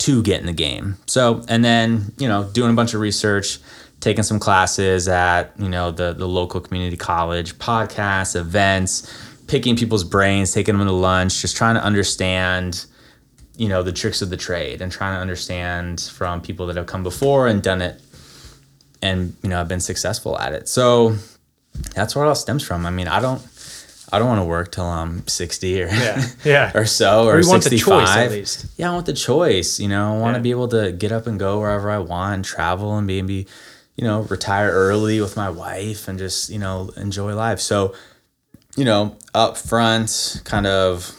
to 0.00 0.22
get 0.22 0.40
in 0.40 0.46
the 0.46 0.52
game. 0.52 0.96
So, 1.06 1.42
and 1.48 1.64
then, 1.64 2.12
you 2.18 2.26
know, 2.26 2.44
doing 2.44 2.70
a 2.70 2.74
bunch 2.74 2.94
of 2.94 3.00
research, 3.00 3.58
taking 4.00 4.22
some 4.22 4.38
classes 4.38 5.08
at, 5.08 5.52
you 5.58 5.68
know, 5.68 5.90
the, 5.90 6.14
the 6.14 6.26
local 6.26 6.60
community 6.60 6.96
college, 6.96 7.54
podcasts, 7.58 8.34
events, 8.34 9.12
picking 9.46 9.76
people's 9.76 10.04
brains, 10.04 10.52
taking 10.52 10.78
them 10.78 10.86
to 10.86 10.92
lunch, 10.92 11.42
just 11.42 11.54
trying 11.54 11.74
to 11.74 11.82
understand, 11.82 12.86
you 13.56 13.68
know, 13.68 13.82
the 13.82 13.92
tricks 13.92 14.22
of 14.22 14.30
the 14.30 14.38
trade 14.38 14.80
and 14.80 14.90
trying 14.90 15.14
to 15.14 15.20
understand 15.20 16.00
from 16.00 16.40
people 16.40 16.66
that 16.66 16.76
have 16.76 16.86
come 16.86 17.02
before 17.02 17.46
and 17.46 17.62
done 17.62 17.82
it 17.82 18.00
and, 19.02 19.36
you 19.42 19.50
know, 19.50 19.56
have 19.56 19.68
been 19.68 19.80
successful 19.80 20.38
at 20.38 20.54
it. 20.54 20.66
So 20.66 21.16
that's 21.94 22.16
where 22.16 22.24
it 22.24 22.28
all 22.28 22.34
stems 22.34 22.62
from. 22.62 22.86
I 22.86 22.90
mean, 22.90 23.06
I 23.06 23.20
don't, 23.20 23.42
I 24.12 24.18
don't 24.18 24.28
want 24.28 24.40
to 24.40 24.44
work 24.44 24.72
till 24.72 24.84
I'm 24.84 25.26
60 25.28 25.82
or 25.82 25.86
Yeah, 25.86 26.26
yeah. 26.44 26.72
or 26.74 26.84
so 26.84 27.24
or, 27.26 27.36
Or 27.36 27.40
you 27.40 27.48
want 27.48 27.62
the 27.64 27.70
65. 27.70 28.00
choice, 28.06 28.16
at 28.16 28.30
least. 28.30 28.66
Yeah, 28.76 28.90
I 28.90 28.94
want 28.94 29.06
the 29.06 29.12
choice. 29.12 29.78
You 29.78 29.88
know, 29.88 30.14
I 30.16 30.18
want 30.18 30.32
Yeah. 30.34 30.38
to 30.38 30.42
be 30.42 30.50
able 30.50 30.68
to 30.68 30.92
get 30.92 31.12
up 31.12 31.26
and 31.26 31.38
go 31.38 31.60
wherever 31.60 31.90
I 31.90 31.98
want, 31.98 32.34
and 32.34 32.44
travel, 32.44 32.96
and 32.98 33.06
maybe, 33.06 33.46
you 33.96 34.04
know, 34.04 34.22
retire 34.22 34.70
early 34.70 35.20
with 35.20 35.36
my 35.36 35.48
wife 35.50 36.08
and 36.08 36.18
just 36.18 36.50
you 36.50 36.58
know 36.58 36.90
enjoy 36.96 37.34
life. 37.34 37.60
So, 37.60 37.94
you 38.76 38.84
know, 38.84 39.16
up 39.34 39.56
front, 39.56 40.40
kind 40.44 40.66
of, 40.66 41.14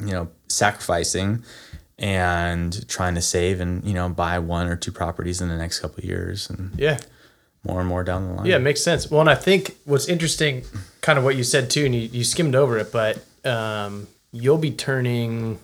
you 0.00 0.12
know, 0.12 0.28
sacrificing 0.48 1.42
and 1.98 2.86
trying 2.88 3.14
to 3.14 3.22
save 3.22 3.60
and 3.60 3.82
you 3.84 3.94
know 3.94 4.08
buy 4.08 4.38
one 4.38 4.68
or 4.68 4.76
two 4.76 4.92
properties 4.92 5.40
in 5.40 5.48
the 5.48 5.56
next 5.56 5.80
couple 5.80 5.98
of 5.98 6.04
years 6.04 6.48
and 6.50 6.72
Yeah. 6.78 6.98
more 7.64 7.80
and 7.80 7.88
more 7.88 8.04
down 8.04 8.28
the 8.28 8.34
line. 8.34 8.46
Yeah, 8.46 8.56
it 8.56 8.60
makes 8.62 8.82
sense. 8.82 9.10
Well, 9.10 9.20
and 9.22 9.30
I 9.30 9.34
think 9.34 9.76
what's 9.84 10.06
interesting, 10.06 10.62
kind 11.06 11.18
of 11.20 11.24
what 11.24 11.36
you 11.36 11.44
said 11.44 11.70
too, 11.70 11.84
and 11.84 11.94
you, 11.94 12.00
you 12.00 12.24
skimmed 12.24 12.56
over 12.56 12.76
it, 12.78 12.90
but 12.90 13.24
um, 13.44 14.08
you'll 14.32 14.58
be 14.58 14.72
turning 14.72 15.56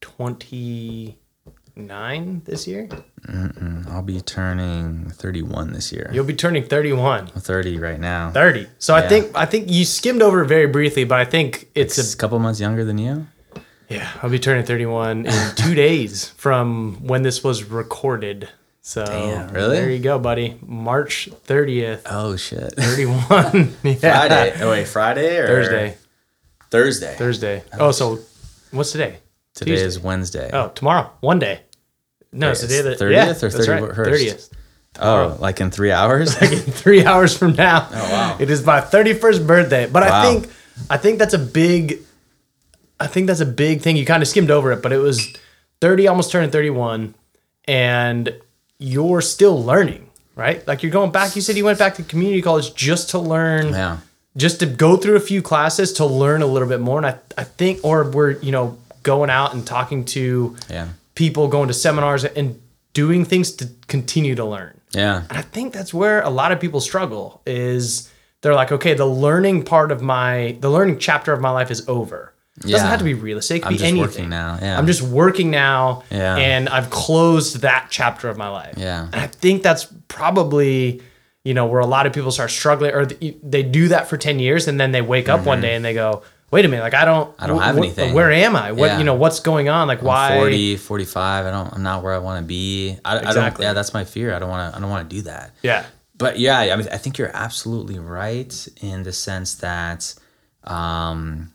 29 0.00 2.42
this 2.46 2.66
year. 2.66 2.88
I'll 3.90 4.00
be 4.00 4.22
turning 4.22 5.10
31 5.10 5.74
this 5.74 5.92
year. 5.92 6.08
You'll 6.14 6.24
be 6.24 6.32
turning 6.32 6.64
31. 6.64 7.30
I'm 7.34 7.40
30 7.42 7.78
right 7.78 8.00
now. 8.00 8.30
30. 8.30 8.68
So 8.78 8.94
I 8.94 9.06
think 9.06 9.36
I 9.36 9.44
think 9.44 9.70
you 9.70 9.84
skimmed 9.84 10.22
over 10.22 10.44
it 10.44 10.46
very 10.46 10.66
briefly, 10.66 11.04
but 11.04 11.20
I 11.20 11.26
think 11.26 11.68
it's 11.74 11.98
It's 11.98 12.14
a 12.14 12.16
a 12.16 12.18
couple 12.18 12.38
months 12.38 12.58
younger 12.58 12.82
than 12.82 12.96
you. 12.96 13.26
yeah. 13.90 14.08
I'll 14.22 14.30
be 14.30 14.38
turning 14.38 14.64
31 14.64 15.26
in 15.26 15.54
two 15.56 15.74
days 15.86 16.30
from 16.38 17.06
when 17.06 17.20
this 17.20 17.44
was 17.44 17.64
recorded. 17.64 18.48
So 18.82 19.04
Damn, 19.04 19.52
really? 19.52 19.76
there 19.76 19.90
you 19.90 19.98
go, 19.98 20.18
buddy. 20.18 20.58
March 20.64 21.28
30th, 21.46 22.02
Oh 22.06 22.36
shit. 22.36 22.74
31. 22.76 23.76
yeah. 23.82 23.94
Friday. 23.94 24.54
Oh 24.60 24.70
wait, 24.70 24.88
Friday 24.88 25.36
or 25.38 25.46
Thursday. 25.46 25.96
Thursday. 26.70 27.14
Thursday. 27.16 27.62
Oh, 27.74 27.88
oh 27.88 27.92
so 27.92 28.18
what's 28.70 28.92
today? 28.92 29.18
Today 29.54 29.72
Tuesday. 29.72 29.86
is 29.86 30.00
Wednesday. 30.00 30.50
Oh, 30.52 30.68
tomorrow. 30.68 31.10
One 31.20 31.38
day. 31.38 31.60
No, 32.32 32.50
it's 32.52 32.60
the 32.60 32.68
Wait, 32.68 32.82
day 32.82 32.92
of 32.92 32.98
the 32.98 33.04
30th 33.04 33.12
yeah, 33.12 33.24
or 33.24 33.26
that's 33.34 33.66
31st? 33.66 33.68
right. 33.68 34.12
30th. 34.12 34.50
Oh, 35.00 35.36
like 35.40 35.60
in 35.60 35.70
three 35.70 35.90
hours. 35.92 36.34
like 36.40 36.52
in 36.52 36.58
Three 36.58 37.04
hours 37.04 37.36
from 37.36 37.54
now. 37.54 37.88
Oh 37.92 38.10
wow. 38.12 38.36
It 38.40 38.50
is 38.50 38.64
my 38.64 38.80
31st 38.80 39.46
birthday. 39.46 39.86
But 39.90 40.04
I 40.04 40.24
think 40.24 40.52
I 40.88 40.96
think 40.96 41.18
that's 41.18 41.34
a 41.34 41.38
big 41.38 41.98
I 42.98 43.06
think 43.06 43.26
that's 43.26 43.40
a 43.40 43.46
big 43.46 43.80
thing. 43.80 43.96
You 43.96 44.06
kind 44.06 44.22
of 44.22 44.28
skimmed 44.28 44.50
over 44.50 44.72
it, 44.72 44.82
but 44.82 44.92
it 44.92 44.98
was 44.98 45.34
30, 45.80 46.06
almost 46.06 46.30
turning 46.30 46.50
31, 46.50 47.14
and 47.64 48.34
you're 48.80 49.20
still 49.20 49.62
learning, 49.62 50.08
right? 50.34 50.66
Like 50.66 50.82
you're 50.82 50.90
going 50.90 51.12
back. 51.12 51.36
You 51.36 51.42
said 51.42 51.56
you 51.56 51.64
went 51.64 51.78
back 51.78 51.94
to 51.96 52.02
community 52.02 52.42
college 52.42 52.74
just 52.74 53.10
to 53.10 53.18
learn 53.18 53.68
yeah. 53.68 53.98
just 54.36 54.58
to 54.60 54.66
go 54.66 54.96
through 54.96 55.16
a 55.16 55.20
few 55.20 55.42
classes 55.42 55.92
to 55.94 56.04
learn 56.06 56.42
a 56.42 56.46
little 56.46 56.66
bit 56.68 56.80
more. 56.80 56.98
And 56.98 57.06
I, 57.06 57.18
I 57.38 57.44
think, 57.44 57.80
or 57.84 58.10
we're, 58.10 58.32
you 58.40 58.50
know, 58.50 58.78
going 59.02 59.30
out 59.30 59.54
and 59.54 59.66
talking 59.66 60.04
to 60.06 60.56
Yeah. 60.68 60.88
people, 61.14 61.46
going 61.48 61.68
to 61.68 61.74
seminars 61.74 62.24
and 62.24 62.60
doing 62.94 63.24
things 63.24 63.52
to 63.52 63.68
continue 63.86 64.34
to 64.34 64.44
learn. 64.44 64.80
Yeah. 64.92 65.22
And 65.28 65.38
I 65.38 65.42
think 65.42 65.72
that's 65.72 65.94
where 65.94 66.22
a 66.22 66.30
lot 66.30 66.50
of 66.50 66.58
people 66.58 66.80
struggle 66.80 67.42
is 67.46 68.10
they're 68.40 68.54
like, 68.54 68.72
okay, 68.72 68.94
the 68.94 69.06
learning 69.06 69.64
part 69.64 69.92
of 69.92 70.00
my, 70.02 70.56
the 70.60 70.70
learning 70.70 70.98
chapter 70.98 71.32
of 71.32 71.40
my 71.40 71.50
life 71.50 71.70
is 71.70 71.86
over. 71.86 72.29
It 72.58 72.70
doesn't 72.70 72.88
have 72.88 72.98
to 72.98 73.04
be 73.04 73.14
real 73.14 73.38
estate. 73.38 73.56
It 73.56 73.60
could 73.60 73.66
I'm 73.68 73.72
be 73.72 73.78
just 73.78 73.88
anything. 73.88 74.02
working 74.06 74.28
now, 74.28 74.58
yeah. 74.60 74.76
I'm 74.78 74.86
just 74.86 75.02
working 75.02 75.50
now. 75.50 76.02
Yeah. 76.10 76.36
And 76.36 76.68
I've 76.68 76.90
closed 76.90 77.60
that 77.60 77.86
chapter 77.90 78.28
of 78.28 78.36
my 78.36 78.48
life. 78.48 78.74
Yeah. 78.76 79.04
And 79.04 79.14
I 79.16 79.26
think 79.28 79.62
that's 79.62 79.86
probably, 80.08 81.00
you 81.44 81.54
know, 81.54 81.66
where 81.66 81.80
a 81.80 81.86
lot 81.86 82.06
of 82.06 82.12
people 82.12 82.30
start 82.30 82.50
struggling 82.50 82.92
or 82.92 83.06
they 83.06 83.62
do 83.62 83.88
that 83.88 84.08
for 84.08 84.16
10 84.18 84.38
years 84.38 84.68
and 84.68 84.78
then 84.78 84.92
they 84.92 85.00
wake 85.02 85.28
up 85.28 85.46
one 85.46 85.60
day 85.62 85.74
and 85.74 85.82
they 85.84 85.94
go, 85.94 86.22
wait 86.50 86.64
a 86.64 86.68
minute, 86.68 86.82
like 86.82 86.92
I 86.94 87.04
don't, 87.06 87.30
Mm-hmm. 87.30 87.44
I 87.44 87.46
don't 87.46 87.60
have 87.62 87.74
wh- 87.76 87.78
wh- 87.78 87.82
anything. 87.84 88.12
Where 88.14 88.30
am 88.30 88.56
I? 88.56 88.72
What, 88.72 88.86
Yeah. 88.86 88.98
you 88.98 89.04
know, 89.04 89.14
what's 89.14 89.40
going 89.40 89.68
on? 89.70 89.88
Like 89.88 90.02
why? 90.02 90.36
40, 90.36 90.76
45. 90.76 91.46
I 91.46 91.50
don't. 91.50 91.72
I'm 91.72 91.82
not 91.82 92.02
where 92.02 92.12
I 92.12 92.18
want 92.18 92.42
to 92.42 92.46
be. 92.46 92.98
I, 93.04 93.12
I 93.12 93.20
don't. 93.20 93.28
Exactly. 93.28 93.64
Yeah, 93.64 93.72
that's 93.72 93.94
my 93.94 94.04
fear. 94.04 94.34
I 94.34 94.38
don't 94.38 94.50
want 94.50 94.72
to. 94.72 94.76
I 94.76 94.80
don't 94.80 94.90
want 94.90 95.08
to 95.08 95.16
do 95.16 95.22
that. 95.22 95.52
Yeah. 95.62 95.86
But 96.18 96.38
yeah, 96.38 96.58
I 96.58 96.76
mean, 96.76 96.88
I 96.92 96.98
think 96.98 97.16
you're 97.16 97.30
absolutely 97.34 97.98
right 97.98 98.68
in 98.82 99.04
the 99.04 99.12
sense 99.12 99.54
that, 99.56 100.12
um, 100.64 101.52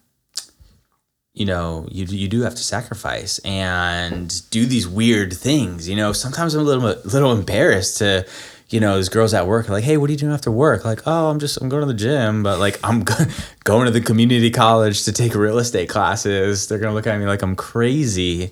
you 1.36 1.46
know, 1.46 1.86
you 1.92 2.06
you 2.06 2.30
do 2.30 2.42
have 2.42 2.56
to 2.56 2.64
sacrifice 2.64 3.40
and 3.40 4.50
do 4.52 4.66
these 4.66 4.88
weird 4.88 5.34
things. 5.34 5.88
You 5.88 5.98
know, 5.98 6.14
sometimes 6.14 6.56
I'm 6.56 6.62
a 6.62 6.64
little 6.64 6.84
little 7.04 7.34
embarrassed 7.34 7.98
to, 7.98 8.26
you 8.70 8.80
know, 8.80 8.96
those 8.96 9.10
girls 9.10 9.34
at 9.34 9.46
work 9.46 9.68
like, 9.68 9.84
hey, 9.84 9.98
what 9.98 10.10
are 10.10 10.14
you 10.14 10.18
doing 10.18 10.32
after 10.32 10.50
work? 10.50 10.86
Like, 10.86 11.02
oh, 11.06 11.30
I'm 11.30 11.40
just 11.40 11.58
I'm 11.62 11.68
going 11.68 11.82
to 11.82 11.88
the 11.88 11.94
gym, 11.94 12.42
but 12.42 12.58
like 12.58 12.80
I'm 12.86 13.04
go- 13.04 13.26
going 13.66 13.86
to 13.86 13.92
the 13.92 14.00
community 14.00 14.50
college 14.50 15.04
to 15.04 15.12
take 15.12 15.36
real 15.36 15.58
estate 15.60 15.90
classes. 15.90 16.70
They're 16.70 16.80
gonna 16.80 16.94
look 16.94 17.06
at 17.06 17.20
me 17.20 17.26
like 17.26 17.42
I'm 17.42 17.58
crazy. 17.58 18.52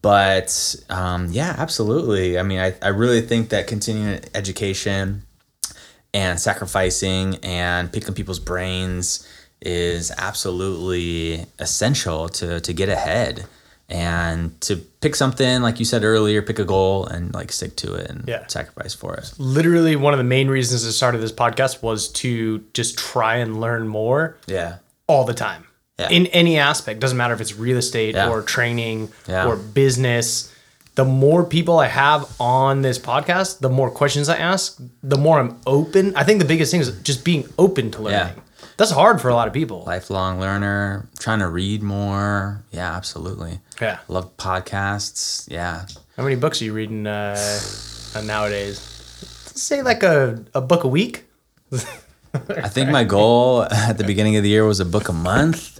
But 0.00 0.76
um, 0.90 1.28
yeah, 1.32 1.54
absolutely. 1.58 2.38
I 2.38 2.44
mean, 2.44 2.60
I, 2.60 2.74
I 2.82 2.88
really 2.88 3.20
think 3.20 3.48
that 3.48 3.66
continuing 3.66 4.20
education 4.34 5.22
and 6.14 6.38
sacrificing 6.38 7.36
and 7.42 7.92
picking 7.92 8.14
people's 8.14 8.40
brains 8.40 9.26
is 9.64 10.10
absolutely 10.18 11.46
essential 11.58 12.28
to 12.28 12.60
to 12.60 12.72
get 12.72 12.88
ahead 12.88 13.44
and 13.88 14.58
to 14.60 14.76
pick 14.76 15.14
something 15.14 15.60
like 15.62 15.78
you 15.78 15.84
said 15.84 16.02
earlier 16.04 16.40
pick 16.42 16.58
a 16.58 16.64
goal 16.64 17.06
and 17.06 17.32
like 17.34 17.52
stick 17.52 17.76
to 17.76 17.94
it 17.94 18.08
and 18.10 18.24
Yeah. 18.26 18.46
sacrifice 18.46 18.94
for 18.94 19.14
it 19.14 19.32
Literally 19.38 19.96
one 19.96 20.14
of 20.14 20.18
the 20.18 20.24
main 20.24 20.48
reasons 20.48 20.86
I 20.86 20.90
started 20.90 21.18
this 21.18 21.32
podcast 21.32 21.82
was 21.82 22.08
to 22.22 22.64
just 22.74 22.96
try 22.98 23.36
and 23.36 23.60
learn 23.60 23.86
more 23.88 24.36
yeah 24.46 24.76
all 25.06 25.24
the 25.24 25.34
time 25.34 25.66
Yeah. 25.98 26.08
in 26.10 26.26
any 26.28 26.58
aspect 26.58 27.00
doesn't 27.00 27.18
matter 27.18 27.34
if 27.34 27.40
it's 27.40 27.54
real 27.56 27.76
estate 27.76 28.14
Yeah. 28.14 28.28
or 28.30 28.42
training 28.42 29.10
or 29.28 29.56
business 29.56 30.48
the 30.94 31.04
more 31.06 31.42
people 31.44 31.78
i 31.78 31.86
have 31.88 32.26
on 32.38 32.82
this 32.82 32.98
podcast 32.98 33.60
the 33.60 33.70
more 33.70 33.90
questions 33.90 34.28
i 34.28 34.36
ask 34.36 34.78
the 35.02 35.16
more 35.18 35.38
i'm 35.40 35.56
open 35.66 36.14
i 36.16 36.22
think 36.24 36.38
the 36.38 36.44
biggest 36.52 36.70
thing 36.70 36.80
is 36.80 36.90
just 37.02 37.24
being 37.24 37.44
open 37.58 37.90
to 37.90 38.02
learning 38.02 38.36
Yeah. 38.36 38.42
That's 38.82 38.90
hard 38.90 39.20
for 39.20 39.28
a 39.28 39.34
lot 39.34 39.46
of 39.46 39.54
people. 39.54 39.84
lifelong 39.86 40.40
learner, 40.40 41.08
trying 41.20 41.38
to 41.38 41.48
read 41.48 41.84
more. 41.84 42.64
Yeah, 42.72 42.96
absolutely. 42.96 43.60
Yeah. 43.80 44.00
Love 44.08 44.36
podcasts. 44.36 45.48
Yeah. 45.48 45.86
How 46.16 46.24
many 46.24 46.34
books 46.34 46.60
are 46.60 46.64
you 46.64 46.72
reading 46.72 47.06
uh, 47.06 47.38
uh, 48.16 48.22
nowadays? 48.22 48.80
Say 49.54 49.82
like 49.82 50.02
a, 50.02 50.44
a 50.52 50.60
book 50.60 50.82
a 50.82 50.88
week. 50.88 51.26
I 52.34 52.68
think 52.68 52.90
my 52.90 53.04
goal 53.04 53.62
at 53.62 53.98
the 53.98 54.04
beginning 54.04 54.34
of 54.34 54.42
the 54.42 54.48
year 54.48 54.64
was 54.64 54.80
a 54.80 54.84
book 54.84 55.08
a 55.08 55.12
month. 55.12 55.71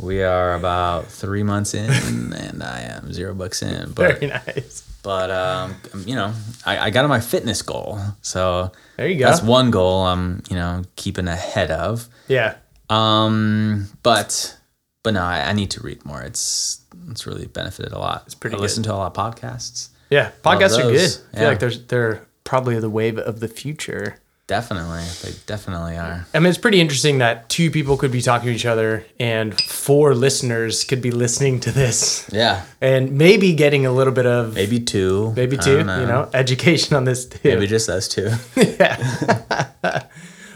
We 0.00 0.22
are 0.22 0.54
about 0.54 1.06
three 1.06 1.42
months 1.42 1.74
in, 1.74 1.90
and 2.32 2.62
I 2.62 2.82
am 2.82 3.12
zero 3.12 3.34
bucks 3.34 3.62
in. 3.62 3.92
But 3.92 4.20
Very 4.20 4.26
nice. 4.28 4.82
but 5.02 5.30
um, 5.30 5.74
you 6.06 6.14
know, 6.14 6.32
I, 6.64 6.78
I 6.86 6.90
got 6.90 7.04
on 7.04 7.08
my 7.10 7.20
fitness 7.20 7.62
goal, 7.62 7.98
so 8.22 8.70
There 8.96 9.08
you 9.08 9.18
go. 9.18 9.24
that's 9.26 9.42
one 9.42 9.70
goal 9.72 10.02
I'm 10.02 10.42
you 10.48 10.56
know 10.56 10.82
keeping 10.96 11.26
ahead 11.28 11.70
of. 11.70 12.08
Yeah. 12.28 12.54
Um, 12.90 13.88
but 14.02 14.56
but 15.02 15.14
no, 15.14 15.22
I, 15.22 15.48
I 15.48 15.52
need 15.52 15.70
to 15.72 15.80
read 15.82 16.04
more. 16.04 16.22
It's 16.22 16.80
it's 17.10 17.26
really 17.26 17.46
benefited 17.46 17.92
a 17.92 17.98
lot. 17.98 18.22
It's 18.26 18.34
pretty 18.34 18.56
I 18.56 18.60
listen 18.60 18.82
to 18.84 18.92
a 18.92 18.96
lot 18.96 19.16
of 19.16 19.34
podcasts. 19.34 19.88
Yeah. 20.10 20.30
Podcasts 20.42 20.78
are 20.78 20.90
good. 20.90 21.10
I 21.34 21.38
feel 21.38 21.48
like 21.48 21.58
there's 21.58 21.84
they're 21.86 22.26
probably 22.44 22.78
the 22.80 22.88
wave 22.90 23.18
of 23.18 23.40
the 23.40 23.48
future. 23.48 24.20
Definitely, 24.48 25.04
they 25.22 25.36
definitely 25.46 25.96
are. 25.96 26.26
I 26.34 26.38
mean, 26.40 26.48
it's 26.48 26.58
pretty 26.58 26.80
interesting 26.80 27.18
that 27.18 27.48
two 27.50 27.70
people 27.70 27.96
could 27.96 28.10
be 28.10 28.22
talking 28.22 28.48
to 28.48 28.54
each 28.54 28.66
other 28.66 29.04
and 29.20 29.58
four 29.60 30.14
listeners 30.14 30.84
could 30.84 31.02
be 31.02 31.10
listening 31.10 31.60
to 31.60 31.70
this 31.70 32.28
Yeah, 32.32 32.64
and 32.80 33.12
maybe 33.16 33.54
getting 33.54 33.86
a 33.86 33.92
little 33.92 34.12
bit 34.12 34.26
of 34.26 34.54
maybe 34.54 34.80
two, 34.80 35.32
maybe 35.36 35.56
two, 35.56 35.84
don't 35.84 36.00
you 36.00 36.06
know, 36.06 36.30
education 36.34 36.96
on 36.96 37.04
this 37.04 37.26
too. 37.26 37.38
maybe 37.44 37.66
just 37.66 37.88
us 37.88 38.08
two. 38.08 38.30
yeah. 38.56 39.66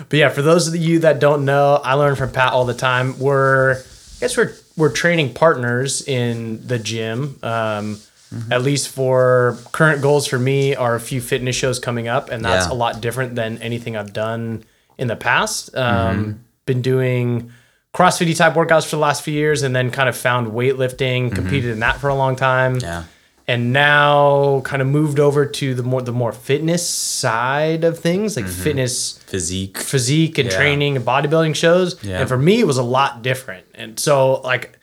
But 0.09 0.18
yeah, 0.18 0.28
for 0.28 0.43
those 0.43 0.68
of 0.68 0.76
you 0.76 0.99
that 0.99 1.20
don't 1.20 1.47
know, 1.47 1.80
I 1.82 1.95
learn 1.95 2.16
from 2.16 2.32
Pat 2.32 2.53
all 2.53 2.66
the 2.66 2.74
time. 2.74 3.18
We're, 3.18 3.76
I 3.76 4.20
guess 4.20 4.36
we're 4.36 4.53
we're 4.76 4.93
training 4.93 5.32
partners 5.32 6.07
in 6.07 6.66
the 6.66 6.78
gym. 6.78 7.38
Um, 7.43 7.99
Mm-hmm. 8.33 8.53
At 8.53 8.62
least 8.62 8.89
for 8.89 9.59
current 9.72 10.01
goals 10.03 10.26
for 10.26 10.39
me 10.39 10.74
are 10.74 10.95
a 10.95 11.01
few 11.01 11.20
fitness 11.20 11.55
shows 11.57 11.78
coming 11.78 12.09
up, 12.09 12.30
and 12.30 12.45
that's 12.45 12.66
Yeah. 12.66 12.72
a 12.72 12.74
lot 12.74 13.01
different 13.01 13.35
than 13.35 13.59
anything 13.59 13.97
I've 13.97 14.12
done 14.12 14.64
in 14.99 15.09
the 15.09 15.16
past. 15.16 15.74
Um, 15.76 15.85
Mm-hmm. 16.18 16.33
Been 16.64 16.80
doing 16.83 17.51
CrossFit 17.93 18.37
type 18.37 18.55
workouts 18.55 18.85
for 18.85 18.97
the 18.97 19.03
last 19.03 19.22
few 19.22 19.35
years, 19.35 19.62
and 19.62 19.74
then 19.76 19.91
kind 19.91 20.09
of 20.09 20.16
found 20.16 20.53
weightlifting, 20.53 21.35
competed 21.35 21.70
in 21.72 21.80
that 21.80 21.99
for 21.99 22.09
a 22.09 22.14
long 22.14 22.37
time 22.37 22.76
Mm-hmm. 22.76 22.85
Yeah, 22.87 23.05
and 23.49 23.72
now 23.72 24.61
kind 24.64 24.80
of 24.80 24.87
moved 24.89 25.18
over 25.18 25.45
to 25.45 25.74
the 25.74 25.83
more 25.83 26.01
the 26.01 26.12
more 26.12 26.30
fitness 26.33 26.89
side 26.89 27.83
of 27.85 27.99
things, 27.99 28.37
like 28.37 28.47
fitness 28.47 29.18
physique. 29.26 29.76
physique 29.78 30.39
and 30.39 30.49
Yeah. 30.51 30.57
training 30.57 30.97
and 30.97 31.05
bodybuilding 31.05 31.55
shows. 31.57 31.97
Yeah. 32.03 32.20
And 32.20 32.28
for 32.28 32.39
me, 32.39 32.61
it 32.61 32.66
was 32.66 32.78
a 32.78 32.83
lot 32.85 33.22
different. 33.22 33.66
And 33.74 33.99
so, 33.99 34.41
like, 34.43 34.78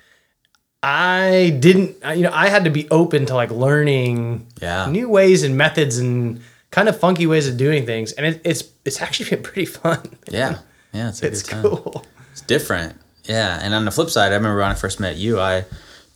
I 0.82 1.58
didn't, 1.60 1.98
you 2.16 2.24
know, 2.24 2.32
I 2.34 2.48
had 2.50 2.64
to 2.64 2.70
be 2.70 2.90
open 2.90 3.26
to 3.28 3.36
like 3.36 3.52
learning 3.52 4.48
Yeah. 4.62 4.86
new 4.90 5.10
ways 5.10 5.44
and 5.44 5.58
methods 5.58 5.98
and 5.98 6.42
kind 6.72 6.88
of 6.88 6.98
funky 7.00 7.28
ways 7.28 7.48
of 7.48 7.58
doing 7.58 7.86
things. 7.86 8.12
And 8.14 8.26
it, 8.26 8.42
it's 8.46 8.64
it's 8.86 9.02
actually 9.02 9.30
been 9.32 9.44
pretty 9.44 9.66
fun. 9.66 10.02
Yeah, 10.30 10.60
yeah, 10.94 11.10
it's 11.10 11.22
It's 11.22 11.44
cool. 11.44 12.06
It's 12.32 12.42
different. 12.42 12.96
Yeah, 13.26 13.60
and 13.62 13.74
on 13.74 13.86
the 13.86 13.92
flip 13.92 14.10
side, 14.10 14.32
I 14.32 14.36
remember 14.36 14.60
when 14.62 14.72
I 14.72 14.74
first 14.76 15.00
met 15.00 15.18
you, 15.18 15.40
I 15.40 15.66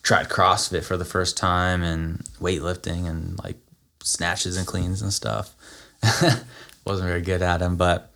tried 0.01 0.29
CrossFit 0.29 0.83
for 0.83 0.97
the 0.97 1.05
first 1.05 1.37
time 1.37 1.83
and 1.83 2.19
weightlifting 2.39 3.05
and 3.07 3.37
like 3.43 3.57
snatches 4.01 4.55
and 4.57 4.65
cleans 4.65 5.01
and 5.01 5.11
stuff. 5.13 5.53
Wasn't 6.85 7.07
very 7.07 7.21
good 7.21 7.41
at 7.41 7.57
them, 7.59 7.75
but 7.75 8.11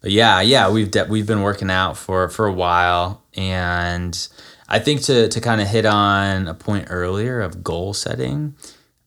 but 0.00 0.10
yeah, 0.10 0.40
yeah, 0.40 0.70
we've 0.70 0.90
de- 0.90 1.04
we've 1.06 1.26
been 1.26 1.42
working 1.42 1.70
out 1.70 1.96
for 1.96 2.28
for 2.28 2.46
a 2.46 2.52
while, 2.52 3.22
and 3.34 4.28
I 4.68 4.78
think 4.78 5.02
to 5.02 5.28
to 5.28 5.40
kind 5.40 5.60
of 5.60 5.68
hit 5.68 5.86
on 5.86 6.48
a 6.48 6.54
point 6.54 6.86
earlier 6.90 7.40
of 7.40 7.62
goal 7.62 7.94
setting. 7.94 8.56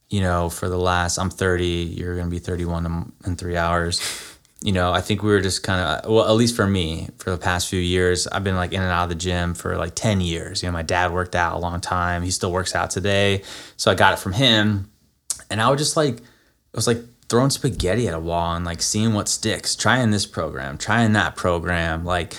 You 0.09 0.21
know, 0.21 0.49
for 0.49 0.69
the 0.69 0.77
last, 0.77 1.17
I'm 1.17 1.29
30. 1.29 1.65
You're 1.65 2.15
gonna 2.15 2.29
be 2.29 2.39
31 2.39 3.13
in- 3.25 3.35
three 3.35 3.57
hours 3.57 3.99
you 4.61 4.71
know, 4.71 4.91
I 4.91 5.01
think 5.01 5.21
we 5.21 5.29
were 5.29 5.41
just 5.41 5.61
kind 5.61 5.79
of, 5.79 6.09
well, 6.11 6.27
at 6.27 6.31
least 6.31 6.55
for 6.55 6.65
me, 6.65 7.09
for 7.17 7.29
the 7.29 7.37
past 7.37 7.69
few 7.69 7.79
years, 7.79 8.25
I've 8.27 8.43
been 8.43 8.55
like 8.55 8.73
in 8.73 8.81
and 8.81 8.91
out 8.91 9.03
of 9.03 9.09
the 9.09 9.15
gym 9.15 9.53
for 9.53 9.77
like 9.77 9.93
10 9.93 10.19
years. 10.19 10.63
You 10.63 10.69
know, 10.69 10.73
my 10.73 10.81
dad 10.81 11.13
worked 11.13 11.35
out 11.35 11.55
a 11.55 11.59
long 11.59 11.79
time. 11.79 12.23
He 12.23 12.31
still 12.31 12.51
works 12.51 12.73
out 12.73 12.89
today. 12.89 13.43
So 13.75 13.91
I 13.91 13.95
got 13.95 14.13
it 14.13 14.19
from 14.19 14.33
him. 14.33 14.89
And 15.51 15.61
I 15.61 15.69
would 15.69 15.77
just 15.77 15.95
like, 15.95 16.17
it 16.17 16.73
was 16.73 16.87
like 16.87 16.99
throwing 17.29 17.51
spaghetti 17.51 18.07
at 18.07 18.15
a 18.15 18.19
wall 18.19 18.55
and 18.55 18.65
like 18.65 18.81
seeing 18.81 19.13
what 19.13 19.29
sticks, 19.29 19.75
trying 19.75 20.09
this 20.09 20.25
program, 20.25 20.77
trying 20.77 21.13
that 21.13 21.35
program, 21.35 22.03
like 22.03 22.35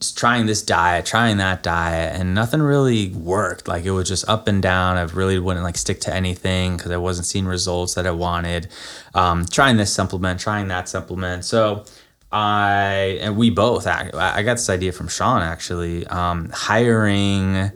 trying 0.00 0.46
this 0.46 0.62
diet, 0.62 1.04
trying 1.04 1.36
that 1.36 1.62
diet, 1.62 2.18
and 2.18 2.34
nothing 2.34 2.62
really 2.62 3.10
worked. 3.10 3.68
Like 3.68 3.84
it 3.84 3.90
was 3.90 4.08
just 4.08 4.28
up 4.28 4.48
and 4.48 4.62
down. 4.62 4.96
I 4.96 5.02
really 5.02 5.38
wouldn't 5.38 5.64
like 5.64 5.76
stick 5.76 6.00
to 6.02 6.14
anything 6.14 6.76
because 6.76 6.90
I 6.90 6.96
wasn't 6.96 7.26
seeing 7.26 7.44
results 7.46 7.94
that 7.94 8.06
I 8.06 8.10
wanted. 8.10 8.68
Um, 9.14 9.44
trying 9.44 9.76
this 9.76 9.92
supplement, 9.92 10.40
trying 10.40 10.68
that 10.68 10.88
supplement. 10.88 11.44
So 11.44 11.84
I 12.32 13.18
and 13.20 13.36
we 13.36 13.50
both. 13.50 13.86
act- 13.86 14.14
I 14.14 14.42
got 14.42 14.54
this 14.54 14.70
idea 14.70 14.92
from 14.92 15.08
Sean 15.08 15.42
actually, 15.42 16.06
um, 16.06 16.50
hiring 16.50 17.70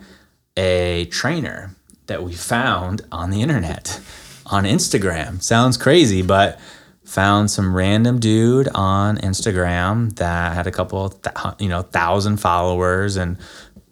a 0.56 1.06
trainer 1.06 1.74
that 2.06 2.22
we 2.22 2.32
found 2.32 3.02
on 3.10 3.30
the 3.30 3.42
internet 3.42 4.00
on 4.46 4.64
Instagram. 4.64 5.42
Sounds 5.42 5.76
crazy, 5.76 6.22
but 6.22 6.58
found 7.04 7.50
some 7.50 7.74
random 7.74 8.18
dude 8.18 8.68
on 8.74 9.18
Instagram 9.18 10.14
that 10.16 10.54
had 10.54 10.66
a 10.66 10.70
couple, 10.70 11.08
thou- 11.22 11.54
you 11.58 11.68
know, 11.68 11.82
thousand 11.82 12.38
followers 12.38 13.16
and 13.16 13.38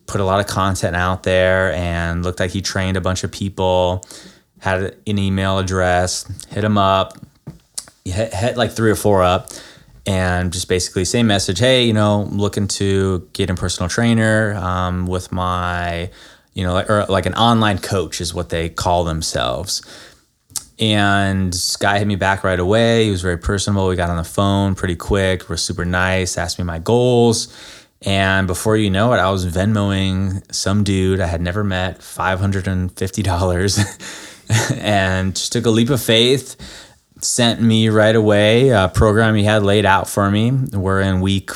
put 0.07 0.21
a 0.21 0.25
lot 0.25 0.41
of 0.41 0.47
content 0.47 0.97
out 0.97 1.23
there 1.23 1.73
and 1.73 2.25
looked 2.25 2.41
like 2.41 2.51
he 2.51 2.61
trained 2.61 2.97
a 2.97 3.01
bunch 3.01 3.25
of 3.25 3.31
people. 3.31 4.05
Had 4.59 4.95
an 5.07 5.19
email 5.19 5.59
address, 5.59 6.25
hit 6.51 6.63
him 6.63 6.79
up, 6.79 7.19
hit, 8.05 8.33
hit 8.33 8.57
like 8.57 8.73
three 8.73 8.91
or 8.91 8.97
four 8.97 9.23
up 9.23 9.51
and 10.07 10.53
just 10.53 10.69
basically 10.69 11.05
same 11.05 11.29
message 11.29 11.61
hey 11.61 11.85
you 11.85 11.93
know 11.93 12.29
looking 12.33 12.67
to 12.67 13.29
get 13.33 13.49
a 13.51 13.55
personal 13.55 13.89
trainer 13.89 14.55
um, 14.55 15.07
with 15.07 15.31
my 15.31 16.11
you 16.55 16.65
know 16.65 16.81
or 16.89 17.07
like 17.09 17.27
an 17.27 17.35
online 17.35 17.79
coach 17.79 18.21
is 18.21 18.35
what 18.35 18.49
they 18.49 18.69
call 18.69 19.05
themselves 19.05 19.83
and 20.83 21.57
guy 21.79 21.99
hit 21.99 22.09
me 22.09 22.17
back 22.17 22.43
right 22.43 22.59
away. 22.59 23.05
He 23.05 23.13
was 23.13 23.23
very 23.23 23.39
personable. 23.39 23.87
We 23.87 23.95
got 23.95 24.11
on 24.11 24.17
the 24.17 24.25
phone 24.25 24.75
pretty 24.75 24.97
quick. 24.97 25.49
Was 25.49 25.63
super 25.63 25.85
nice 25.85 26.37
asked 26.37 26.59
me 26.59 26.65
my 26.65 26.81
goals. 26.81 27.57
And 28.05 28.49
before 28.49 28.77
you 28.77 28.91
know 28.91 29.13
it 29.13 29.19
i 29.19 29.31
was 29.31 29.47
venmoing 29.47 30.43
some 30.53 30.83
dude 30.83 31.21
i 31.21 31.27
had 31.27 31.41
never 31.41 31.63
met 31.63 32.01
$550 32.01 34.73
and 34.77 35.37
just 35.37 35.53
took 35.53 35.67
a 35.67 35.71
leap 35.71 35.89
of 35.89 36.03
faith 36.03 36.57
sent 37.25 37.63
me 37.63 37.89
right 37.89 38.17
away 38.17 38.71
a 38.71 38.91
program 38.93 39.37
he 39.37 39.45
had 39.45 39.63
laid 39.63 39.87
out 39.87 40.09
for 40.09 40.29
me. 40.31 40.51
We're 40.51 41.01
in 41.01 41.21
week 41.21 41.51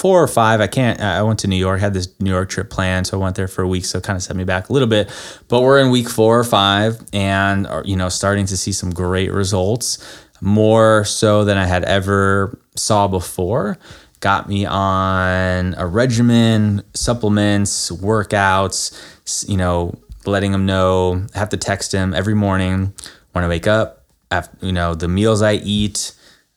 four 0.00 0.22
or 0.22 0.26
five. 0.26 0.62
I 0.62 0.66
can't. 0.66 0.98
I 0.98 1.22
went 1.22 1.40
to 1.40 1.46
New 1.46 1.56
York, 1.56 1.78
had 1.78 1.92
this 1.92 2.08
New 2.20 2.30
York 2.30 2.48
trip 2.48 2.70
planned, 2.70 3.06
so 3.06 3.18
I 3.18 3.22
went 3.22 3.36
there 3.36 3.48
for 3.48 3.60
a 3.60 3.68
week. 3.68 3.84
So 3.84 3.98
it 3.98 4.04
kind 4.04 4.16
of 4.16 4.22
set 4.22 4.34
me 4.34 4.44
back 4.44 4.70
a 4.70 4.72
little 4.72 4.88
bit. 4.88 5.10
But 5.48 5.60
we're 5.60 5.78
in 5.78 5.90
week 5.90 6.08
four 6.08 6.38
or 6.38 6.44
five, 6.44 7.02
and 7.12 7.68
you 7.84 7.96
know, 7.96 8.08
starting 8.08 8.46
to 8.46 8.56
see 8.56 8.72
some 8.72 8.90
great 8.90 9.30
results, 9.30 9.98
more 10.40 11.04
so 11.04 11.44
than 11.44 11.58
I 11.58 11.66
had 11.66 11.84
ever 11.84 12.58
saw 12.76 13.08
before. 13.08 13.78
Got 14.20 14.48
me 14.48 14.64
on 14.64 15.74
a 15.76 15.86
regimen, 15.86 16.82
supplements, 16.94 17.90
workouts. 17.90 19.48
You 19.48 19.58
know, 19.58 19.98
letting 20.24 20.54
him 20.54 20.64
know. 20.64 21.26
I 21.34 21.38
have 21.38 21.50
to 21.50 21.58
text 21.58 21.92
him 21.92 22.14
every 22.14 22.34
morning 22.34 22.94
when 23.32 23.44
I 23.44 23.48
wake 23.48 23.66
up 23.66 24.06
after, 24.30 24.64
you 24.64 24.72
know, 24.72 24.94
the 24.94 25.08
meals 25.08 25.42
I 25.42 25.54
eat, 25.54 26.12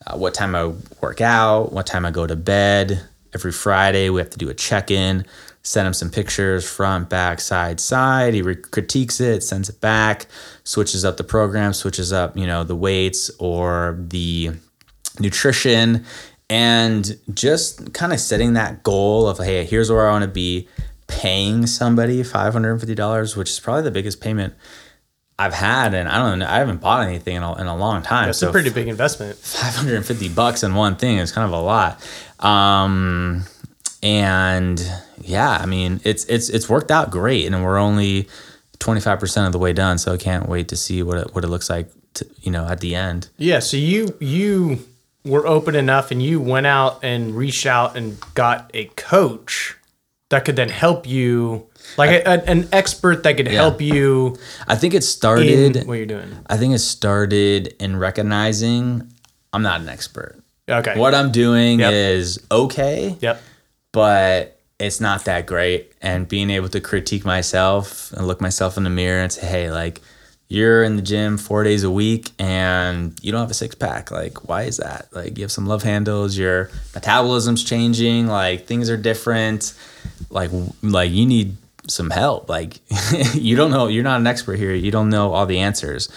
uh, 0.07 0.17
what 0.17 0.33
time 0.33 0.55
I 0.55 0.73
work 1.01 1.19
out, 1.21 1.73
what 1.73 1.85
time 1.85 2.05
I 2.05 2.11
go 2.11 2.25
to 2.25 2.35
bed. 2.35 3.03
Every 3.33 3.51
Friday, 3.51 4.09
we 4.09 4.19
have 4.19 4.29
to 4.31 4.37
do 4.37 4.49
a 4.49 4.53
check 4.53 4.91
in, 4.91 5.25
send 5.63 5.87
him 5.87 5.93
some 5.93 6.09
pictures, 6.09 6.69
front, 6.69 7.09
back, 7.09 7.39
side, 7.39 7.79
side. 7.79 8.33
He 8.33 8.41
re- 8.41 8.55
critiques 8.55 9.19
it, 9.19 9.43
sends 9.43 9.69
it 9.69 9.81
back, 9.81 10.27
switches 10.63 11.03
up 11.03 11.17
the 11.17 11.23
program, 11.23 11.73
switches 11.73 12.13
up, 12.13 12.37
you 12.37 12.45
know, 12.45 12.63
the 12.63 12.75
weights 12.75 13.31
or 13.39 13.97
the 13.99 14.51
nutrition, 15.19 16.05
and 16.49 17.17
just 17.33 17.93
kind 17.93 18.13
of 18.13 18.19
setting 18.19 18.53
that 18.53 18.83
goal 18.83 19.27
of, 19.27 19.39
hey, 19.39 19.65
here's 19.65 19.91
where 19.91 20.07
I 20.07 20.11
want 20.11 20.23
to 20.23 20.29
be, 20.29 20.67
paying 21.07 21.65
somebody 21.67 22.23
$550, 22.23 23.37
which 23.37 23.49
is 23.49 23.59
probably 23.59 23.83
the 23.83 23.91
biggest 23.91 24.21
payment 24.21 24.53
I've 25.37 25.53
had, 25.53 25.93
and 25.93 26.07
I 26.07 26.17
don't 26.17 26.39
know, 26.39 26.47
I 26.47 26.57
haven't 26.57 26.79
bought 26.81 27.07
anything 27.07 27.37
in 27.37 27.43
a, 27.43 27.59
in 27.59 27.67
a 27.67 27.75
long 27.75 28.03
time. 28.03 28.27
That's 28.27 28.39
so 28.39 28.49
a 28.49 28.51
pretty 28.51 28.69
big 28.69 28.87
investment. 28.87 29.37
550 29.37 30.29
bucks 30.29 30.63
in 30.63 30.75
one 30.75 30.95
thing 30.95 31.17
is 31.17 31.31
kind 31.31 31.45
of 31.45 31.59
a 31.59 31.61
lot. 31.61 32.05
Um, 32.39 33.43
and 34.03 34.81
yeah, 35.21 35.49
I 35.49 35.65
mean, 35.65 36.01
it's, 36.03 36.25
it's, 36.25 36.49
it's 36.49 36.69
worked 36.69 36.91
out 36.91 37.09
great 37.09 37.47
and 37.47 37.63
we're 37.63 37.77
only 37.79 38.27
25% 38.79 39.45
of 39.47 39.51
the 39.53 39.59
way 39.59 39.73
done. 39.73 39.97
So 39.97 40.13
I 40.13 40.17
can't 40.17 40.47
wait 40.47 40.67
to 40.67 40.75
see 40.75 41.01
what 41.01 41.17
it, 41.17 41.33
what 41.33 41.43
it 41.43 41.47
looks 41.47 41.69
like 41.69 41.89
to, 42.15 42.27
you 42.41 42.51
know, 42.51 42.67
at 42.67 42.79
the 42.81 42.95
end. 42.95 43.29
Yeah. 43.37 43.59
So 43.59 43.77
you 43.77 44.15
you 44.19 44.79
were 45.25 45.47
open 45.47 45.75
enough 45.75 46.11
and 46.11 46.21
you 46.21 46.41
went 46.41 46.67
out 46.67 46.99
and 47.03 47.35
reached 47.35 47.65
out 47.65 47.95
and 47.95 48.17
got 48.33 48.69
a 48.73 48.85
coach 48.95 49.77
that 50.33 50.45
could 50.45 50.55
then 50.55 50.69
help 50.69 51.07
you, 51.07 51.67
like 51.95 52.09
a, 52.09 52.23
a- 52.27 52.43
an 52.49 52.67
expert 52.71 53.21
that 53.23 53.37
could 53.37 53.47
help 53.47 53.79
you 53.81 54.35
I 54.67 54.75
think 54.75 54.95
it 54.95 55.03
started. 55.03 55.85
what 55.85 55.93
you're 55.93 56.07
doing. 56.07 56.35
I 56.47 56.57
think 56.57 56.73
it 56.73 56.79
started 56.79 57.75
in 57.79 57.97
recognizing 57.97 59.07
I'm 59.53 59.61
not 59.61 59.81
an 59.81 59.89
expert. 59.89 60.41
Okay. 60.67 60.97
What 60.97 61.13
I'm 61.13 61.31
doing 61.31 61.79
Yep. 61.81 61.93
is 61.93 62.39
okay, 62.51 63.15
Yep. 63.21 63.41
but 63.91 64.59
it's 64.79 64.99
not 64.99 65.25
that 65.25 65.45
great. 65.45 65.91
And 66.01 66.27
being 66.27 66.49
able 66.49 66.69
to 66.69 66.81
critique 66.81 67.25
myself 67.25 68.11
and 68.13 68.25
look 68.25 68.41
myself 68.41 68.75
in 68.77 68.83
the 68.83 68.89
mirror 68.89 69.21
and 69.21 69.31
say, 69.31 69.45
hey, 69.45 69.71
like, 69.71 70.01
you're 70.53 70.83
in 70.83 70.95
the 70.95 71.01
gym 71.01 71.37
four 71.37 71.63
days 71.63 71.83
a 71.83 71.89
week 71.91 72.29
and 72.37 73.17
you 73.23 73.31
don't 73.31 73.41
have 73.41 73.51
a 73.51 73.55
six 73.55 73.73
pack. 73.75 74.11
Like, 74.11 74.47
why 74.47 74.63
is 74.63 74.77
that? 74.77 75.07
Like, 75.11 75.37
you 75.37 75.43
have 75.43 75.51
some 75.51 75.65
love 75.67 75.83
handles, 75.83 76.37
your 76.37 76.69
metabolism's 76.93 77.63
changing, 77.63 78.27
like, 78.27 78.65
things 78.67 78.89
are 78.89 78.97
different. 78.97 79.73
Like, 80.29 80.51
like 80.81 81.11
you 81.11 81.25
need 81.25 81.57
some 81.87 82.09
help. 82.11 82.49
Like, 82.49 82.79
you 83.33 83.55
don't 83.55 83.71
know, 83.71 83.87
you're 83.87 84.03
not 84.03 84.19
an 84.19 84.27
expert 84.27 84.57
here. 84.57 84.73
You 84.73 84.91
don't 84.91 85.09
know 85.09 85.33
all 85.33 85.45
the 85.45 85.59
answers. 85.59 86.09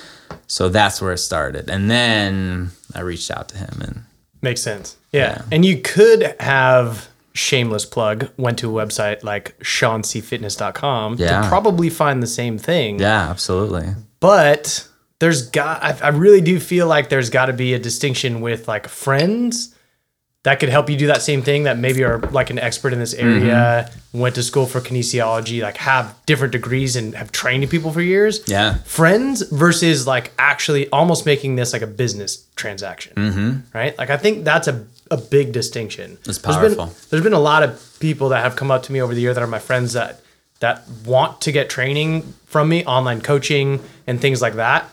So 0.46 0.68
that's 0.68 1.00
where 1.00 1.12
it 1.12 1.18
started. 1.18 1.68
And 1.70 1.90
then 1.90 2.70
I 2.94 3.00
reached 3.00 3.30
out 3.30 3.48
to 3.50 3.58
him 3.58 3.80
and 3.80 4.02
Makes 4.42 4.60
sense. 4.60 4.96
Yeah. 5.12 5.20
Yeah. 5.38 5.42
And 5.50 5.64
you 5.64 5.78
could 5.80 6.36
have 6.40 7.08
shameless 7.32 7.84
plug 7.84 8.28
went 8.36 8.58
to 8.58 8.78
a 8.78 8.86
website 8.86 9.22
like 9.24 9.58
seancfitness.com 9.60 11.16
Yeah. 11.18 11.42
to 11.42 11.48
probably 11.48 11.90
find 11.90 12.22
the 12.22 12.26
same 12.26 12.58
thing. 12.58 12.98
yeah, 13.00 13.28
absolutely. 13.30 13.94
But 14.20 14.86
there's 15.18 15.48
got 15.50 15.82
I, 15.82 16.06
I 16.06 16.08
really 16.08 16.40
do 16.40 16.58
feel 16.60 16.86
like 16.86 17.08
there's 17.08 17.30
got 17.30 17.46
to 17.46 17.52
be 17.52 17.74
a 17.74 17.78
distinction 17.78 18.40
with 18.40 18.68
like 18.68 18.88
friends 18.88 19.74
that 20.42 20.60
could 20.60 20.68
help 20.68 20.88
you 20.88 20.96
do 20.96 21.08
that 21.08 21.22
same 21.22 21.42
thing 21.42 21.64
that 21.64 21.76
maybe 21.76 22.04
are 22.04 22.18
like 22.20 22.50
an 22.50 22.58
expert 22.60 22.92
in 22.92 23.00
this 23.00 23.14
area, 23.14 23.90
went 24.12 24.36
to 24.36 24.44
school 24.44 24.64
for 24.64 24.80
kinesiology, 24.80 25.60
like 25.60 25.76
have 25.78 26.14
different 26.24 26.52
degrees 26.52 26.94
and 26.94 27.16
have 27.16 27.32
trained 27.32 27.68
people 27.68 27.90
for 27.90 28.00
years. 28.00 28.44
Yeah. 28.46 28.74
Friends 28.84 29.42
versus 29.50 30.06
like 30.06 30.30
actually 30.38 30.88
almost 30.90 31.26
making 31.26 31.56
this 31.56 31.72
like 31.72 31.82
a 31.82 31.86
business 31.88 32.46
transaction. 32.54 33.14
Mm-hmm. 33.16 33.76
Right? 33.76 33.98
Like 33.98 34.10
I 34.10 34.16
think 34.18 34.44
that's 34.44 34.68
a, 34.68 34.86
a 35.10 35.16
big 35.16 35.50
distinction. 35.50 36.12
It's 36.24 36.38
There's 36.38 36.56
been- 36.56 36.76
powerful. 36.76 36.94
there's 37.10 37.24
been 37.24 37.32
a 37.32 37.40
lot 37.40 37.64
of 37.64 37.96
people 37.98 38.28
that 38.28 38.44
have 38.44 38.54
come 38.54 38.70
up 38.70 38.84
to 38.84 38.92
me 38.92 39.00
over 39.02 39.14
the 39.16 39.20
year 39.20 39.34
that 39.34 39.42
are 39.42 39.48
my 39.48 39.58
friends 39.58 39.94
that 39.94 40.20
that 40.60 40.82
want 41.04 41.40
to 41.42 41.52
get 41.52 41.68
training 41.68 42.22
from 42.46 42.68
me, 42.68 42.84
online 42.84 43.20
coaching 43.20 43.80
and 44.06 44.20
things 44.20 44.40
like 44.40 44.54
that. 44.54 44.90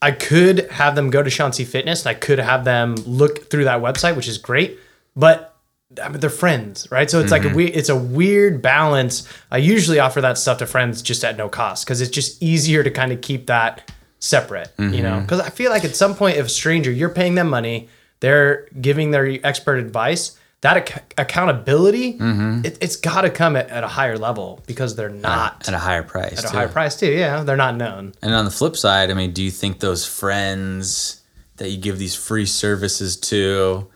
I 0.00 0.10
could 0.10 0.70
have 0.70 0.96
them 0.96 1.10
go 1.10 1.22
to 1.22 1.30
Sean 1.30 1.52
C 1.52 1.64
Fitness 1.64 2.04
and 2.04 2.16
I 2.16 2.18
could 2.18 2.38
have 2.38 2.64
them 2.64 2.96
look 3.06 3.50
through 3.50 3.64
that 3.64 3.80
website, 3.80 4.16
which 4.16 4.28
is 4.28 4.38
great. 4.38 4.78
But 5.14 5.54
I 6.02 6.08
mean, 6.08 6.20
they're 6.20 6.30
friends, 6.30 6.90
right? 6.90 7.10
So 7.10 7.20
it's 7.20 7.30
like 7.30 7.44
a 7.44 7.48
mm-hmm. 7.48 7.56
we- 7.56 7.72
it's 7.72 7.88
a 7.88 7.96
weird 7.96 8.62
balance. 8.62 9.28
I 9.50 9.58
usually 9.58 9.98
offer 9.98 10.20
that 10.22 10.38
stuff 10.38 10.58
to 10.58 10.66
friends 10.66 11.02
just 11.02 11.22
at 11.24 11.36
no 11.36 11.48
cost 11.48 11.84
because 11.84 12.00
it's 12.00 12.10
just 12.10 12.42
easier 12.42 12.82
to 12.82 12.90
kind 12.90 13.12
of 13.12 13.20
keep 13.20 13.46
that 13.46 13.92
separate, 14.18 14.72
you 14.78 14.84
mm-hmm. 14.84 15.02
know? 15.02 15.20
Because 15.20 15.40
I 15.40 15.50
feel 15.50 15.70
like 15.70 15.84
at 15.84 15.96
some 15.96 16.14
point, 16.14 16.36
if 16.36 16.46
a 16.46 16.48
stranger, 16.48 16.90
you're 16.90 17.10
paying 17.10 17.34
them 17.34 17.50
money, 17.50 17.88
they're 18.20 18.68
giving 18.80 19.10
their 19.10 19.38
expert 19.44 19.76
advice. 19.76 20.38
That 20.62 20.88
ac- 20.88 21.00
accountability, 21.18 22.14
mm-hmm. 22.14 22.64
it, 22.64 22.78
it's 22.80 22.94
got 22.96 23.22
to 23.22 23.30
come 23.30 23.56
at, 23.56 23.68
at 23.68 23.82
a 23.82 23.88
higher 23.88 24.16
level 24.16 24.62
because 24.66 24.94
they're 24.94 25.08
not 25.08 25.66
At 25.68 25.74
a 25.74 25.78
higher 25.78 26.04
price. 26.04 26.38
at 26.38 26.44
a 26.44 26.48
higher 26.48 26.68
price 26.68 26.98
too. 26.98 27.10
Yeah, 27.10 27.42
they're 27.42 27.56
not 27.56 27.76
known. 27.76 28.14
And 28.22 28.32
on 28.32 28.44
the 28.44 28.50
flip 28.50 28.76
side, 28.76 29.10
I 29.10 29.14
mean, 29.14 29.32
do 29.32 29.42
you 29.42 29.50
think 29.50 29.80
those 29.80 30.06
friends 30.06 31.20
that 31.56 31.68
you 31.70 31.78
give 31.78 31.98
these 31.98 32.14
free 32.14 32.46
services 32.46 33.16
to 33.16 33.88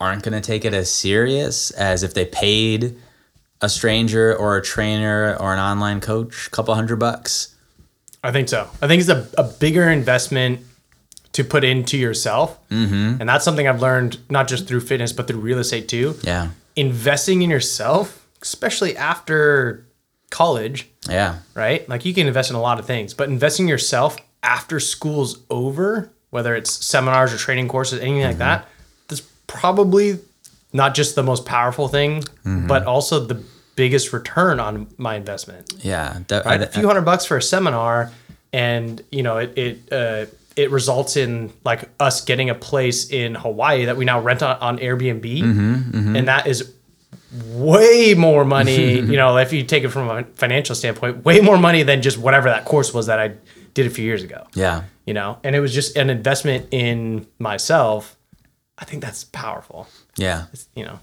aren't 0.00 0.24
going 0.24 0.32
to 0.40 0.40
take 0.40 0.64
it 0.64 0.74
as 0.74 0.92
serious 0.92 1.70
as 1.72 2.02
if 2.02 2.14
they 2.14 2.24
paid 2.24 2.96
a 3.60 3.68
stranger 3.68 4.34
or 4.36 4.56
a 4.56 4.62
trainer 4.62 5.36
or 5.40 5.52
an 5.52 5.60
online 5.60 6.00
coach 6.00 6.48
a 6.48 6.50
couple 6.50 6.74
hundred 6.74 6.96
bucks? 6.96 7.54
I 8.24 8.32
think 8.32 8.48
so. 8.48 8.68
I 8.82 8.88
think 8.88 9.00
it's 9.00 9.08
a, 9.08 9.28
a 9.38 9.44
bigger 9.44 9.88
investment 9.88 10.60
to 11.38 11.44
put 11.44 11.62
into 11.62 11.96
yourself. 11.96 12.58
Mm-hmm. 12.68 13.20
And 13.20 13.28
that's 13.28 13.44
something 13.44 13.68
I've 13.68 13.80
learned 13.80 14.18
not 14.28 14.48
just 14.48 14.66
through 14.66 14.80
fitness, 14.80 15.12
but 15.12 15.28
through 15.28 15.38
real 15.38 15.60
estate 15.60 15.86
too. 15.88 16.16
Yeah. 16.22 16.48
Investing 16.74 17.42
in 17.42 17.48
yourself, 17.50 18.26
especially 18.42 18.96
after 18.96 19.86
college, 20.30 20.88
Yeah. 21.08 21.38
right? 21.54 21.88
Like 21.88 22.04
you 22.04 22.12
can 22.12 22.26
invest 22.26 22.50
in 22.50 22.56
a 22.56 22.60
lot 22.60 22.80
of 22.80 22.86
things, 22.86 23.14
but 23.14 23.28
investing 23.28 23.66
in 23.66 23.68
yourself 23.68 24.16
after 24.42 24.80
school's 24.80 25.38
over, 25.48 26.10
whether 26.30 26.56
it's 26.56 26.72
seminars 26.84 27.32
or 27.32 27.36
training 27.36 27.68
courses, 27.68 28.00
anything 28.00 28.22
like 28.22 28.38
that, 28.38 28.66
that's 29.06 29.22
probably 29.46 30.18
not 30.72 30.96
just 30.96 31.14
the 31.14 31.22
most 31.22 31.46
powerful 31.46 31.86
thing, 31.86 32.24
but 32.44 32.84
also 32.84 33.20
the 33.24 33.40
biggest 33.76 34.12
return 34.12 34.58
on 34.58 34.88
my 34.98 35.14
investment 35.14 35.72
Yeah. 35.82 36.18
That, 36.26 36.44
right? 36.44 36.60
I- 36.60 36.64
a 36.64 36.66
few 36.66 36.88
hundred 36.88 37.02
bucks 37.02 37.24
for 37.24 37.36
a 37.36 37.42
seminar, 37.42 38.10
and 38.52 39.00
you 39.12 39.22
know 39.22 39.36
it 39.38 39.56
it 39.56 39.92
uh, 39.92 40.24
it 40.58 40.70
results 40.70 41.16
in 41.16 41.52
like 41.64 41.88
us 42.00 42.20
getting 42.24 42.50
a 42.50 42.54
place 42.54 43.10
in 43.10 43.34
Hawaii 43.34 43.84
that 43.86 43.96
we 43.96 44.04
now 44.04 44.20
rent 44.20 44.42
on, 44.42 44.56
on 44.58 44.78
Airbnb, 44.78 45.24
Mm-hmm, 45.42 46.16
and 46.16 46.28
that 46.28 46.46
is 46.46 46.74
way 47.46 48.14
more 48.14 48.44
money. 48.44 48.94
you 49.00 49.16
know, 49.16 49.36
if 49.38 49.52
you 49.52 49.62
take 49.64 49.84
it 49.84 49.88
from 49.90 50.08
a 50.10 50.24
financial 50.34 50.74
standpoint, 50.74 51.24
way 51.24 51.40
more 51.40 51.58
money 51.58 51.82
than 51.82 52.02
just 52.02 52.18
whatever 52.18 52.48
that 52.48 52.64
course 52.64 52.92
was 52.94 53.06
that 53.06 53.18
I 53.18 53.34
did 53.74 53.86
a 53.86 53.90
few 53.90 54.04
years 54.04 54.22
ago. 54.22 54.46
yeah. 54.54 54.82
You 55.06 55.14
know, 55.14 55.38
and 55.42 55.56
it 55.56 55.60
was 55.60 55.72
just 55.72 55.96
an 55.96 56.10
investment 56.10 56.66
in 56.70 57.26
myself. 57.38 58.16
I 58.76 58.84
think 58.84 59.02
that's 59.02 59.24
powerful. 59.24 59.88
Yeah. 60.16 60.46
You 60.74 60.84
know, 60.84 61.00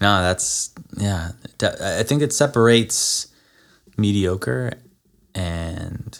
No, 0.00 0.22
that's 0.22 0.70
yeah. 0.96 1.32
I 1.62 2.02
think 2.04 2.22
it 2.22 2.32
separates 2.32 3.26
mediocre 3.98 4.72
and 5.34 6.18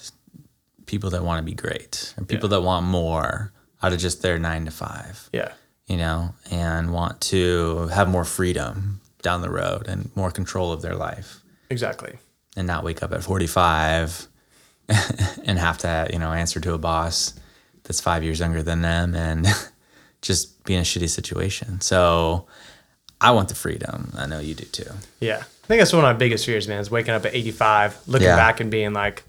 people 0.88 1.10
that 1.10 1.22
want 1.22 1.38
to 1.38 1.44
be 1.48 1.54
great, 1.54 2.12
and 2.16 2.26
people 2.26 2.48
that 2.48 2.62
want 2.62 2.84
more 2.84 3.52
out 3.82 3.92
of 3.92 4.00
just 4.00 4.22
their 4.22 4.38
nine 4.40 4.64
to 4.64 4.72
five. 4.72 5.30
yeah, 5.32 5.52
You 5.86 5.96
know, 5.98 6.34
and 6.50 6.92
want 6.92 7.20
to 7.32 7.86
have 7.94 8.08
more 8.08 8.24
freedom 8.24 9.00
down 9.22 9.40
the 9.42 9.50
road 9.50 9.86
and 9.86 10.10
more 10.16 10.32
control 10.32 10.72
of 10.72 10.82
their 10.82 10.96
life, 10.96 11.40
exactly. 11.70 12.18
and 12.56 12.66
not 12.66 12.82
wake 12.82 13.02
up 13.04 13.12
at 13.12 13.22
forty 13.22 13.46
five 13.46 14.26
and 15.44 15.58
have 15.58 15.78
to 15.78 16.08
you 16.12 16.18
know 16.18 16.32
answer 16.32 16.58
to 16.60 16.72
a 16.74 16.78
boss 16.78 17.38
that's 17.84 18.00
five 18.00 18.24
years 18.24 18.40
younger 18.40 18.62
than 18.62 18.82
them 18.82 19.14
and 19.14 19.46
just 20.22 20.64
be 20.64 20.74
in 20.74 20.80
a 20.80 20.84
shitty 20.84 21.08
situation. 21.08 21.80
So. 21.80 22.46
I 23.20 23.32
want 23.32 23.48
the 23.48 23.56
freedom. 23.56 24.12
I 24.16 24.26
know 24.26 24.38
you 24.38 24.54
do 24.54 24.64
too. 24.66 24.88
Yeah. 25.18 25.38
I 25.38 25.66
think 25.66 25.80
that's 25.80 25.92
one 25.92 26.04
of 26.04 26.08
my 26.08 26.12
biggest 26.12 26.46
fears, 26.46 26.68
man, 26.68 26.78
is 26.78 26.88
waking 26.88 27.14
up 27.14 27.26
at 27.26 27.34
85, 27.34 27.98
looking 28.06 28.28
Yeah. 28.28 28.36
back 28.36 28.60
and 28.60 28.70
being 28.70 28.92
like, 28.92 29.24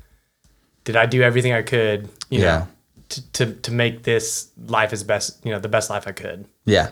did 0.89 0.95
I 0.95 1.05
do 1.05 1.21
everything 1.21 1.53
I 1.53 1.61
could, 1.61 2.09
you 2.31 2.41
Yeah. 2.41 2.57
know, 2.57 2.67
to, 3.09 3.31
to, 3.33 3.53
to 3.53 3.71
make 3.71 4.01
this 4.01 4.49
life 4.65 4.91
as 4.91 5.03
best, 5.03 5.37
you 5.45 5.51
know, 5.51 5.59
the 5.59 5.67
best 5.69 5.91
life 5.91 6.07
I 6.07 6.13
could. 6.13 6.45
Yeah. 6.65 6.89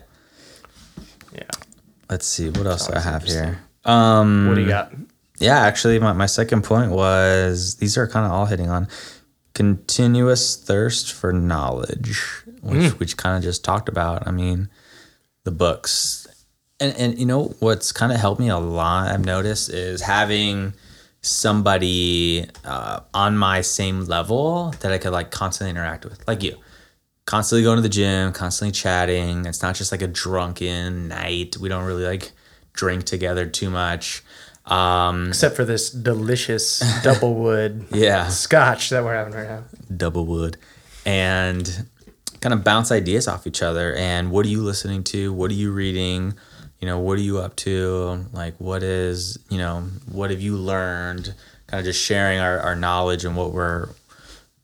Yeah. 1.34 1.50
Let's 2.08 2.28
see 2.28 2.52
what 2.52 2.68
else 2.68 2.86
do 2.86 2.94
I 2.94 3.00
have 3.00 3.24
here. 3.24 3.60
Um, 3.86 4.48
What 4.50 4.54
do 4.56 4.62
you 4.62 4.68
got? 4.68 4.94
yeah, 5.40 5.62
actually, 5.62 5.98
my, 5.98 6.14
my 6.14 6.28
second 6.28 6.64
point 6.64 6.92
was 6.92 7.78
these 7.78 7.98
are 7.98 8.08
kind 8.08 8.28
of 8.28 8.32
all 8.32 8.46
hitting 8.46 8.70
on 8.70 8.88
continuous 9.56 10.56
thirst 10.56 11.12
for 11.12 11.34
knowledge, 11.34 12.20
which 12.62 12.92
which 13.00 13.18
kind 13.18 13.36
of 13.36 13.42
just 13.44 13.64
talked 13.64 13.90
about. 13.90 14.28
I 14.28 14.32
mean, 14.32 14.70
the 15.44 15.52
books, 15.52 16.28
and 16.80 16.96
and 16.98 17.18
you 17.18 17.26
know 17.26 17.56
what's 17.60 17.92
kind 17.92 18.12
of 18.12 18.20
helped 18.20 18.40
me 18.40 18.50
a 18.50 18.60
lot. 18.60 19.10
I've 19.12 19.26
noticed 19.26 19.70
is 19.70 20.02
having 20.02 20.74
somebody 21.22 22.46
uh, 22.64 23.02
on 23.14 23.38
my 23.38 23.62
same 23.62 24.06
level 24.06 24.72
that 24.80 24.92
I 24.92 24.98
could 24.98 25.12
like 25.12 25.32
constantly 25.32 25.72
interact 25.72 26.06
with, 26.06 26.26
like 26.28 26.44
you. 26.44 26.58
Constantly 27.26 27.64
going 27.64 27.76
to 27.76 27.82
the 27.82 27.90
gym, 27.90 28.32
constantly 28.32 28.72
chatting. 28.72 29.46
It's 29.46 29.62
not 29.62 29.76
just 29.76 29.92
like 29.92 30.02
a 30.02 30.08
drunken 30.08 31.10
night. 31.10 31.58
We 31.58 31.68
don't 31.68 31.84
really 31.84 32.06
like 32.06 32.32
drink 32.72 33.04
together 33.04 33.46
too 33.46 33.70
much. 33.70 34.24
Um, 34.66 35.30
Except 35.30 35.56
for 35.56 35.66
this 35.66 35.90
delicious 35.90 36.80
double 37.04 37.36
wood 37.36 37.86
yeah, 37.92 38.28
scotch 38.28 38.90
that 38.92 39.04
we're 39.04 39.16
having 39.16 39.34
right 39.34 39.48
now. 39.48 39.64
double 39.96 40.26
wood, 40.26 40.58
and 41.06 41.88
kind 42.42 42.54
of 42.54 42.64
bounce 42.64 42.92
ideas 42.92 43.28
off 43.28 43.48
each 43.48 43.62
other. 43.62 43.94
And 43.96 44.32
what 44.32 44.46
are 44.46 44.50
you 44.50 44.62
listening 44.62 45.04
to? 45.06 45.34
What 45.34 45.52
are 45.52 45.56
you 45.56 45.72
reading? 45.72 46.34
You 46.80 46.88
know, 46.88 47.00
what 47.00 47.18
are 47.18 47.22
you 47.22 47.40
up 47.40 47.56
to? 47.58 48.26
Like, 48.34 48.56
what 48.60 48.84
is, 48.84 49.40
you 49.50 49.58
know, 49.58 49.82
what 50.12 50.30
have 50.30 50.42
you 50.42 50.56
learned? 50.56 51.34
Kind 51.68 51.80
of 51.80 51.86
just 51.86 52.04
sharing 52.04 52.40
our, 52.40 52.60
our 52.60 52.76
knowledge 52.76 53.26
and 53.26 53.36
what 53.36 53.52
we're, 53.52 53.90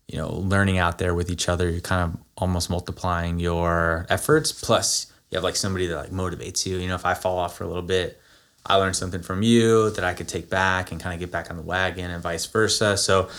you 0.07 0.17
know, 0.17 0.31
learning 0.31 0.77
out 0.77 0.99
there 0.99 1.15
with 1.15 1.29
each 1.29 1.49
other. 1.49 1.69
You're 1.69 1.81
kind 1.81 2.03
of 2.03 2.19
almost 2.37 2.69
multiplying 2.69 3.39
your 3.39 4.05
efforts. 4.09 4.51
Plus, 4.51 5.11
you 5.29 5.37
have 5.37 5.43
like 5.43 5.55
somebody 5.55 5.87
that 5.87 5.95
like 5.95 6.11
motivates 6.11 6.65
you. 6.65 6.77
You 6.77 6.87
know, 6.87 6.95
if 6.95 7.05
I 7.05 7.15
fall 7.15 7.39
off 7.39 7.57
for 7.57 7.63
a 7.63 7.67
little 7.67 7.81
bit, 7.81 8.19
I 8.65 8.75
learned 8.75 8.95
something 8.95 9.21
from 9.21 9.41
you 9.41 9.89
that 9.91 10.05
I 10.05 10.13
could 10.13 10.27
take 10.27 10.49
back 10.49 10.91
and 10.91 11.01
kind 11.01 11.13
of 11.13 11.19
get 11.19 11.31
back 11.31 11.49
on 11.49 11.57
the 11.57 11.63
wagon 11.63 12.11
and 12.11 12.21
vice 12.21 12.45
versa. 12.45 12.95
So, 12.95 13.29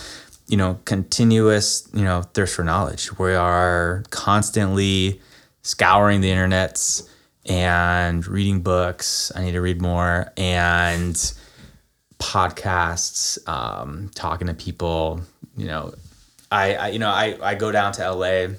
you 0.46 0.56
know, 0.56 0.80
continuous, 0.84 1.88
you 1.94 2.02
know, 2.02 2.22
thirst 2.22 2.54
for 2.54 2.64
knowledge. 2.64 3.16
We 3.18 3.34
are 3.34 4.02
constantly 4.10 5.20
scouring 5.62 6.20
the 6.20 6.30
internets 6.30 7.08
and 7.46 8.26
reading 8.26 8.60
books. 8.60 9.32
I 9.34 9.42
need 9.42 9.52
to 9.52 9.60
read 9.60 9.80
more 9.80 10.32
and 10.36 11.14
podcasts, 12.18 13.46
um, 13.48 14.10
talking 14.14 14.46
to 14.46 14.54
people. 14.54 15.20
You 15.56 15.66
know, 15.66 15.94
I, 16.50 16.74
I 16.74 16.88
you 16.88 16.98
know 16.98 17.10
I 17.10 17.36
I 17.42 17.54
go 17.54 17.72
down 17.72 17.92
to 17.94 18.10
LA 18.10 18.54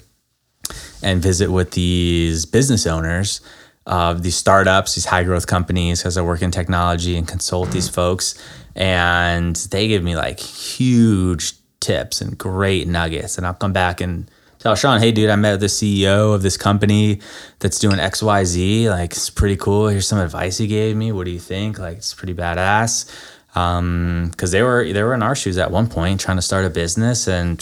and 1.01 1.21
visit 1.21 1.51
with 1.51 1.71
these 1.71 2.45
business 2.45 2.87
owners 2.87 3.41
of 3.85 4.23
these 4.23 4.35
startups, 4.35 4.95
these 4.95 5.05
high 5.05 5.23
growth 5.23 5.47
companies, 5.47 5.99
because 6.01 6.17
I 6.17 6.21
work 6.21 6.41
in 6.41 6.51
technology 6.51 7.17
and 7.17 7.27
consult 7.27 7.71
these 7.71 7.87
folks. 7.87 8.35
And 8.75 9.55
they 9.55 9.87
give 9.87 10.03
me 10.03 10.15
like 10.15 10.39
huge 10.39 11.53
tips 11.79 12.21
and 12.21 12.37
great 12.37 12.87
nuggets. 12.87 13.37
And 13.37 13.45
I'll 13.45 13.53
come 13.53 13.73
back 13.73 14.01
and 14.01 14.29
tell 14.59 14.75
Sean, 14.75 14.99
hey, 14.99 15.11
dude, 15.11 15.29
I 15.29 15.35
met 15.35 15.59
the 15.59 15.67
CEO 15.67 16.33
of 16.33 16.41
this 16.41 16.57
company 16.57 17.19
that's 17.59 17.79
doing 17.79 17.97
XYZ. 17.97 18.89
Like, 18.89 19.11
it's 19.11 19.29
pretty 19.29 19.57
cool. 19.57 19.87
Here's 19.87 20.07
some 20.07 20.19
advice 20.19 20.57
he 20.57 20.67
gave 20.67 20.95
me. 20.95 21.11
What 21.11 21.25
do 21.25 21.31
you 21.31 21.39
think? 21.39 21.79
Like, 21.79 21.97
it's 21.97 22.13
pretty 22.13 22.33
badass. 22.33 23.11
Um, 23.55 24.33
cause 24.35 24.51
they 24.51 24.61
were, 24.61 24.85
they 24.91 25.01
were 25.01 25.13
in 25.13 25.23
our 25.23 25.33
shoes 25.33 25.57
at 25.57 25.71
one 25.71 25.87
point 25.87 26.19
trying 26.19 26.35
to 26.35 26.41
start 26.41 26.65
a 26.65 26.69
business 26.69 27.25
and 27.25 27.61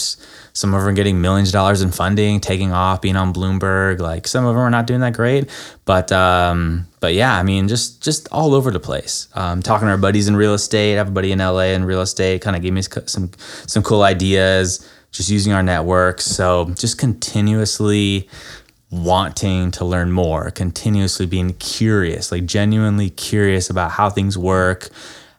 some 0.52 0.74
of 0.74 0.82
them 0.84 0.94
getting 0.94 1.20
millions 1.20 1.50
of 1.50 1.52
dollars 1.52 1.82
in 1.82 1.92
funding, 1.92 2.40
taking 2.40 2.72
off, 2.72 3.00
being 3.00 3.14
on 3.14 3.32
Bloomberg. 3.32 4.00
Like 4.00 4.26
some 4.26 4.44
of 4.44 4.56
them 4.56 4.64
are 4.64 4.70
not 4.70 4.88
doing 4.88 5.00
that 5.00 5.12
great, 5.12 5.48
but, 5.84 6.10
um, 6.10 6.88
but 6.98 7.14
yeah, 7.14 7.38
I 7.38 7.44
mean, 7.44 7.68
just, 7.68 8.02
just 8.02 8.26
all 8.32 8.54
over 8.54 8.72
the 8.72 8.80
place. 8.80 9.28
Um, 9.34 9.62
talking 9.62 9.86
to 9.86 9.92
our 9.92 9.98
buddies 9.98 10.26
in 10.26 10.34
real 10.34 10.54
estate, 10.54 10.96
everybody 10.96 11.30
in 11.30 11.38
LA 11.38 11.74
in 11.74 11.84
real 11.84 12.00
estate 12.00 12.42
kind 12.42 12.56
of 12.56 12.62
gave 12.62 12.72
me 12.72 12.82
some, 12.82 13.30
some 13.38 13.82
cool 13.84 14.02
ideas, 14.02 14.88
just 15.14 15.30
using 15.30 15.52
our 15.52 15.62
networks. 15.62 16.24
So 16.24 16.74
just 16.76 16.98
continuously 16.98 18.28
wanting 18.90 19.70
to 19.70 19.84
learn 19.84 20.10
more, 20.10 20.50
continuously 20.50 21.24
being 21.24 21.54
curious, 21.54 22.30
like 22.32 22.44
genuinely 22.46 23.10
curious 23.10 23.70
about 23.70 23.92
how 23.92 24.10
things 24.10 24.36
work. 24.36 24.90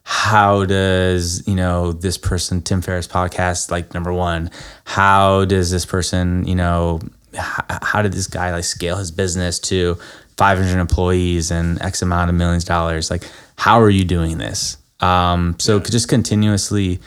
How 0.03 0.65
does 0.65 1.45
you 1.47 1.55
know 1.55 1.91
this 1.91 2.15
person 2.15 2.61
tim 2.61 2.83
ferriss 2.83 3.07
podcast 3.07 3.71
like 3.71 3.95
number 3.95 4.13
one 4.13 4.51
how 4.83 5.45
does 5.45 5.71
this 5.71 5.83
person 5.83 6.45
you 6.45 6.53
know 6.53 6.99
how, 7.35 7.65
how 7.81 8.01
did 8.03 8.13
this 8.13 8.27
guy 8.27 8.51
like 8.51 8.65
scale 8.65 8.97
his 8.97 9.09
business 9.09 9.57
to 9.61 9.97
500 10.37 10.79
employees 10.79 11.49
and 11.49 11.81
x 11.81 12.03
amount 12.03 12.29
of 12.29 12.35
millions 12.35 12.65
of 12.65 12.67
dollars? 12.67 13.09
Like 13.09 13.23
how 13.57 13.81
are 13.81 13.89
you 13.89 14.05
doing 14.05 14.37
this? 14.37 14.77
Um 14.99 15.55
so 15.57 15.79
just 15.79 16.07
continuously 16.07 16.99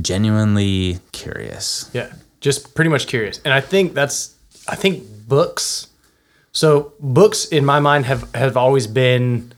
genuinely 0.00 0.98
curious 1.12 1.90
Yeah, 1.92 2.12
just 2.40 2.74
pretty 2.74 2.90
much 2.90 3.06
curious. 3.06 3.40
And 3.44 3.52
I 3.52 3.60
think 3.60 3.94
that's 3.94 4.34
I 4.68 4.76
think 4.76 5.02
books. 5.28 5.88
So 6.52 6.92
books 7.00 7.46
in 7.46 7.64
my 7.64 7.80
mind 7.80 8.06
have 8.06 8.32
have 8.34 8.56
always 8.56 8.86
been 8.86 9.52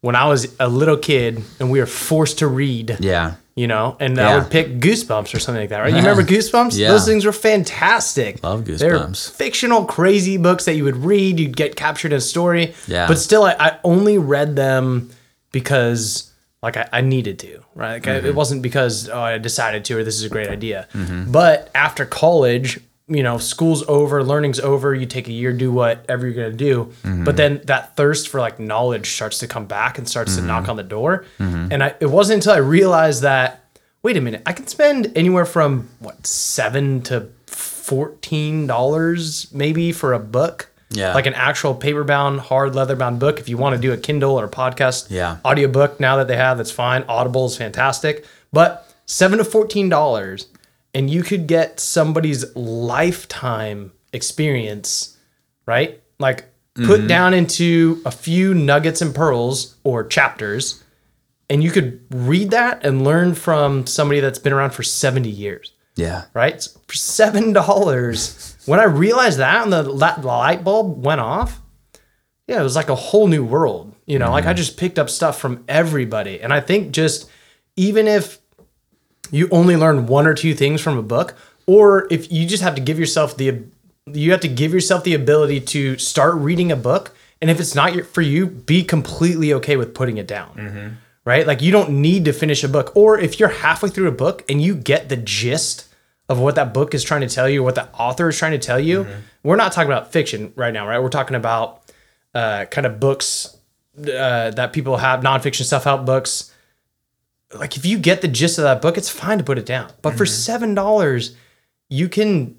when 0.00 0.16
I 0.16 0.26
was 0.28 0.54
a 0.58 0.68
little 0.68 0.96
kid 0.96 1.42
and 1.60 1.70
we 1.70 1.78
were 1.80 1.86
forced 1.86 2.38
to 2.40 2.46
read. 2.48 2.96
yeah 3.00 3.34
You 3.54 3.66
know, 3.68 3.96
and 4.00 4.18
I 4.18 4.38
would 4.38 4.50
pick 4.50 4.80
Goosebumps 4.80 5.34
or 5.34 5.38
something 5.38 5.60
like 5.62 5.68
that, 5.70 5.80
right? 5.80 5.90
You 5.90 5.98
remember 5.98 6.22
Goosebumps? 6.34 6.76
Yeah. 6.76 6.88
Those 6.88 7.06
things 7.06 7.24
were 7.24 7.32
fantastic. 7.32 8.42
Love 8.42 8.64
Goosebumps. 8.64 8.78
They're 8.78 9.36
fictional, 9.36 9.84
crazy 9.84 10.38
books 10.38 10.64
that 10.64 10.74
you 10.74 10.84
would 10.84 10.96
read. 10.96 11.38
You'd 11.38 11.56
get 11.56 11.76
captured 11.76 12.12
in 12.12 12.18
a 12.18 12.20
story. 12.20 12.74
Yeah. 12.88 13.06
But 13.06 13.18
still, 13.18 13.44
I, 13.44 13.54
I 13.58 13.78
only 13.84 14.16
read 14.18 14.56
them 14.56 15.10
because, 15.52 16.31
like, 16.62 16.76
I, 16.76 16.88
I 16.92 17.00
needed 17.00 17.38
to, 17.40 17.62
right? 17.74 17.94
Like, 17.94 18.02
Mm-hmm. 18.04 18.26
it 18.26 18.34
wasn't 18.34 18.62
because 18.62 19.08
oh, 19.08 19.20
I 19.20 19.38
decided 19.38 19.84
to 19.86 19.98
or 19.98 20.04
this 20.04 20.16
is 20.16 20.24
a 20.24 20.28
great 20.28 20.48
idea. 20.48 20.86
But 21.28 21.70
after 21.74 22.04
college, 22.06 22.78
you 23.08 23.22
know, 23.22 23.36
school's 23.36 23.82
over, 23.88 24.22
learning's 24.22 24.60
over. 24.60 24.94
You 24.94 25.04
take 25.06 25.26
a 25.28 25.32
year, 25.32 25.52
do 25.52 25.72
whatever 25.72 26.26
you're 26.26 26.36
gonna 26.44 26.56
do. 26.56 26.92
Mm-hmm. 27.02 27.24
But 27.24 27.36
then 27.36 27.60
that 27.64 27.96
thirst 27.96 28.28
for 28.28 28.40
like 28.40 28.58
knowledge 28.60 29.10
starts 29.10 29.38
to 29.40 29.48
come 29.48 29.66
back 29.66 29.98
and 29.98 30.08
starts 30.08 30.32
Mm-hmm. 30.32 30.40
to 30.42 30.46
knock 30.46 30.68
on 30.68 30.76
the 30.76 30.82
door. 30.84 31.24
And 31.38 31.82
I, 31.82 31.94
it 32.00 32.06
wasn't 32.10 32.36
until 32.36 32.52
I 32.52 32.58
realized 32.58 33.22
that 33.22 33.58
wait 34.04 34.16
a 34.16 34.20
minute, 34.20 34.42
I 34.46 34.52
can 34.52 34.66
spend 34.66 35.12
anywhere 35.16 35.44
from 35.46 35.88
what 35.98 36.26
seven 36.26 37.02
to 37.02 37.28
fourteen 37.46 38.66
dollars 38.66 39.52
maybe 39.52 39.92
for 39.92 40.12
a 40.12 40.18
book. 40.18 40.68
Yeah. 40.92 41.14
Like 41.14 41.26
an 41.26 41.34
actual 41.34 41.74
paper 41.74 42.04
bound, 42.04 42.40
hard 42.40 42.74
leather 42.74 42.96
bound 42.96 43.18
book. 43.18 43.40
If 43.40 43.48
you 43.48 43.56
want 43.56 43.74
to 43.74 43.80
do 43.80 43.92
a 43.92 43.96
Kindle 43.96 44.38
or 44.38 44.44
a 44.44 44.50
podcast 44.50 45.06
Yeah. 45.10 45.38
audiobook 45.44 46.00
now 46.00 46.16
that 46.16 46.28
they 46.28 46.36
have, 46.36 46.58
that's 46.58 46.70
fine. 46.70 47.04
Audible 47.08 47.46
is 47.46 47.56
fantastic. 47.56 48.24
But 48.52 48.88
seven 49.06 49.38
to 49.38 49.44
fourteen 49.44 49.88
dollars, 49.88 50.48
and 50.94 51.10
you 51.10 51.22
could 51.22 51.46
get 51.46 51.80
somebody's 51.80 52.54
lifetime 52.54 53.92
experience, 54.12 55.16
right? 55.66 56.00
Like 56.18 56.44
put 56.74 57.00
mm-hmm. 57.00 57.06
down 57.06 57.34
into 57.34 58.00
a 58.04 58.10
few 58.10 58.54
nuggets 58.54 59.02
and 59.02 59.14
pearls 59.14 59.76
or 59.84 60.04
chapters, 60.04 60.82
and 61.48 61.62
you 61.62 61.70
could 61.70 62.00
read 62.10 62.50
that 62.50 62.84
and 62.84 63.04
learn 63.04 63.34
from 63.34 63.86
somebody 63.86 64.20
that's 64.20 64.38
been 64.38 64.52
around 64.52 64.70
for 64.70 64.82
70 64.82 65.28
years 65.28 65.72
yeah 65.96 66.24
right? 66.34 66.62
So 66.62 66.80
For 66.88 66.94
seven 66.94 67.52
dollars. 67.52 68.51
When 68.66 68.80
I 68.80 68.84
realized 68.84 69.38
that 69.38 69.62
and 69.62 69.72
the 69.72 69.82
light 69.82 70.64
bulb 70.64 71.04
went 71.04 71.20
off, 71.20 71.60
yeah, 72.46 72.60
it 72.60 72.64
was 72.64 72.76
like 72.76 72.88
a 72.88 72.94
whole 72.94 73.26
new 73.26 73.44
world. 73.44 73.94
You 74.06 74.18
know, 74.18 74.30
like 74.30 74.44
I 74.44 74.48
mm-hmm. 74.48 74.56
just 74.56 74.76
picked 74.76 74.98
up 74.98 75.08
stuff 75.08 75.38
from 75.38 75.64
everybody. 75.68 76.40
And 76.40 76.52
I 76.52 76.60
think 76.60 76.92
just 76.92 77.30
even 77.76 78.06
if 78.08 78.38
you 79.30 79.48
only 79.50 79.76
learn 79.76 80.06
one 80.06 80.26
or 80.26 80.34
two 80.34 80.54
things 80.54 80.80
from 80.80 80.98
a 80.98 81.02
book, 81.02 81.34
or 81.66 82.08
if 82.10 82.30
you 82.30 82.46
just 82.46 82.62
have 82.62 82.74
to 82.74 82.80
give 82.80 82.98
yourself 82.98 83.36
the 83.36 83.64
you 84.06 84.32
have 84.32 84.40
to 84.40 84.48
give 84.48 84.74
yourself 84.74 85.04
the 85.04 85.14
ability 85.14 85.60
to 85.60 85.96
start 85.96 86.34
reading 86.34 86.72
a 86.72 86.76
book, 86.76 87.14
and 87.40 87.50
if 87.50 87.60
it's 87.60 87.74
not 87.74 87.94
your, 87.94 88.04
for 88.04 88.20
you, 88.20 88.46
be 88.46 88.82
completely 88.82 89.52
okay 89.54 89.76
with 89.76 89.94
putting 89.94 90.18
it 90.18 90.26
down. 90.26 90.54
Mm-hmm. 90.56 90.88
Right? 91.24 91.46
Like 91.46 91.62
you 91.62 91.70
don't 91.70 92.02
need 92.02 92.24
to 92.24 92.32
finish 92.32 92.64
a 92.64 92.68
book, 92.68 92.92
or 92.96 93.18
if 93.18 93.38
you're 93.38 93.48
halfway 93.48 93.90
through 93.90 94.08
a 94.08 94.12
book 94.12 94.44
and 94.50 94.60
you 94.60 94.74
get 94.74 95.08
the 95.08 95.16
gist 95.16 95.88
of 96.32 96.40
what 96.40 96.56
that 96.56 96.74
book 96.74 96.94
is 96.94 97.04
trying 97.04 97.20
to 97.20 97.28
tell 97.28 97.48
you, 97.48 97.62
what 97.62 97.74
the 97.76 97.88
author 97.92 98.28
is 98.28 98.36
trying 98.38 98.52
to 98.52 98.58
tell 98.58 98.80
you. 98.80 99.06
We're 99.42 99.56
not 99.56 99.72
talking 99.72 99.90
about 99.90 100.12
fiction 100.12 100.52
right 100.56 100.72
now, 100.72 100.86
right? 100.88 101.00
We're 101.00 101.08
talking 101.08 101.36
about 101.36 101.82
uh, 102.34 102.64
kind 102.66 102.86
of 102.86 102.98
books 102.98 103.56
uh, 103.98 104.50
that 104.50 104.72
people 104.72 104.96
have, 104.96 105.20
nonfiction 105.20 105.64
self 105.64 105.84
help 105.84 106.04
books. 106.06 106.52
Like 107.54 107.76
if 107.76 107.84
you 107.84 107.98
get 107.98 108.22
the 108.22 108.28
gist 108.28 108.58
of 108.58 108.64
that 108.64 108.80
book, 108.80 108.96
it's 108.96 109.10
fine 109.10 109.38
to 109.38 109.44
put 109.44 109.58
it 109.58 109.66
down. 109.66 109.90
But 110.00 110.14
for 110.16 110.24
seven 110.26 110.74
dollars, 110.74 111.36
you 111.90 112.08
can 112.08 112.56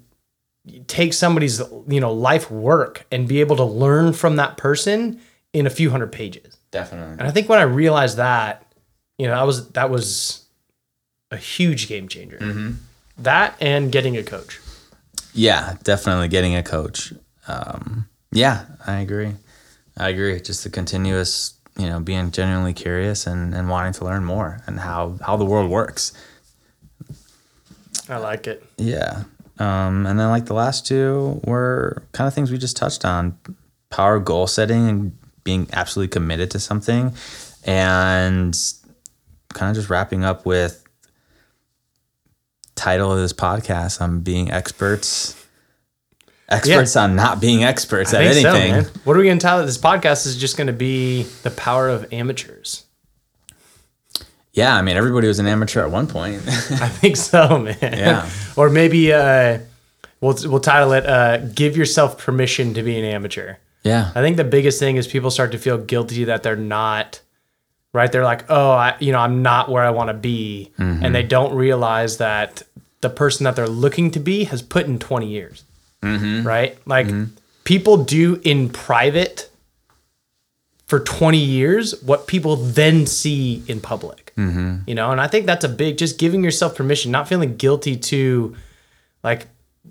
take 0.86 1.12
somebody's 1.12 1.60
you 1.88 2.00
know 2.00 2.12
life 2.12 2.50
work 2.50 3.04
and 3.10 3.26
be 3.28 3.40
able 3.40 3.56
to 3.56 3.64
learn 3.64 4.12
from 4.12 4.36
that 4.36 4.56
person 4.56 5.20
in 5.52 5.66
a 5.66 5.70
few 5.70 5.90
hundred 5.90 6.12
pages. 6.12 6.56
definitely 6.70 7.12
And 7.12 7.22
I 7.22 7.30
think 7.30 7.48
when 7.48 7.58
I 7.58 7.62
realized 7.62 8.16
that, 8.18 8.72
you 9.18 9.26
know, 9.26 9.34
that 9.34 9.46
was 9.46 9.68
that 9.70 9.90
was 9.90 10.44
a 11.30 11.36
huge 11.36 11.88
game 11.88 12.08
changer. 12.08 12.38
That 13.18 13.56
and 13.60 13.92
getting 13.92 14.16
a 14.16 14.22
coach. 14.22 14.60
Yeah, 15.32 15.76
definitely 15.82 16.28
getting 16.28 16.54
a 16.54 16.62
coach. 16.62 17.12
Um, 17.48 18.08
yeah, 18.32 18.66
I 18.86 19.00
agree. 19.00 19.34
I 19.96 20.08
agree. 20.08 20.40
Just 20.40 20.64
the 20.64 20.70
continuous, 20.70 21.54
you 21.78 21.88
know, 21.88 22.00
being 22.00 22.30
genuinely 22.30 22.72
curious 22.72 23.26
and, 23.26 23.54
and 23.54 23.68
wanting 23.68 23.92
to 23.94 24.04
learn 24.04 24.24
more 24.24 24.60
and 24.66 24.80
how, 24.80 25.18
how 25.24 25.36
the 25.36 25.44
world 25.44 25.70
works. 25.70 26.12
I 28.08 28.18
like 28.18 28.46
it. 28.46 28.62
Yeah. 28.76 29.24
Um, 29.58 30.06
and 30.06 30.18
then 30.18 30.28
like 30.28 30.46
the 30.46 30.54
last 30.54 30.86
two 30.86 31.40
were 31.44 32.02
kind 32.12 32.26
of 32.26 32.34
things 32.34 32.50
we 32.50 32.58
just 32.58 32.76
touched 32.76 33.04
on 33.04 33.38
power 33.90 34.18
goal 34.18 34.46
setting 34.46 34.88
and 34.88 35.18
being 35.44 35.68
absolutely 35.72 36.10
committed 36.10 36.50
to 36.50 36.58
something 36.58 37.14
and 37.64 38.58
kind 39.52 39.70
of 39.70 39.76
just 39.76 39.88
wrapping 39.88 40.24
up 40.24 40.44
with 40.44 40.83
title 42.74 43.12
of 43.12 43.18
this 43.18 43.32
podcast 43.32 44.00
on 44.00 44.20
being 44.20 44.50
experts 44.50 45.40
experts 46.48 46.94
on 46.96 47.16
not 47.16 47.40
being 47.40 47.64
experts 47.64 48.12
at 48.12 48.20
I 48.22 48.32
think 48.32 48.46
anything 48.46 48.84
so. 48.84 49.00
What 49.04 49.16
are 49.16 49.20
we 49.20 49.24
going 49.26 49.38
to 49.38 49.42
title 49.42 49.64
this 49.64 49.78
podcast? 49.78 50.26
Is 50.26 50.36
just 50.36 50.56
going 50.56 50.66
to 50.66 50.72
be 50.72 51.22
the 51.42 51.50
power 51.50 51.88
of 51.88 52.12
amateurs. 52.12 52.84
yeah 54.52 54.76
i 54.76 54.82
mean 54.82 54.96
everybody 54.96 55.26
was 55.26 55.38
an 55.38 55.46
amateur 55.46 55.82
at 55.82 55.90
one 55.90 56.06
point 56.06 56.36
I 56.46 56.88
think 56.88 57.16
so, 57.16 57.58
man. 57.58 57.76
Yeah. 57.80 58.28
or 58.56 58.70
maybe 58.70 59.12
uh, 59.12 59.58
we'll 60.20 60.36
we'll 60.44 60.60
title 60.60 60.92
it 60.92 61.06
uh, 61.06 61.38
"Give 61.38 61.76
Yourself 61.76 62.18
Permission 62.18 62.74
to 62.74 62.82
Be 62.82 62.98
an 62.98 63.04
Amateur." 63.04 63.56
yeah 63.82 64.10
I 64.14 64.20
think 64.22 64.36
the 64.36 64.44
biggest 64.44 64.78
thing 64.78 64.96
is 64.96 65.06
people 65.06 65.30
start 65.30 65.52
to 65.52 65.58
feel 65.58 65.78
guilty 65.78 66.24
that 66.24 66.42
they're 66.42 66.56
not 66.56 67.20
right. 67.94 68.12
They're 68.12 68.24
like, 68.24 68.50
oh, 68.50 68.72
I, 68.72 68.96
you 69.00 69.12
know, 69.12 69.20
I'm 69.20 69.40
not 69.40 69.70
where 69.70 69.82
I 69.82 69.90
want 69.90 70.08
to 70.08 70.14
be, 70.14 70.70
and 70.76 71.14
they 71.14 71.20
mm-hmm. 71.20 71.28
don't 71.28 71.54
realize 71.54 72.18
that 72.18 72.62
the 73.00 73.08
person 73.08 73.44
that 73.44 73.56
they're 73.56 73.66
looking 73.66 74.10
to 74.10 74.20
be 74.20 74.44
has 74.44 74.60
put 74.60 74.86
in 74.86 74.98
20 74.98 75.26
years, 75.26 75.64
mm-hmm. 76.02 76.46
right? 76.46 76.76
Like 76.86 77.06
mm-hmm. 77.06 77.34
people 77.64 78.04
do 78.04 78.40
in 78.44 78.68
private 78.68 79.50
for 80.86 81.00
20 81.00 81.38
years 81.38 82.02
what 82.02 82.26
people 82.26 82.56
then 82.56 83.06
see 83.06 83.62
in 83.68 83.80
public, 83.80 84.32
you 84.86 84.94
know, 84.94 85.10
and 85.10 85.20
I 85.20 85.28
think 85.28 85.46
that's 85.46 85.64
a 85.64 85.68
big 85.68 85.96
just 85.96 86.18
giving 86.18 86.44
yourself 86.44 86.74
permission, 86.74 87.10
not 87.10 87.28
feeling 87.28 87.56
guilty 87.56 87.96
to 87.96 88.56
like 89.22 89.46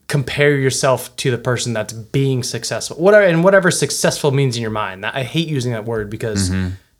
compare 0.07 0.55
yourself 0.57 1.15
to 1.17 1.31
the 1.31 1.37
person 1.37 1.73
that's 1.73 1.93
being 1.93 2.43
successful. 2.43 2.97
Whatever 2.97 3.25
and 3.25 3.43
whatever 3.43 3.71
successful 3.71 4.31
means 4.31 4.55
in 4.55 4.61
your 4.61 4.71
mind. 4.71 5.05
I 5.05 5.23
hate 5.23 5.47
using 5.47 5.71
that 5.71 5.85
word 5.85 6.09
because 6.09 6.51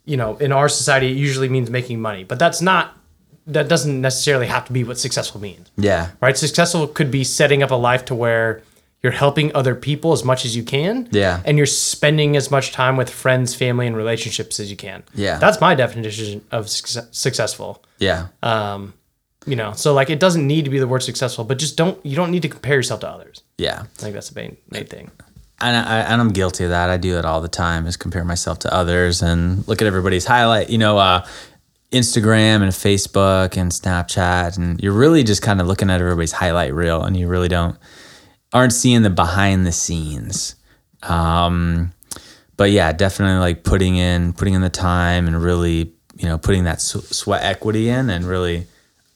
you 0.04 0.16
know, 0.16 0.36
in 0.36 0.52
our 0.52 0.68
society 0.68 1.10
it 1.10 1.16
usually 1.16 1.48
means 1.48 1.70
making 1.70 2.00
money, 2.00 2.24
but 2.24 2.38
that's 2.38 2.60
not 2.60 2.96
that 3.46 3.68
doesn't 3.68 4.00
necessarily 4.00 4.46
have 4.46 4.64
to 4.66 4.72
be 4.72 4.84
what 4.84 4.98
successful 4.98 5.40
means. 5.40 5.70
Yeah. 5.76 6.10
Right? 6.20 6.36
Successful 6.36 6.86
could 6.86 7.10
be 7.10 7.24
setting 7.24 7.62
up 7.62 7.70
a 7.70 7.74
life 7.74 8.06
to 8.06 8.14
where 8.14 8.62
you're 9.02 9.12
helping 9.12 9.54
other 9.54 9.74
people 9.74 10.12
as 10.12 10.24
much 10.24 10.46
as 10.46 10.56
you 10.56 10.62
can. 10.62 11.08
Yeah. 11.10 11.42
And 11.44 11.58
you're 11.58 11.66
spending 11.66 12.36
as 12.36 12.50
much 12.50 12.72
time 12.72 12.96
with 12.96 13.10
friends, 13.10 13.54
family, 13.54 13.86
and 13.86 13.94
relationships 13.94 14.58
as 14.60 14.70
you 14.70 14.78
can. 14.78 15.02
Yeah. 15.14 15.38
That's 15.38 15.60
my 15.60 15.74
definition 15.74 16.42
of 16.50 16.70
success- 16.70 17.08
successful. 17.10 17.84
Yeah. 17.98 18.28
Um, 18.42 18.94
you 19.44 19.56
know, 19.56 19.72
so 19.72 19.92
like 19.92 20.08
it 20.08 20.20
doesn't 20.20 20.46
need 20.46 20.64
to 20.64 20.70
be 20.70 20.78
the 20.78 20.88
word 20.88 21.02
successful, 21.02 21.44
but 21.44 21.58
just 21.58 21.76
don't 21.76 21.98
you 22.04 22.16
don't 22.16 22.30
need 22.30 22.40
to 22.42 22.48
compare 22.48 22.76
yourself 22.76 23.00
to 23.00 23.08
others. 23.10 23.42
yeah. 23.58 23.80
I 23.82 24.00
think 24.00 24.14
that's 24.14 24.30
the 24.30 24.40
main 24.40 24.56
main 24.70 24.86
thing. 24.86 25.10
And 25.60 25.76
I, 25.76 26.00
and 26.00 26.20
I'm 26.20 26.30
guilty 26.30 26.64
of 26.64 26.70
that. 26.70 26.90
I 26.90 26.96
do 26.96 27.18
it 27.18 27.24
all 27.24 27.40
the 27.40 27.48
time. 27.48 27.86
Is 27.86 27.96
compare 27.96 28.24
myself 28.24 28.58
to 28.60 28.74
others 28.74 29.22
and 29.22 29.66
look 29.68 29.80
at 29.80 29.86
everybody's 29.86 30.24
highlight. 30.24 30.70
You 30.70 30.78
know, 30.78 30.98
uh, 30.98 31.26
Instagram 31.92 32.62
and 32.62 32.72
Facebook 32.72 33.56
and 33.56 33.70
Snapchat, 33.70 34.58
and 34.58 34.80
you're 34.82 34.92
really 34.92 35.22
just 35.22 35.42
kind 35.42 35.60
of 35.60 35.66
looking 35.66 35.90
at 35.90 36.00
everybody's 36.00 36.32
highlight 36.32 36.74
reel, 36.74 37.02
and 37.02 37.16
you 37.16 37.28
really 37.28 37.48
don't 37.48 37.78
aren't 38.52 38.72
seeing 38.72 39.02
the 39.02 39.10
behind 39.10 39.66
the 39.66 39.72
scenes. 39.72 40.56
Um, 41.02 41.92
but 42.56 42.70
yeah, 42.70 42.92
definitely 42.92 43.38
like 43.38 43.64
putting 43.64 43.96
in 43.96 44.32
putting 44.32 44.54
in 44.54 44.62
the 44.62 44.70
time 44.70 45.26
and 45.26 45.42
really 45.42 45.92
you 46.16 46.28
know 46.28 46.38
putting 46.38 46.64
that 46.64 46.80
sweat 46.80 47.42
equity 47.42 47.88
in 47.88 48.10
and 48.10 48.24
really 48.24 48.66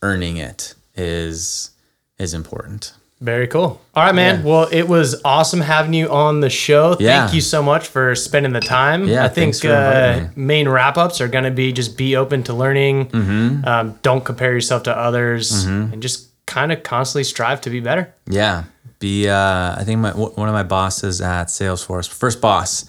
earning 0.02 0.36
it 0.36 0.74
is 0.94 1.70
is 2.18 2.34
important. 2.34 2.92
Very 3.20 3.48
cool. 3.48 3.80
All 3.94 4.04
right, 4.04 4.14
man. 4.14 4.40
Yeah. 4.40 4.46
Well, 4.46 4.68
it 4.70 4.86
was 4.86 5.20
awesome 5.24 5.60
having 5.60 5.92
you 5.92 6.08
on 6.08 6.40
the 6.40 6.50
show. 6.50 6.96
Yeah. 7.00 7.22
Thank 7.22 7.34
you 7.34 7.40
so 7.40 7.62
much 7.62 7.88
for 7.88 8.14
spending 8.14 8.52
the 8.52 8.60
time. 8.60 9.08
Yeah, 9.08 9.24
I 9.24 9.28
think 9.28 9.54
thanks 9.54 9.60
for 9.60 9.68
inviting 9.68 10.26
uh, 10.26 10.30
main 10.36 10.68
wrap 10.68 10.96
ups 10.96 11.20
are 11.20 11.26
going 11.26 11.42
to 11.42 11.50
be 11.50 11.72
just 11.72 11.96
be 11.96 12.14
open 12.14 12.44
to 12.44 12.54
learning. 12.54 13.08
Mm-hmm. 13.08 13.64
Um, 13.66 13.98
don't 14.02 14.24
compare 14.24 14.52
yourself 14.52 14.84
to 14.84 14.96
others, 14.96 15.64
and 15.64 16.00
just 16.00 16.28
kind 16.46 16.70
of 16.70 16.84
constantly 16.84 17.24
strive 17.24 17.60
to 17.62 17.70
be 17.70 17.80
better. 17.80 18.14
Yeah. 18.28 18.64
Be 19.00 19.28
uh, 19.28 19.76
I 19.76 19.82
think 19.84 19.98
my 20.00 20.10
w- 20.10 20.30
one 20.34 20.48
of 20.48 20.54
my 20.54 20.62
bosses 20.62 21.20
at 21.20 21.48
Salesforce, 21.48 22.08
first 22.08 22.40
boss 22.40 22.84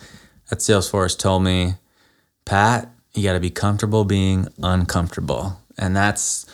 at 0.51 0.59
Salesforce, 0.59 1.17
told 1.17 1.43
me, 1.43 1.73
Pat, 2.45 2.89
you 3.13 3.23
got 3.23 3.33
to 3.33 3.39
be 3.39 3.49
comfortable 3.49 4.05
being 4.05 4.47
uncomfortable, 4.61 5.59
and 5.77 5.95
that's 5.95 6.45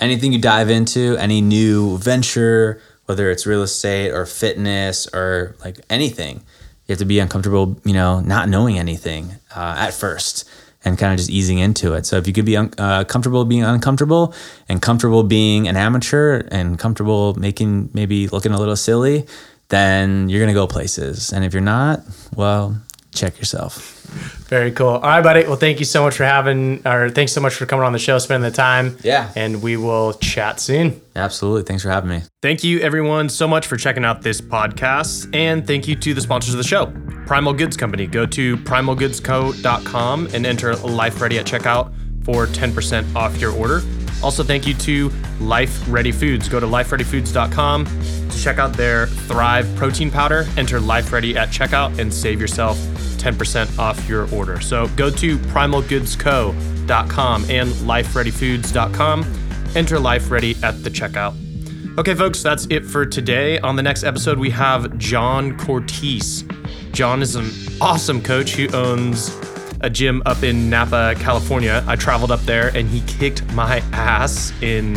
anything 0.00 0.32
you 0.32 0.40
dive 0.40 0.70
into, 0.70 1.16
any 1.18 1.40
new 1.40 1.98
venture, 1.98 2.80
whether 3.06 3.30
it's 3.30 3.46
real 3.46 3.62
estate 3.62 4.10
or 4.10 4.26
fitness 4.26 5.06
or 5.12 5.56
like 5.64 5.80
anything, 5.90 6.36
you 6.86 6.92
have 6.92 6.98
to 6.98 7.04
be 7.04 7.18
uncomfortable. 7.18 7.80
You 7.84 7.94
know, 7.94 8.20
not 8.20 8.48
knowing 8.48 8.78
anything 8.78 9.36
uh, 9.54 9.76
at 9.78 9.94
first. 9.94 10.48
And 10.86 10.98
kind 10.98 11.14
of 11.14 11.18
just 11.18 11.30
easing 11.30 11.60
into 11.60 11.94
it. 11.94 12.04
So 12.04 12.18
if 12.18 12.26
you 12.26 12.34
could 12.34 12.44
be 12.44 12.58
un- 12.58 12.74
uh, 12.76 13.04
comfortable 13.04 13.46
being 13.46 13.64
uncomfortable, 13.64 14.34
and 14.68 14.82
comfortable 14.82 15.22
being 15.22 15.66
an 15.66 15.78
amateur, 15.78 16.46
and 16.50 16.78
comfortable 16.78 17.32
making 17.36 17.88
maybe 17.94 18.28
looking 18.28 18.52
a 18.52 18.58
little 18.58 18.76
silly, 18.76 19.24
then 19.70 20.28
you're 20.28 20.40
gonna 20.40 20.52
go 20.52 20.66
places. 20.66 21.32
And 21.32 21.42
if 21.42 21.54
you're 21.54 21.62
not, 21.62 22.02
well, 22.36 22.76
check 23.14 23.38
yourself. 23.38 24.02
Very 24.48 24.70
cool. 24.70 24.88
All 24.88 25.00
right, 25.00 25.22
buddy. 25.22 25.44
Well, 25.44 25.56
thank 25.56 25.78
you 25.78 25.84
so 25.84 26.02
much 26.02 26.16
for 26.16 26.24
having, 26.24 26.86
or 26.86 27.10
thanks 27.10 27.32
so 27.32 27.40
much 27.40 27.54
for 27.54 27.66
coming 27.66 27.84
on 27.84 27.92
the 27.92 27.98
show, 27.98 28.18
spending 28.18 28.48
the 28.48 28.54
time. 28.54 28.96
Yeah. 29.02 29.32
And 29.34 29.62
we 29.62 29.76
will 29.76 30.14
chat 30.14 30.60
soon. 30.60 31.00
Absolutely. 31.16 31.62
Thanks 31.62 31.82
for 31.82 31.90
having 31.90 32.10
me. 32.10 32.22
Thank 32.42 32.62
you, 32.62 32.80
everyone, 32.80 33.28
so 33.28 33.48
much 33.48 33.66
for 33.66 33.76
checking 33.76 34.04
out 34.04 34.22
this 34.22 34.40
podcast. 34.40 35.34
And 35.34 35.66
thank 35.66 35.88
you 35.88 35.96
to 35.96 36.14
the 36.14 36.20
sponsors 36.20 36.54
of 36.54 36.58
the 36.58 36.64
show 36.64 36.92
Primal 37.26 37.54
Goods 37.54 37.76
Company. 37.76 38.06
Go 38.06 38.26
to 38.26 38.56
primalgoodsco.com 38.58 40.28
and 40.32 40.46
enter 40.46 40.76
Life 40.76 41.20
Ready 41.20 41.38
at 41.38 41.46
checkout 41.46 41.92
for 42.24 42.46
10% 42.46 43.14
off 43.14 43.38
your 43.40 43.52
order. 43.52 43.82
Also, 44.22 44.42
thank 44.42 44.66
you 44.66 44.74
to 44.74 45.10
Life 45.38 45.84
Ready 45.88 46.10
Foods. 46.10 46.48
Go 46.48 46.58
to 46.58 46.66
lifereadyfoods.com 46.66 47.84
to 48.30 48.42
check 48.42 48.58
out 48.58 48.72
their 48.72 49.06
Thrive 49.06 49.72
protein 49.76 50.10
powder. 50.10 50.46
Enter 50.56 50.80
Life 50.80 51.12
Ready 51.12 51.36
at 51.36 51.50
checkout 51.50 51.98
and 51.98 52.12
save 52.12 52.40
yourself 52.40 52.78
10% 53.18 53.78
off 53.78 54.08
your 54.08 54.32
order. 54.34 54.60
So 54.60 54.88
go 54.88 55.10
to 55.10 55.38
primalgoodsco.com 55.38 57.44
and 57.50 57.70
lifereadyfoods.com. 57.70 59.40
Enter 59.76 59.98
Life 59.98 60.30
Ready 60.30 60.56
at 60.62 60.82
the 60.84 60.90
checkout. 60.90 61.34
Okay, 61.98 62.14
folks, 62.14 62.42
that's 62.42 62.66
it 62.70 62.84
for 62.84 63.06
today. 63.06 63.58
On 63.60 63.76
the 63.76 63.82
next 63.82 64.04
episode, 64.04 64.38
we 64.38 64.50
have 64.50 64.96
John 64.98 65.56
Cortese. 65.58 66.46
John 66.92 67.22
is 67.22 67.36
an 67.36 67.50
awesome 67.80 68.22
coach 68.22 68.54
who 68.54 68.68
owns 68.74 69.30
a 69.84 69.90
gym 69.90 70.22
up 70.24 70.42
in 70.42 70.70
Napa, 70.70 71.14
California. 71.18 71.84
I 71.86 71.96
traveled 71.96 72.30
up 72.30 72.40
there 72.40 72.74
and 72.74 72.88
he 72.88 73.00
kicked 73.02 73.44
my 73.52 73.78
ass 73.92 74.52
in 74.62 74.96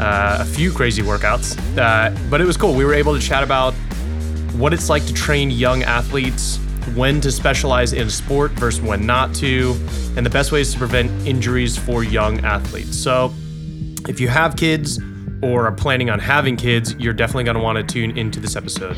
uh, 0.00 0.38
a 0.40 0.44
few 0.44 0.72
crazy 0.72 1.02
workouts. 1.02 1.58
Uh, 1.76 2.16
but 2.30 2.40
it 2.40 2.44
was 2.44 2.56
cool. 2.56 2.74
We 2.74 2.84
were 2.84 2.94
able 2.94 3.18
to 3.18 3.20
chat 3.20 3.42
about 3.42 3.74
what 4.54 4.72
it's 4.72 4.88
like 4.88 5.04
to 5.06 5.12
train 5.12 5.50
young 5.50 5.82
athletes, 5.82 6.58
when 6.94 7.20
to 7.22 7.32
specialize 7.32 7.92
in 7.92 8.06
a 8.06 8.10
sport 8.10 8.52
versus 8.52 8.80
when 8.80 9.04
not 9.04 9.34
to, 9.36 9.72
and 10.16 10.24
the 10.24 10.30
best 10.30 10.52
ways 10.52 10.72
to 10.72 10.78
prevent 10.78 11.10
injuries 11.26 11.76
for 11.76 12.04
young 12.04 12.44
athletes. 12.44 12.96
So, 12.96 13.34
if 14.06 14.20
you 14.20 14.28
have 14.28 14.56
kids 14.56 15.00
or 15.42 15.66
are 15.66 15.72
planning 15.72 16.10
on 16.10 16.20
having 16.20 16.56
kids, 16.56 16.94
you're 16.96 17.14
definitely 17.14 17.44
going 17.44 17.56
to 17.56 17.62
want 17.62 17.76
to 17.76 17.84
tune 17.84 18.16
into 18.16 18.38
this 18.38 18.54
episode. 18.54 18.96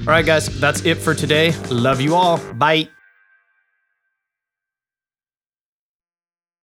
All 0.00 0.12
right, 0.14 0.26
guys, 0.26 0.60
that's 0.60 0.84
it 0.84 0.96
for 0.96 1.14
today. 1.14 1.52
Love 1.70 2.00
you 2.00 2.14
all. 2.14 2.38
Bye. 2.54 2.88